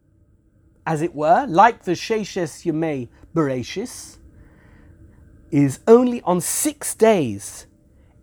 as 0.87 1.03
it 1.03 1.15
were, 1.15 1.47
like 1.49 1.83
the 1.83 1.93
Sheshes 1.93 2.65
Yemei 2.65 3.09
Bereshis, 3.35 4.18
is 5.51 5.81
only 5.87 6.23
on 6.23 6.41
six 6.41 6.95
days. 6.95 7.67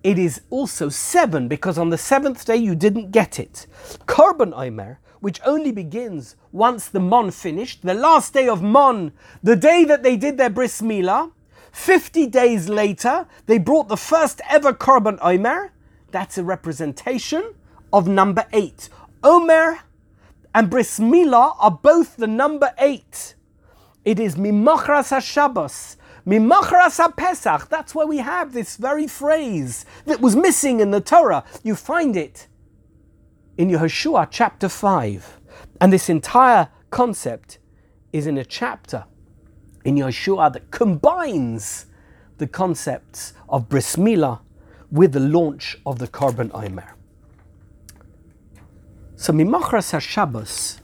It 0.04 0.20
is 0.20 0.42
also 0.50 0.90
seven 0.90 1.48
because 1.48 1.78
on 1.78 1.90
the 1.90 1.98
seventh 1.98 2.46
day 2.46 2.58
you 2.58 2.76
didn't 2.76 3.12
get 3.12 3.40
it. 3.40 3.66
Korban 4.06 4.54
Omer, 4.56 5.00
which 5.20 5.42
only 5.46 5.72
begins 5.72 6.36
once 6.52 6.88
the 6.88 7.00
Mon 7.00 7.32
finished, 7.32 7.82
the 7.82 7.96
last 7.96 8.34
day 8.34 8.48
of 8.48 8.62
Mon, 8.62 9.12
the 9.42 9.56
day 9.56 9.84
that 9.84 10.04
they 10.04 10.16
did 10.16 10.38
their 10.38 10.50
bris 10.50 10.82
milah. 10.82 11.32
50 11.72 12.28
days 12.28 12.70
later, 12.70 13.28
they 13.48 13.58
brought 13.58 13.88
the 13.88 13.98
first 13.98 14.40
ever 14.50 14.72
Korban 14.72 15.18
Omer. 15.22 15.72
That's 16.12 16.38
a 16.38 16.44
representation 16.44 17.56
of 17.92 18.08
number 18.08 18.46
eight. 18.54 18.90
Omer 19.24 19.80
and 20.54 20.70
bris 20.70 21.00
milah 21.00 21.56
are 21.60 21.72
both 21.72 22.18
the 22.18 22.28
number 22.28 22.74
eight. 22.78 23.36
It 24.06 24.20
is 24.20 24.36
Mimachras 24.36 25.10
HaShabbos, 25.12 25.96
Mimachras 26.26 26.98
HaPesach. 26.98 27.70
That's 27.70 27.94
where 27.94 28.08
we 28.08 28.18
have 28.18 28.54
this 28.54 28.78
very 28.78 29.06
phrase 29.06 29.86
that 30.06 30.22
was 30.22 30.36
missing 30.36 30.80
in 30.80 30.90
the 30.90 31.00
Torah. 31.00 31.44
You 31.64 31.76
find 31.76 32.18
it 32.18 32.48
in 33.58 33.70
Yehoshua 33.70 34.30
chapter 34.32 34.68
5. 34.68 35.40
And 35.80 35.94
this 35.94 36.10
entire 36.10 36.70
concept 36.90 37.60
is 38.12 38.26
in 38.26 38.38
a 38.38 38.46
chapter 38.46 39.06
in 39.84 39.96
Yehoshua 39.96 40.52
that 40.54 40.72
combines 40.72 41.86
the 42.40 42.48
concepts 42.48 43.34
of 43.48 43.70
Bris 43.70 43.96
Milah 43.96 44.40
with 44.92 45.12
the 45.12 45.20
launch 45.20 45.78
of 45.86 46.00
the 46.00 46.08
Korban 46.08 46.50
Omer. 46.54 46.96
So 49.16 49.32
Mimachras 49.32 49.94
HaShabbos, 49.94 50.80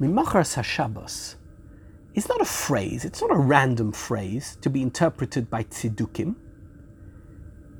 Mimachras 0.00 0.56
HaShabbos 0.56 1.36
is 2.14 2.28
not 2.28 2.40
a 2.40 2.44
phrase, 2.44 3.04
it's 3.04 3.20
not 3.20 3.30
a 3.30 3.38
random 3.38 3.92
phrase 3.92 4.56
to 4.60 4.68
be 4.68 4.82
interpreted 4.82 5.48
by 5.48 5.64
Tzidukim. 5.64 6.34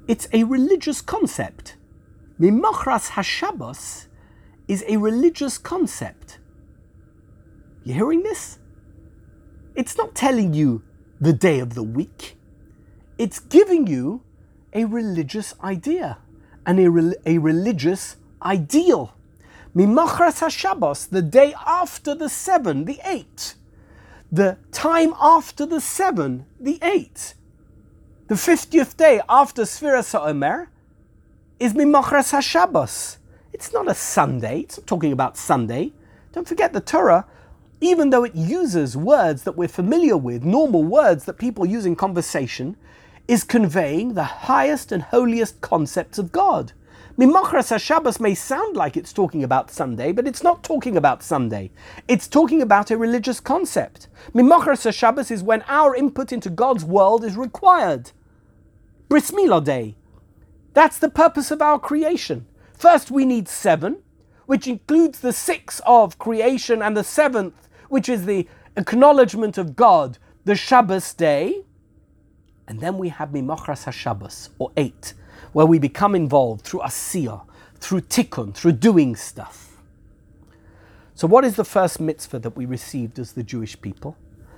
It's 0.09 0.27
a 0.33 0.45
religious 0.45 1.01
concept. 1.01 1.77
Mimachras 2.41 3.11
HaShabbos 3.11 4.07
is 4.67 4.85
a 4.89 4.97
religious 4.97 5.59
concept. 5.59 6.39
You 7.85 7.95
hearing 7.95 8.23
this? 8.23 8.59
It's 9.75 9.97
not 9.97 10.15
telling 10.15 10.55
you 10.55 10.83
the 11.21 11.33
day 11.33 11.61
of 11.61 11.75
the 11.75 11.83
week. 11.83 12.37
It's 13.19 13.39
giving 13.39 13.87
you 13.87 14.23
a 14.73 14.85
religious 14.87 15.55
idea 15.63 16.19
and 16.67 16.81
a, 16.81 17.29
a 17.29 17.39
religious 17.39 18.17
ideal. 18.43 19.15
Mimachras 19.77 20.41
HaShabbos, 20.41 21.09
the 21.11 21.23
day 21.23 21.55
after 21.67 22.15
the 22.15 22.29
seven, 22.29 22.87
the 22.87 23.01
eight. 23.05 23.55
The 24.33 24.57
time 24.71 25.13
after 25.21 25.67
the 25.67 25.79
seven, 25.79 26.47
the 26.59 26.79
eight. 26.81 27.35
The 28.29 28.35
50th 28.35 28.97
day 28.97 29.21
after 29.29 29.65
Sfiras 29.65 30.19
HaOmer 30.19 30.69
is 31.61 31.75
Mimachras 31.75 32.33
HaShabbos. 32.33 33.19
It's 33.53 33.75
not 33.75 33.91
a 33.91 33.95
Sunday. 33.95 34.61
It's 34.61 34.79
not 34.79 34.87
talking 34.87 35.13
about 35.13 35.37
Sunday. 35.37 35.93
Don't 36.33 36.49
forget 36.49 36.73
the 36.73 36.81
Torah, 36.81 37.27
even 37.83 38.09
though 38.09 38.25
it 38.25 38.35
uses 38.35 38.97
words 38.97 39.43
that 39.43 39.53
we're 39.53 39.69
familiar 39.69 40.17
with, 40.17 40.45
normal 40.45 40.83
words 40.83 41.27
that 41.27 41.35
people 41.35 41.67
use 41.67 41.85
in 41.85 41.95
conversation, 41.95 42.79
is 43.29 43.45
conveying 43.45 44.15
the 44.15 44.25
highest 44.25 44.93
and 44.93 45.03
holiest 45.03 45.61
concepts 45.61 46.17
of 46.17 46.33
God. 46.33 46.73
Mimachras 47.19 47.71
HaShabbos 47.71 48.21
may 48.21 48.35
sound 48.35 48.75
like 48.75 48.97
it's 48.97 49.13
talking 49.13 49.45
about 49.45 49.71
Sunday, 49.71 50.13
but 50.13 50.27
it's 50.27 50.43
not 50.43 50.63
talking 50.63 50.97
about 50.97 51.23
Sunday. 51.23 51.71
It's 52.09 52.27
talking 52.27 52.63
about 52.63 52.91
a 52.91 52.97
religious 52.97 53.39
concept. 53.39 54.09
Mimachras 54.35 54.87
HaShabbos 54.87 55.31
is 55.31 55.43
when 55.43 55.63
our 55.69 55.95
input 55.95 56.33
into 56.33 56.49
God's 56.49 56.87
world 56.87 57.23
is 57.23 57.37
required. 57.37 58.13
Bris 59.11 59.31
Milah 59.31 59.63
Day. 59.63 59.95
That's 60.73 60.99
the 60.99 61.11
purpose 61.11 61.51
of 61.51 61.61
our 61.61 61.79
creation. 61.79 62.47
First, 62.73 63.11
we 63.11 63.27
need 63.27 63.47
seven, 63.47 63.99
which 64.47 64.67
includes 64.67 65.21
the 65.21 65.35
six 65.35 65.83
of 65.85 66.19
creation, 66.19 66.81
and 66.81 66.97
the 66.97 67.05
seventh, 67.05 67.69
which 67.91 68.09
is 68.09 68.25
the 68.25 68.49
acknowledgement 68.75 69.59
of 69.59 69.77
God, 69.77 70.17
the 70.47 70.55
Shabbos 70.55 71.13
day. 71.13 71.63
And 72.67 72.81
then 72.81 72.97
we 72.97 73.11
have 73.11 73.29
Mimachras 73.29 73.85
HaShabbos, 73.85 74.49
or 74.59 74.73
eight, 74.79 75.13
where 75.53 75.67
we 75.67 75.79
become 75.79 76.15
involved 76.15 76.65
through 76.65 76.81
Asiyah, 76.81 77.43
through 77.77 78.03
Tikkun, 78.03 78.55
through 78.55 78.73
doing 78.73 79.17
stuff. 79.17 79.77
So, 81.15 81.27
what 81.27 81.45
is 81.45 81.57
the 81.57 81.65
first 81.65 82.01
mitzvah 82.01 82.39
that 82.41 82.57
we 82.57 82.65
received 82.65 83.19
as 83.19 83.33
the 83.33 83.43
Jewish 83.43 83.81
people? 83.81 84.17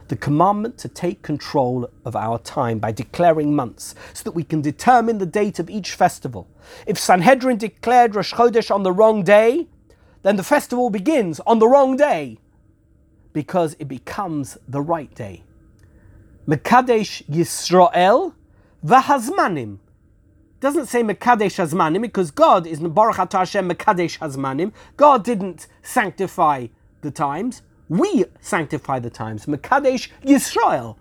the 0.08 0.16
commandment 0.16 0.78
to 0.78 0.88
take 0.88 1.22
control 1.22 1.88
of 2.04 2.14
our 2.14 2.38
time 2.38 2.78
by 2.78 2.92
declaring 2.92 3.54
months 3.54 3.94
so 4.12 4.22
that 4.24 4.32
we 4.32 4.44
can 4.44 4.60
determine 4.60 5.18
the 5.18 5.26
date 5.26 5.58
of 5.58 5.70
each 5.70 5.92
festival. 5.92 6.48
If 6.86 6.98
Sanhedrin 6.98 7.56
declared 7.56 8.14
Rosh 8.14 8.34
Chodesh 8.34 8.72
on 8.72 8.82
the 8.82 8.92
wrong 8.92 9.22
day, 9.22 9.68
then 10.22 10.36
the 10.36 10.42
festival 10.42 10.90
begins 10.90 11.40
on 11.40 11.58
the 11.58 11.68
wrong 11.68 11.96
day 11.96 12.38
because 13.32 13.76
it 13.78 13.88
becomes 13.88 14.58
the 14.68 14.80
right 14.80 15.14
day. 15.14 15.42
Mekadesh 16.46 17.24
Yisrael 17.26 18.34
v'hazmanim. 18.84 19.78
Doesn't 20.64 20.86
say 20.86 21.02
Mekadesh 21.02 21.62
Hazmanim 21.62 22.00
because 22.00 22.30
God 22.30 22.66
is 22.66 22.80
Baruch 22.80 23.16
Hashem 23.16 23.68
Mekadesh 23.68 24.18
Hazmanim. 24.18 24.72
God 24.96 25.22
didn't 25.22 25.66
sanctify 25.82 26.68
the 27.02 27.10
times. 27.10 27.60
We 27.90 28.24
sanctify 28.40 29.00
the 29.00 29.10
times. 29.10 29.44
Mekadesh 29.44 30.08
Yisrael, 30.24 30.96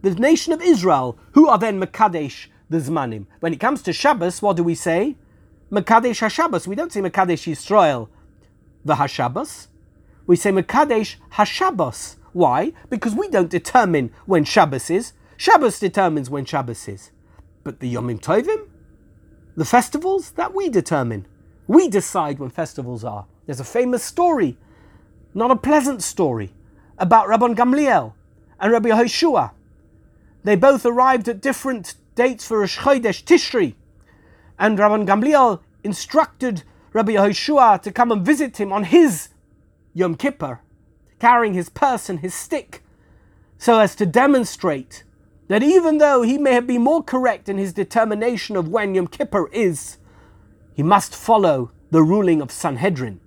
the 0.00 0.14
nation 0.14 0.54
of 0.54 0.62
Israel, 0.62 1.18
who 1.32 1.48
are 1.48 1.58
then 1.58 1.78
Mekadesh 1.78 2.46
the 2.70 2.78
Zmanim. 2.78 3.26
When 3.40 3.52
it 3.52 3.60
comes 3.60 3.82
to 3.82 3.92
Shabbos, 3.92 4.40
what 4.40 4.56
do 4.56 4.64
we 4.64 4.74
say? 4.74 5.16
Mekadesh 5.70 6.26
HaShabbos. 6.26 6.66
We 6.66 6.74
don't 6.74 6.90
say 6.90 7.02
Mekadesh 7.02 7.46
Yisrael 7.46 8.08
the 8.86 8.94
HaShabbos. 8.94 9.66
We 10.26 10.36
say 10.36 10.50
Mekadesh 10.50 11.16
HaShabbos. 11.34 12.16
Why? 12.32 12.72
Because 12.88 13.14
we 13.14 13.28
don't 13.28 13.50
determine 13.50 14.12
when 14.24 14.44
Shabbos 14.44 14.88
is. 14.88 15.12
Shabbos 15.36 15.78
determines 15.78 16.30
when 16.30 16.46
Shabbos 16.46 16.88
is. 16.88 17.10
But 17.64 17.80
the 17.80 17.94
Yomim 17.94 18.18
Tovim, 18.18 18.66
the 19.58 19.64
festivals, 19.64 20.30
that 20.32 20.54
we 20.54 20.68
determine. 20.68 21.26
We 21.66 21.88
decide 21.88 22.38
when 22.38 22.48
festivals 22.48 23.02
are. 23.02 23.26
There's 23.44 23.58
a 23.58 23.64
famous 23.64 24.04
story, 24.04 24.56
not 25.34 25.50
a 25.50 25.56
pleasant 25.56 26.00
story, 26.00 26.52
about 26.96 27.26
Rabban 27.26 27.56
Gamliel 27.56 28.12
and 28.60 28.72
Rabbi 28.72 28.90
Yehoshua. 28.90 29.50
They 30.44 30.54
both 30.54 30.86
arrived 30.86 31.28
at 31.28 31.40
different 31.40 31.96
dates 32.14 32.46
for 32.46 32.60
Rosh 32.60 32.78
Chodesh 32.78 33.24
Tishri, 33.24 33.74
and 34.60 34.78
Rabban 34.78 35.08
Gamliel 35.08 35.60
instructed 35.82 36.62
Rabbi 36.92 37.14
Yehoshua 37.14 37.82
to 37.82 37.90
come 37.90 38.12
and 38.12 38.24
visit 38.24 38.60
him 38.60 38.72
on 38.72 38.84
his 38.84 39.30
Yom 39.92 40.14
Kippur, 40.14 40.60
carrying 41.18 41.54
his 41.54 41.68
purse 41.68 42.08
and 42.08 42.20
his 42.20 42.32
stick, 42.32 42.84
so 43.58 43.80
as 43.80 43.96
to 43.96 44.06
demonstrate 44.06 45.02
that 45.48 45.62
even 45.62 45.98
though 45.98 46.22
he 46.22 46.38
may 46.38 46.52
have 46.52 46.66
been 46.66 46.82
more 46.82 47.02
correct 47.02 47.48
in 47.48 47.58
his 47.58 47.72
determination 47.72 48.56
of 48.56 48.68
when 48.68 48.94
Yom 48.94 49.08
Kippur 49.08 49.48
is, 49.48 49.96
he 50.74 50.82
must 50.82 51.16
follow 51.16 51.72
the 51.90 52.02
ruling 52.02 52.40
of 52.40 52.52
Sanhedrin. 52.52 53.20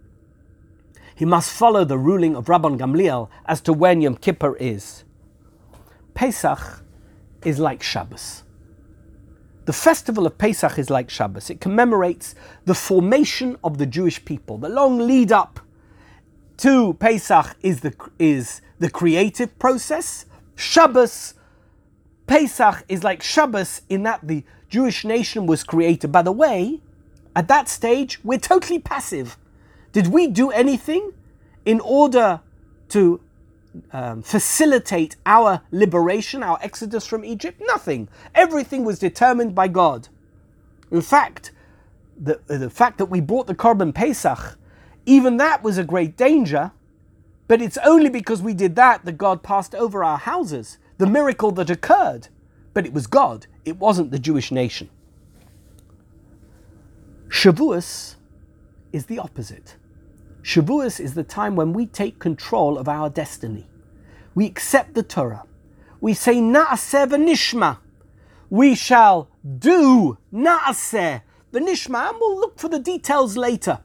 He 1.15 1.25
must 1.25 1.51
follow 1.51 1.83
the 1.83 1.97
ruling 1.97 2.35
of 2.35 2.45
Rabban 2.45 2.77
Gamliel 2.79 3.29
as 3.45 3.59
to 3.61 3.73
when 3.73 4.01
Yom 4.01 4.15
Kippur 4.15 4.55
is. 4.57 5.03
Pesach 6.13 6.83
is 7.43 7.59
like 7.59 7.83
Shabbos. 7.83 8.43
The 9.65 9.73
festival 9.73 10.25
of 10.25 10.37
Pesach 10.37 10.77
is 10.77 10.89
like 10.89 11.09
Shabbos. 11.09 11.49
It 11.49 11.61
commemorates 11.61 12.35
the 12.65 12.73
formation 12.73 13.57
of 13.63 13.77
the 13.77 13.85
Jewish 13.85 14.23
people. 14.25 14.57
The 14.57 14.69
long 14.69 14.99
lead 14.99 15.31
up 15.31 15.59
to 16.57 16.93
Pesach 16.95 17.55
is 17.61 17.81
the, 17.81 17.93
is 18.19 18.61
the 18.79 18.89
creative 18.89 19.57
process. 19.59 20.25
Shabbos 20.55 21.35
Pesach 22.31 22.85
is 22.87 23.03
like 23.03 23.21
Shabbos 23.21 23.81
in 23.89 24.03
that 24.03 24.21
the 24.25 24.45
Jewish 24.69 25.03
nation 25.03 25.47
was 25.47 25.65
created. 25.65 26.13
By 26.13 26.21
the 26.21 26.31
way, 26.31 26.79
at 27.35 27.49
that 27.49 27.67
stage, 27.67 28.21
we're 28.23 28.39
totally 28.39 28.79
passive. 28.79 29.37
Did 29.91 30.07
we 30.07 30.27
do 30.27 30.49
anything 30.49 31.11
in 31.65 31.81
order 31.81 32.39
to 32.87 33.19
um, 33.91 34.21
facilitate 34.21 35.17
our 35.25 35.59
liberation, 35.71 36.41
our 36.41 36.57
exodus 36.61 37.05
from 37.05 37.25
Egypt? 37.25 37.61
Nothing. 37.65 38.07
Everything 38.33 38.85
was 38.85 38.97
determined 38.97 39.53
by 39.53 39.67
God. 39.67 40.07
In 40.89 41.01
fact, 41.01 41.51
the, 42.17 42.39
the 42.47 42.69
fact 42.69 42.97
that 42.99 43.07
we 43.07 43.19
brought 43.19 43.47
the 43.47 43.55
Korban 43.55 43.93
Pesach, 43.93 44.57
even 45.05 45.35
that 45.35 45.63
was 45.63 45.77
a 45.77 45.83
great 45.83 46.15
danger, 46.15 46.71
but 47.49 47.61
it's 47.61 47.77
only 47.83 48.09
because 48.09 48.41
we 48.41 48.53
did 48.53 48.77
that 48.77 49.03
that 49.03 49.17
God 49.17 49.43
passed 49.43 49.75
over 49.75 50.01
our 50.01 50.17
houses 50.17 50.77
the 51.01 51.07
miracle 51.07 51.49
that 51.49 51.71
occurred, 51.71 52.27
but 52.75 52.85
it 52.85 52.93
was 52.93 53.07
God, 53.07 53.47
it 53.65 53.77
wasn't 53.77 54.11
the 54.11 54.19
Jewish 54.19 54.51
nation. 54.51 54.87
Shavuos 57.27 58.17
is 58.93 59.07
the 59.07 59.17
opposite. 59.17 59.77
Shavuos 60.43 60.99
is 60.99 61.15
the 61.15 61.23
time 61.23 61.55
when 61.55 61.73
we 61.73 61.87
take 61.87 62.19
control 62.19 62.77
of 62.77 62.87
our 62.87 63.09
destiny. 63.09 63.67
We 64.35 64.45
accept 64.45 64.93
the 64.93 65.01
Torah. 65.01 65.45
We 66.01 66.13
say 66.13 66.35
Naaseh 66.35 67.07
v'nishma. 67.07 67.79
We 68.51 68.75
shall 68.75 69.27
do 69.57 70.19
Naaseh 70.31 71.23
v'nishma, 71.51 72.09
and 72.09 72.17
we'll 72.19 72.39
look 72.39 72.59
for 72.59 72.69
the 72.69 72.77
details 72.77 73.35
later. 73.35 73.79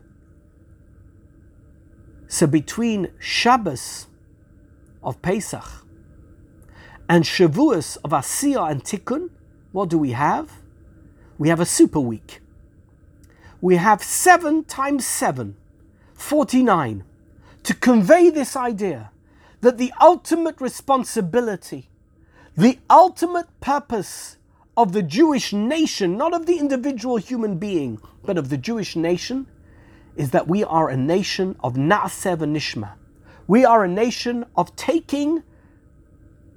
So 2.29 2.47
between 2.47 3.09
Shabbos 3.19 4.07
of 5.03 5.23
Pesach 5.23 5.86
and 7.09 7.25
Shavuos 7.25 7.99
of 8.05 8.11
Asiya 8.11 8.71
and 8.71 8.83
Tikkun, 8.83 9.31
what 9.73 9.89
do 9.89 9.99
we 9.99 10.13
have? 10.13 10.51
We 11.39 11.49
have 11.49 11.61
a 11.61 11.67
super 11.67 12.01
week. 12.01 12.41
We 13.61 13.77
have 13.77 14.03
7 14.03 14.65
times 14.65 15.07
7, 15.07 15.57
49, 16.15 17.05
to 17.63 17.75
convey 17.75 18.31
this 18.31 18.57
idea 18.57 19.11
that 19.61 19.79
the 19.79 19.93
ultimate 20.01 20.61
responsibility, 20.61 21.89
the 22.57 22.79
ultimate 22.89 23.49
purpose 23.61 24.37
of 24.77 24.93
the 24.93 25.03
Jewish 25.03 25.53
nation, 25.53 26.17
not 26.17 26.35
of 26.35 26.47
the 26.47 26.59
individual 26.59 27.17
human 27.17 27.59
being, 27.59 27.99
but 28.25 28.39
of 28.39 28.51
the 28.51 28.59
Jewish 28.59 28.95
nation, 28.97 29.47
is 30.17 30.31
that 30.31 30.49
we 30.49 30.65
are 30.65 30.89
a 30.89 30.97
nation 30.97 31.57
of 31.63 31.75
Na'aseh 31.75 32.39
Nishma. 32.39 32.93
We 33.47 33.65
are 33.65 33.85
a 33.85 33.89
nation 33.89 34.45
of 34.57 34.75
taking 34.77 35.43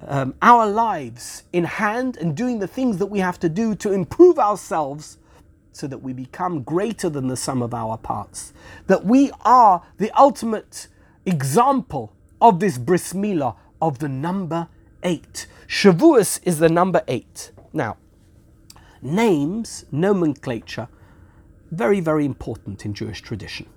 um, 0.08 0.34
our 0.42 0.66
lives 0.68 1.44
in 1.52 1.66
hand 1.66 2.18
and 2.18 2.36
doing 2.36 2.60
the 2.60 2.68
things 2.68 2.98
that 2.98 3.08
we 3.08 3.20
have 3.20 3.40
to 3.40 3.50
do 3.50 3.76
to 3.76 3.92
improve 3.92 4.40
ourselves 4.40 5.18
so 5.72 5.88
that 5.88 6.00
we 6.00 6.14
become 6.14 6.62
greater 6.64 7.10
than 7.10 7.28
the 7.28 7.38
sum 7.38 7.62
of 7.62 7.74
our 7.74 7.98
parts. 7.98 8.54
That 8.88 9.06
we 9.06 9.32
are 9.42 9.84
the 9.98 10.12
ultimate 10.20 10.88
example 11.26 12.14
of 12.42 12.60
this 12.60 12.78
bris 12.78 13.14
milah, 13.14 13.56
of 13.82 14.00
the 14.00 14.10
number 14.10 14.68
eight. 15.04 15.48
Shavuos 15.68 16.40
is 16.44 16.60
the 16.60 16.70
number 16.70 17.02
eight. 17.08 17.52
Now, 17.72 17.98
names, 19.02 19.86
nomenclature, 19.92 20.88
very, 21.72 22.00
very 22.00 22.26
important 22.26 22.86
in 22.86 22.94
Jewish 22.94 23.22
tradition. 23.22 23.68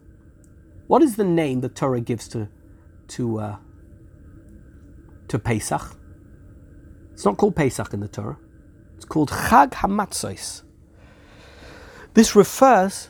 What 0.87 1.03
is 1.03 1.16
the 1.16 1.25
name 1.25 1.61
the 1.61 1.68
Torah 1.68 2.01
gives 2.01 2.27
to, 2.29 2.49
to, 3.09 3.39
uh, 3.39 3.57
to 5.29 5.39
Pesach? 5.39 5.97
It's 7.13 7.25
not 7.25 7.37
called 7.37 7.57
Pesach 7.57 7.93
in 7.93 8.01
the 8.01 8.09
Torah. 8.09 8.39
It's 8.97 9.05
called 9.05 9.31
Chag 9.31 9.73
Hamatzos. 9.73 10.63
This 12.15 12.35
refers 12.37 13.09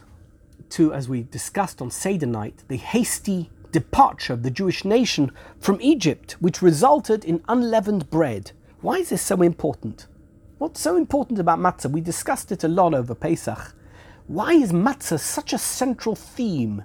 to, 0.70 0.92
as 0.92 1.08
we 1.08 1.22
discussed 1.22 1.82
on 1.82 1.90
Seder 1.90 2.26
night, 2.26 2.64
the 2.68 2.76
hasty 2.76 3.50
departure 3.72 4.32
of 4.32 4.42
the 4.42 4.50
Jewish 4.50 4.84
nation 4.84 5.32
from 5.58 5.80
Egypt, 5.80 6.36
which 6.40 6.62
resulted 6.62 7.24
in 7.24 7.42
unleavened 7.48 8.10
bread. 8.10 8.52
Why 8.80 8.96
is 8.96 9.10
this 9.10 9.22
so 9.22 9.42
important? 9.42 10.06
What's 10.58 10.80
so 10.80 10.96
important 10.96 11.38
about 11.38 11.58
matzah? 11.58 11.90
We 11.90 12.00
discussed 12.00 12.52
it 12.52 12.64
a 12.64 12.68
lot 12.68 12.94
over 12.94 13.14
Pesach. 13.14 13.74
Why 14.26 14.52
is 14.52 14.72
matzah 14.72 15.18
such 15.18 15.52
a 15.52 15.58
central 15.58 16.14
theme 16.14 16.84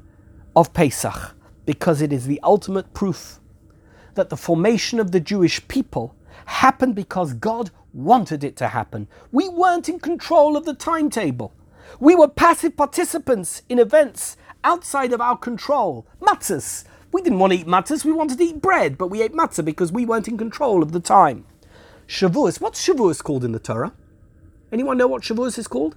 of 0.56 0.74
Pesach? 0.74 1.36
Because 1.66 2.02
it 2.02 2.12
is 2.12 2.26
the 2.26 2.40
ultimate 2.42 2.94
proof 2.94 3.40
that 4.16 4.30
the 4.30 4.38
formation 4.38 5.00
of 5.00 5.12
the 5.12 5.20
Jewish 5.20 5.66
people 5.68 6.16
happened 6.48 6.96
because 6.96 7.34
God 7.34 7.72
wanted 7.94 8.44
it 8.44 8.56
to 8.58 8.70
happen. 8.70 9.08
We 9.32 9.50
weren't 9.50 9.90
in 9.90 10.00
control 10.00 10.58
of 10.58 10.66
the 10.66 10.74
timetable. 10.74 11.54
We 12.00 12.16
were 12.16 12.28
passive 12.28 12.76
participants 12.76 13.62
in 13.70 13.80
events 13.80 14.38
outside 14.64 15.14
of 15.14 15.22
our 15.22 15.38
control. 15.38 16.08
Matzahs. 16.22 16.86
We 17.12 17.22
didn't 17.22 17.40
want 17.40 17.54
to 17.54 17.60
eat 17.60 17.68
matzahs, 17.68 18.04
we 18.04 18.12
wanted 18.12 18.38
to 18.38 18.44
eat 18.44 18.62
bread, 18.62 18.98
but 18.98 19.08
we 19.08 19.22
ate 19.22 19.34
matzah 19.34 19.64
because 19.64 19.92
we 19.92 20.06
weren't 20.06 20.28
in 20.28 20.38
control 20.38 20.84
of 20.84 20.92
the 20.92 21.00
time. 21.00 21.46
Shavuos. 22.08 22.60
What's 22.60 22.86
Shavuos 22.86 23.24
called 23.24 23.44
in 23.44 23.54
the 23.54 23.60
Torah? 23.60 23.94
Anyone 24.72 24.98
know 24.98 25.08
what 25.08 25.24
Shavuos 25.24 25.58
is 25.58 25.68
called? 25.68 25.96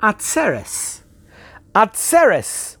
Atzeres. 0.00 1.02
Atzeres. 1.74 2.76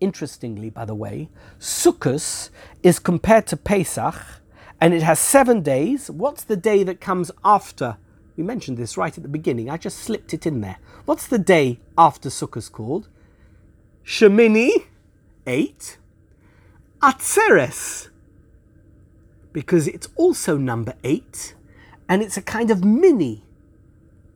Interestingly, 0.00 0.70
by 0.70 0.84
the 0.84 0.94
way, 0.94 1.28
Sukkot 1.58 2.50
is 2.82 2.98
compared 2.98 3.46
to 3.46 3.56
Pesach 3.56 4.16
and 4.80 4.94
it 4.94 5.02
has 5.02 5.18
seven 5.18 5.62
days. 5.62 6.10
What's 6.10 6.44
the 6.44 6.56
day 6.56 6.82
that 6.84 7.00
comes 7.00 7.30
after? 7.44 7.96
We 8.36 8.44
mentioned 8.44 8.76
this 8.76 8.96
right 8.96 9.16
at 9.16 9.22
the 9.22 9.28
beginning. 9.28 9.70
I 9.70 9.76
just 9.76 9.98
slipped 9.98 10.34
it 10.34 10.46
in 10.46 10.60
there. 10.60 10.78
What's 11.04 11.26
the 11.26 11.38
day 11.38 11.80
after 11.96 12.28
Sukkot 12.28 12.70
called? 12.72 13.08
Shemini, 14.04 14.70
eight. 15.46 15.98
Atzeres, 17.02 18.08
because 19.52 19.86
it's 19.86 20.08
also 20.16 20.56
number 20.56 20.94
eight, 21.04 21.54
and 22.08 22.22
it's 22.22 22.38
a 22.38 22.42
kind 22.42 22.70
of 22.70 22.84
mini 22.84 23.44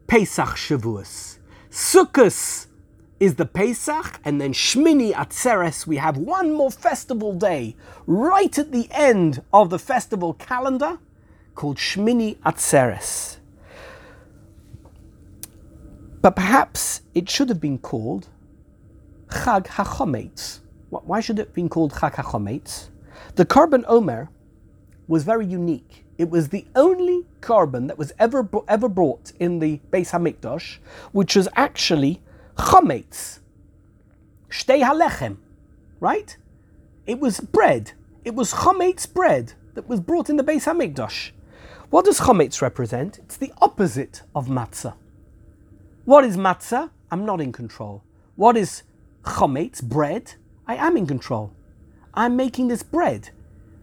Pesach 0.06 0.56
Shavuos. 0.56 1.38
Sukkot 1.70 2.66
is 3.20 3.34
the 3.34 3.44
Pesach, 3.44 4.18
and 4.24 4.40
then 4.40 4.54
Shmini 4.54 5.12
Atzeres, 5.12 5.86
we 5.86 5.98
have 5.98 6.16
one 6.16 6.54
more 6.54 6.70
festival 6.70 7.34
day 7.34 7.76
right 8.06 8.58
at 8.58 8.72
the 8.72 8.88
end 8.90 9.42
of 9.52 9.68
the 9.68 9.78
festival 9.78 10.32
calendar 10.34 10.98
called 11.54 11.76
Shmini 11.76 12.38
Atzeres. 12.38 13.36
But 16.22 16.34
perhaps 16.34 17.02
it 17.14 17.28
should 17.28 17.50
have 17.50 17.60
been 17.60 17.78
called 17.78 18.28
Chag 19.28 19.66
HaChometz. 19.66 20.60
Why 20.88 21.20
should 21.20 21.38
it 21.38 21.48
have 21.48 21.54
been 21.54 21.68
called 21.68 21.92
Chag 21.92 22.14
HaChometz? 22.14 22.88
The 23.34 23.44
Korban 23.44 23.84
Omer 23.86 24.30
was 25.08 25.24
very 25.24 25.44
unique. 25.44 26.06
It 26.16 26.30
was 26.30 26.48
the 26.48 26.66
only 26.74 27.26
korban 27.40 27.86
that 27.88 27.98
was 27.98 28.12
ever 28.18 28.48
ever 28.68 28.88
brought 28.88 29.32
in 29.38 29.58
the 29.58 29.80
Beis 29.90 30.10
Hamikdash, 30.10 30.78
which 31.12 31.36
was 31.36 31.48
actually 31.56 32.22
chometz, 32.56 33.40
shtei 34.48 34.82
halechem, 34.82 35.36
right? 36.00 36.36
It 37.06 37.20
was 37.20 37.40
bread. 37.40 37.92
It 38.24 38.34
was 38.34 38.52
chometz 38.52 39.12
bread 39.12 39.54
that 39.74 39.88
was 39.88 40.00
brought 40.00 40.28
in 40.28 40.36
the 40.36 40.44
Beis 40.44 40.66
Hamikdash. 40.66 41.30
What 41.90 42.04
does 42.04 42.20
chometz 42.20 42.60
represent? 42.62 43.18
It's 43.18 43.36
the 43.36 43.52
opposite 43.60 44.22
of 44.34 44.46
matzah. 44.46 44.94
What 46.04 46.24
is 46.24 46.36
matzah? 46.36 46.90
I'm 47.10 47.24
not 47.24 47.40
in 47.40 47.52
control. 47.52 48.04
What 48.36 48.56
is 48.56 48.82
chometz, 49.24 49.82
bread? 49.82 50.34
I 50.66 50.76
am 50.76 50.96
in 50.96 51.06
control. 51.06 51.52
I'm 52.14 52.36
making 52.36 52.68
this 52.68 52.82
bread, 52.82 53.30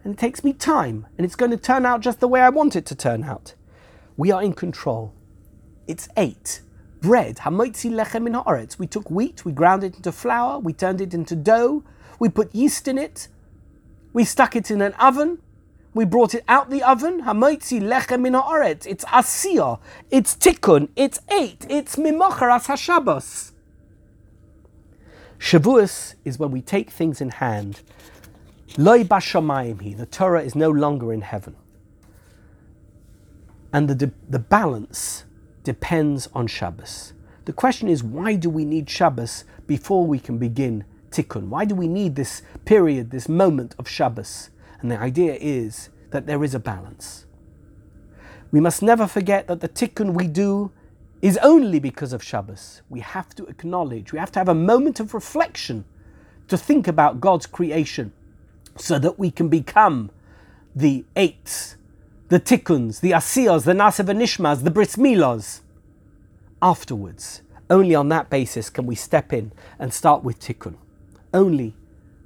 and 0.03 0.13
it 0.13 0.17
takes 0.17 0.43
me 0.43 0.53
time, 0.53 1.07
and 1.17 1.25
it's 1.25 1.35
going 1.35 1.51
to 1.51 1.57
turn 1.57 1.85
out 1.85 2.01
just 2.01 2.19
the 2.19 2.27
way 2.27 2.41
I 2.41 2.49
want 2.49 2.75
it 2.75 2.85
to 2.87 2.95
turn 2.95 3.23
out. 3.23 3.55
We 4.15 4.31
are 4.31 4.41
in 4.41 4.53
control. 4.53 5.13
It's 5.87 6.09
eight. 6.17 6.61
Bread, 7.01 7.37
hamoitzi 7.37 7.91
lechem 7.91 8.27
in 8.27 8.33
haaretz. 8.33 8.79
We 8.79 8.87
took 8.87 9.09
wheat, 9.09 9.45
we 9.45 9.51
ground 9.51 9.83
it 9.83 9.95
into 9.95 10.11
flour, 10.11 10.59
we 10.59 10.73
turned 10.73 11.01
it 11.01 11.13
into 11.13 11.35
dough, 11.35 11.83
we 12.19 12.29
put 12.29 12.53
yeast 12.55 12.87
in 12.87 12.97
it, 12.97 13.27
we 14.13 14.23
stuck 14.23 14.55
it 14.55 14.71
in 14.71 14.81
an 14.81 14.93
oven, 14.93 15.39
we 15.97 16.05
brought 16.05 16.35
it 16.35 16.43
out 16.47 16.69
the 16.69 16.83
oven. 16.83 17.23
Hamoitzi 17.23 17.81
lechem 17.81 18.21
min 18.21 18.33
haaretz. 18.33 18.85
It's 18.85 19.03
asiyah. 19.05 19.79
It's 20.11 20.35
tikkun. 20.35 20.89
It's 20.95 21.19
eight. 21.31 21.65
It's 21.69 21.95
mimocharas 21.95 22.67
hashabbos. 22.67 23.51
Shavuos 25.39 26.13
is 26.23 26.37
when 26.37 26.51
we 26.51 26.61
take 26.61 26.91
things 26.91 27.19
in 27.19 27.29
hand. 27.29 27.81
Loi 28.77 29.03
bashamayim 29.03 29.97
The 29.97 30.05
Torah 30.05 30.43
is 30.43 30.53
no 30.55 30.69
longer 30.69 31.11
in 31.11 31.21
heaven. 31.21 31.55
And 33.73 33.89
the, 33.89 34.11
the 34.29 34.39
balance 34.39 35.25
depends 35.67 36.29
on 36.33 36.47
Shabbos. 36.47 37.11
The 37.43 37.51
question 37.51 37.89
is, 37.89 38.01
why 38.01 38.35
do 38.35 38.49
we 38.49 38.63
need 38.63 38.89
Shabbos 38.89 39.43
before 39.67 40.07
we 40.07 40.17
can 40.17 40.37
begin 40.37 40.85
Tikkun? 41.11 41.49
Why 41.49 41.65
do 41.65 41.75
we 41.75 41.89
need 41.89 42.15
this 42.15 42.41
period, 42.63 43.11
this 43.11 43.27
moment 43.27 43.75
of 43.77 43.85
Shabbos? 43.85 44.49
And 44.79 44.89
the 44.89 44.97
idea 44.97 45.35
is 45.35 45.89
that 46.11 46.25
there 46.25 46.41
is 46.41 46.55
a 46.55 46.59
balance. 46.59 47.25
We 48.49 48.61
must 48.61 48.81
never 48.81 49.07
forget 49.07 49.47
that 49.47 49.59
the 49.59 49.67
tikkun 49.67 50.13
we 50.13 50.27
do 50.27 50.71
is 51.21 51.37
only 51.43 51.79
because 51.79 52.13
of 52.13 52.23
Shabbos. 52.23 52.81
We 52.87 53.01
have 53.01 53.35
to 53.35 53.45
acknowledge, 53.47 54.13
we 54.13 54.19
have 54.19 54.31
to 54.31 54.39
have 54.39 54.47
a 54.47 54.55
moment 54.55 55.01
of 55.01 55.13
reflection 55.13 55.83
to 56.47 56.57
think 56.57 56.87
about 56.87 57.19
God's 57.19 57.45
creation 57.45 58.13
so 58.77 58.99
that 58.99 59.19
we 59.19 59.31
can 59.31 59.49
become 59.49 60.11
the 60.73 61.03
eights, 61.17 61.75
the 62.29 62.39
tikkuns, 62.39 62.99
the 62.99 63.11
asiyos, 63.11 63.63
the 63.63 63.73
nasev 63.73 64.05
nishmas, 64.05 64.63
the 64.63 64.71
bris 64.71 64.97
milos. 64.97 65.61
Afterwards, 66.61 67.41
only 67.69 67.95
on 67.95 68.09
that 68.09 68.29
basis 68.29 68.69
can 68.69 68.85
we 68.85 68.95
step 68.95 69.31
in 69.31 69.53
and 69.79 69.93
start 69.93 70.23
with 70.23 70.39
tikkun. 70.39 70.75
Only 71.33 71.73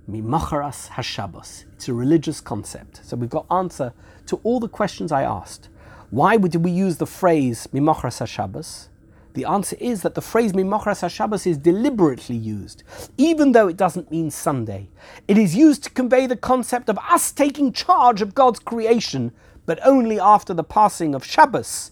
Mimacharas 0.10 0.89
Hashabbos. 0.89 1.66
It's 1.74 1.88
a 1.88 1.93
religious 1.93 2.41
concept. 2.41 3.02
So 3.06 3.16
we've 3.16 3.30
got 3.30 3.45
answer 3.52 3.93
to 4.26 4.39
all 4.43 4.60
the 4.60 4.68
questions 4.68 5.12
I 5.12 5.24
asked. 5.24 5.70
Why 6.10 6.38
did 6.38 6.64
we 6.64 6.72
use 6.72 6.97
the 6.97 7.06
phrase 7.06 7.68
Mimacharas 7.72 8.20
Hashabbos? 8.20 8.88
The 9.34 9.45
answer 9.45 9.78
is 9.80 10.02
that 10.02 10.16
the 10.16 10.22
phrase 10.22 10.52
Mimacharas 10.54 11.02
Hashabbos 11.02 11.47
is 11.47 11.58
deliberately 11.58 12.36
used, 12.36 12.84
even 13.18 13.54
though 13.54 13.68
it 13.68 13.78
doesn't 13.78 14.12
mean 14.12 14.30
Sunday. 14.32 14.89
It 15.28 15.38
is 15.38 15.56
used 15.56 15.84
to 15.84 15.89
convey 15.89 16.28
the 16.28 16.36
concept 16.36 16.89
of 16.89 16.97
us 16.97 17.32
taking 17.32 17.72
charge 17.72 18.22
of 18.22 18.36
God's 18.36 18.60
creation, 18.60 19.32
but 19.72 19.80
only 19.86 20.19
after 20.19 20.53
the 20.53 20.65
passing 20.65 21.15
of 21.15 21.24
Shabbos, 21.24 21.91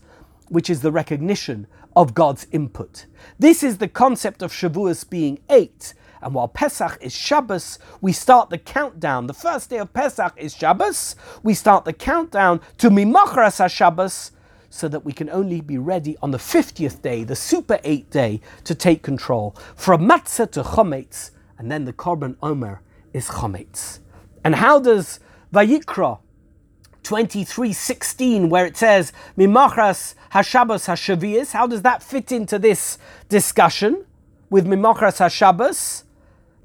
which 0.49 0.69
is 0.69 0.81
the 0.81 0.91
recognition 0.91 1.65
of 1.95 2.13
God's 2.13 2.45
input. 2.51 3.05
This 3.39 3.63
is 3.63 3.77
the 3.77 3.87
concept 3.87 4.41
of 4.41 4.51
Shavuos 4.51 5.09
being 5.09 5.39
eight, 5.49 5.93
and 6.21 6.33
while 6.33 6.49
Pesach 6.49 6.97
is 6.99 7.15
Shabbos, 7.15 7.79
we 8.01 8.11
start 8.11 8.49
the 8.49 8.57
countdown. 8.57 9.27
The 9.27 9.33
first 9.33 9.69
day 9.69 9.77
of 9.77 9.93
Pesach 9.93 10.33
is 10.35 10.53
Shabbos. 10.53 11.15
We 11.41 11.53
start 11.53 11.85
the 11.85 11.93
countdown 11.93 12.59
to 12.79 12.89
Mimachras 12.89 13.63
HaShabbos 13.63 14.31
so 14.69 14.89
that 14.89 15.05
we 15.05 15.13
can 15.13 15.29
only 15.29 15.61
be 15.61 15.77
ready 15.77 16.17
on 16.21 16.31
the 16.31 16.37
50th 16.37 17.01
day, 17.01 17.23
the 17.23 17.33
super 17.33 17.79
eight 17.85 18.09
day, 18.09 18.41
to 18.65 18.75
take 18.75 19.03
control. 19.03 19.55
From 19.77 20.05
matzah 20.05 20.51
to 20.51 20.63
chometz, 20.63 21.31
and 21.57 21.71
then 21.71 21.85
the 21.85 21.93
korban 21.93 22.35
omer 22.43 22.81
is 23.13 23.29
chometz. 23.29 23.99
And 24.43 24.55
how 24.55 24.81
does 24.81 25.21
Vayikra 25.53 26.19
23:16, 27.03 28.49
where 28.49 28.65
it 28.65 28.77
says 28.77 29.13
Mimachras 29.37 30.15
Hashabbos 30.33 30.87
Hashavias, 30.87 31.53
how 31.53 31.67
does 31.67 31.81
that 31.81 32.03
fit 32.03 32.31
into 32.31 32.59
this 32.59 32.97
discussion 33.29 34.05
with 34.49 34.65
Mimachras 34.65 35.17
Hashabbos? 35.17 36.03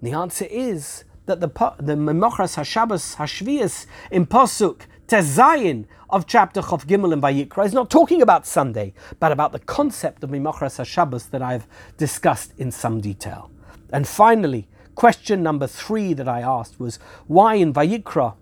The 0.03 0.13
answer 0.13 0.47
is 0.51 1.05
that 1.27 1.41
the 1.41 1.49
the 1.79 1.95
Memochras 1.95 2.57
Hashabbos 2.57 3.17
Hashvias 3.17 3.87
in 4.11 4.27
Pasuk 4.27 4.83
Tezayin 5.07 5.87
of 6.11 6.27
chapter 6.27 6.61
Chof 6.61 6.87
Gimel 6.87 7.13
and 7.13 7.23
Vayikra 7.23 7.65
is 7.65 7.73
not 7.73 7.91
talking 7.91 8.21
about 8.21 8.47
Sunday, 8.47 8.93
but 9.19 9.33
about 9.33 9.53
the 9.53 9.59
concept 9.59 10.23
of 10.23 10.31
Memochras 10.31 10.79
Hashabbos 10.79 11.31
that 11.31 11.43
I've 11.43 11.67
discussed 11.97 12.53
in 12.59 12.71
some 12.71 13.01
detail. 13.01 13.51
And 13.91 14.07
finally, 14.07 14.69
question 14.95 15.43
number 15.43 15.67
three 15.67 16.13
that 16.15 16.29
I 16.29 16.41
asked 16.41 16.79
was 16.79 16.99
why 17.27 17.55
in 17.55 17.73
Vayikra 17.73 18.35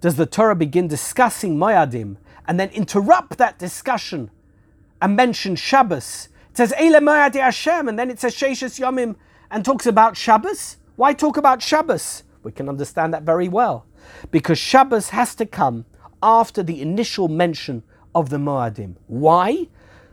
does 0.00 0.16
the 0.16 0.26
Torah 0.26 0.54
begin 0.54 0.88
discussing 0.88 1.56
Moyadim 1.56 2.16
and 2.46 2.60
then 2.60 2.68
interrupt 2.70 3.38
that 3.38 3.58
discussion 3.58 4.30
and 5.00 5.16
mention 5.16 5.56
Shabbos? 5.56 6.28
It 6.50 6.56
says 6.56 6.72
Eile 6.78 7.00
Moyadi 7.00 7.40
Hashem, 7.40 7.88
and 7.88 7.98
then 7.98 8.10
it 8.10 8.20
says 8.20 8.34
Sheshes 8.34 8.78
Yomim 8.78 9.16
and 9.50 9.64
talks 9.64 9.86
about 9.86 10.16
Shabbos. 10.16 10.76
Why 10.96 11.12
talk 11.12 11.36
about 11.36 11.62
Shabbos? 11.62 12.22
We 12.42 12.52
can 12.52 12.68
understand 12.68 13.12
that 13.14 13.22
very 13.22 13.48
well. 13.48 13.86
Because 14.30 14.58
Shabbos 14.58 15.10
has 15.10 15.34
to 15.36 15.46
come 15.46 15.84
after 16.22 16.62
the 16.62 16.80
initial 16.80 17.28
mention 17.28 17.82
of 18.14 18.30
the 18.30 18.38
Moadim. 18.38 18.96
Why? 19.06 19.68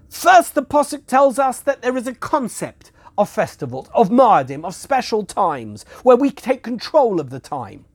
First, 0.10 0.56
the 0.56 0.64
Posuk 0.64 1.06
tells 1.06 1.40
us 1.40 1.60
that 1.62 1.82
there 1.82 1.98
is 1.98 2.08
a 2.08 2.14
concept 2.14 2.92
of 3.18 3.30
festivals, 3.30 3.90
of 3.94 4.10
Moadim, 4.10 4.66
of 4.66 4.76
special 4.76 5.26
times, 5.26 5.84
where 6.04 6.18
we 6.18 6.32
take 6.32 6.64
control 6.64 7.20
of 7.20 7.30
the 7.30 7.40
time. 7.40 7.86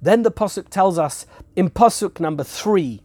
Then 0.00 0.22
the 0.22 0.30
Posuk 0.30 0.68
tells 0.68 0.98
us 0.98 1.26
in 1.56 1.70
Posuk 1.70 2.20
number 2.20 2.44
three 2.44 3.02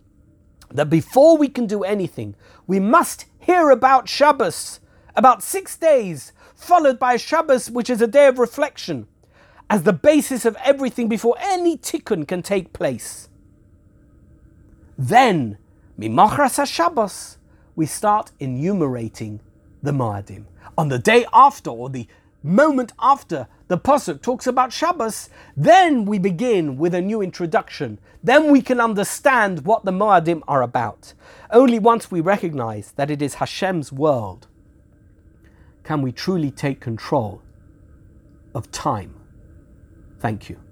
that 0.69 0.89
before 0.89 1.37
we 1.37 1.47
can 1.47 1.67
do 1.67 1.83
anything, 1.83 2.35
we 2.67 2.79
must 2.79 3.25
hear 3.39 3.69
about 3.69 4.07
Shabbos, 4.07 4.79
about 5.15 5.43
six 5.43 5.77
days, 5.77 6.33
followed 6.55 6.99
by 6.99 7.17
Shabbos, 7.17 7.69
which 7.69 7.89
is 7.89 8.01
a 8.01 8.07
day 8.07 8.27
of 8.27 8.39
reflection 8.39 9.07
as 9.69 9.83
the 9.83 9.93
basis 9.93 10.45
of 10.45 10.57
everything 10.63 11.07
before 11.07 11.35
any 11.39 11.77
tikkun 11.77 12.27
can 12.27 12.41
take 12.41 12.73
place. 12.73 13.29
Then, 14.97 15.57
Mimachras 15.99 16.59
HaShabbos, 16.59 17.37
we 17.75 17.85
start 17.85 18.31
enumerating 18.39 19.41
the 19.81 19.91
Moadim. 19.91 20.45
On 20.77 20.89
the 20.89 20.99
day 20.99 21.25
after, 21.33 21.69
or 21.69 21.89
the 21.89 22.07
moment 22.43 22.91
after 22.99 23.47
the 23.69 23.77
Pasuk 23.77 24.21
talks 24.21 24.45
about 24.45 24.73
Shabbos, 24.73 25.29
then 25.55 26.05
we 26.05 26.19
begin 26.19 26.77
with 26.77 26.93
a 26.93 27.01
new 27.01 27.21
introduction. 27.21 27.99
Then 28.21 28.51
we 28.51 28.61
can 28.61 28.79
understand 28.79 29.65
what 29.65 29.85
the 29.85 29.91
Moadim 29.91 30.41
are 30.47 30.61
about. 30.61 31.13
Only 31.49 31.79
once 31.79 32.11
we 32.11 32.21
recognize 32.21 32.91
that 32.91 33.09
it 33.09 33.21
is 33.21 33.35
Hashem's 33.35 33.91
world 33.91 34.47
can 35.83 36.01
we 36.01 36.11
truly 36.11 36.51
take 36.51 36.79
control 36.79 37.41
of 38.55 38.71
time. 38.71 39.15
Thank 40.19 40.49
you. 40.49 40.62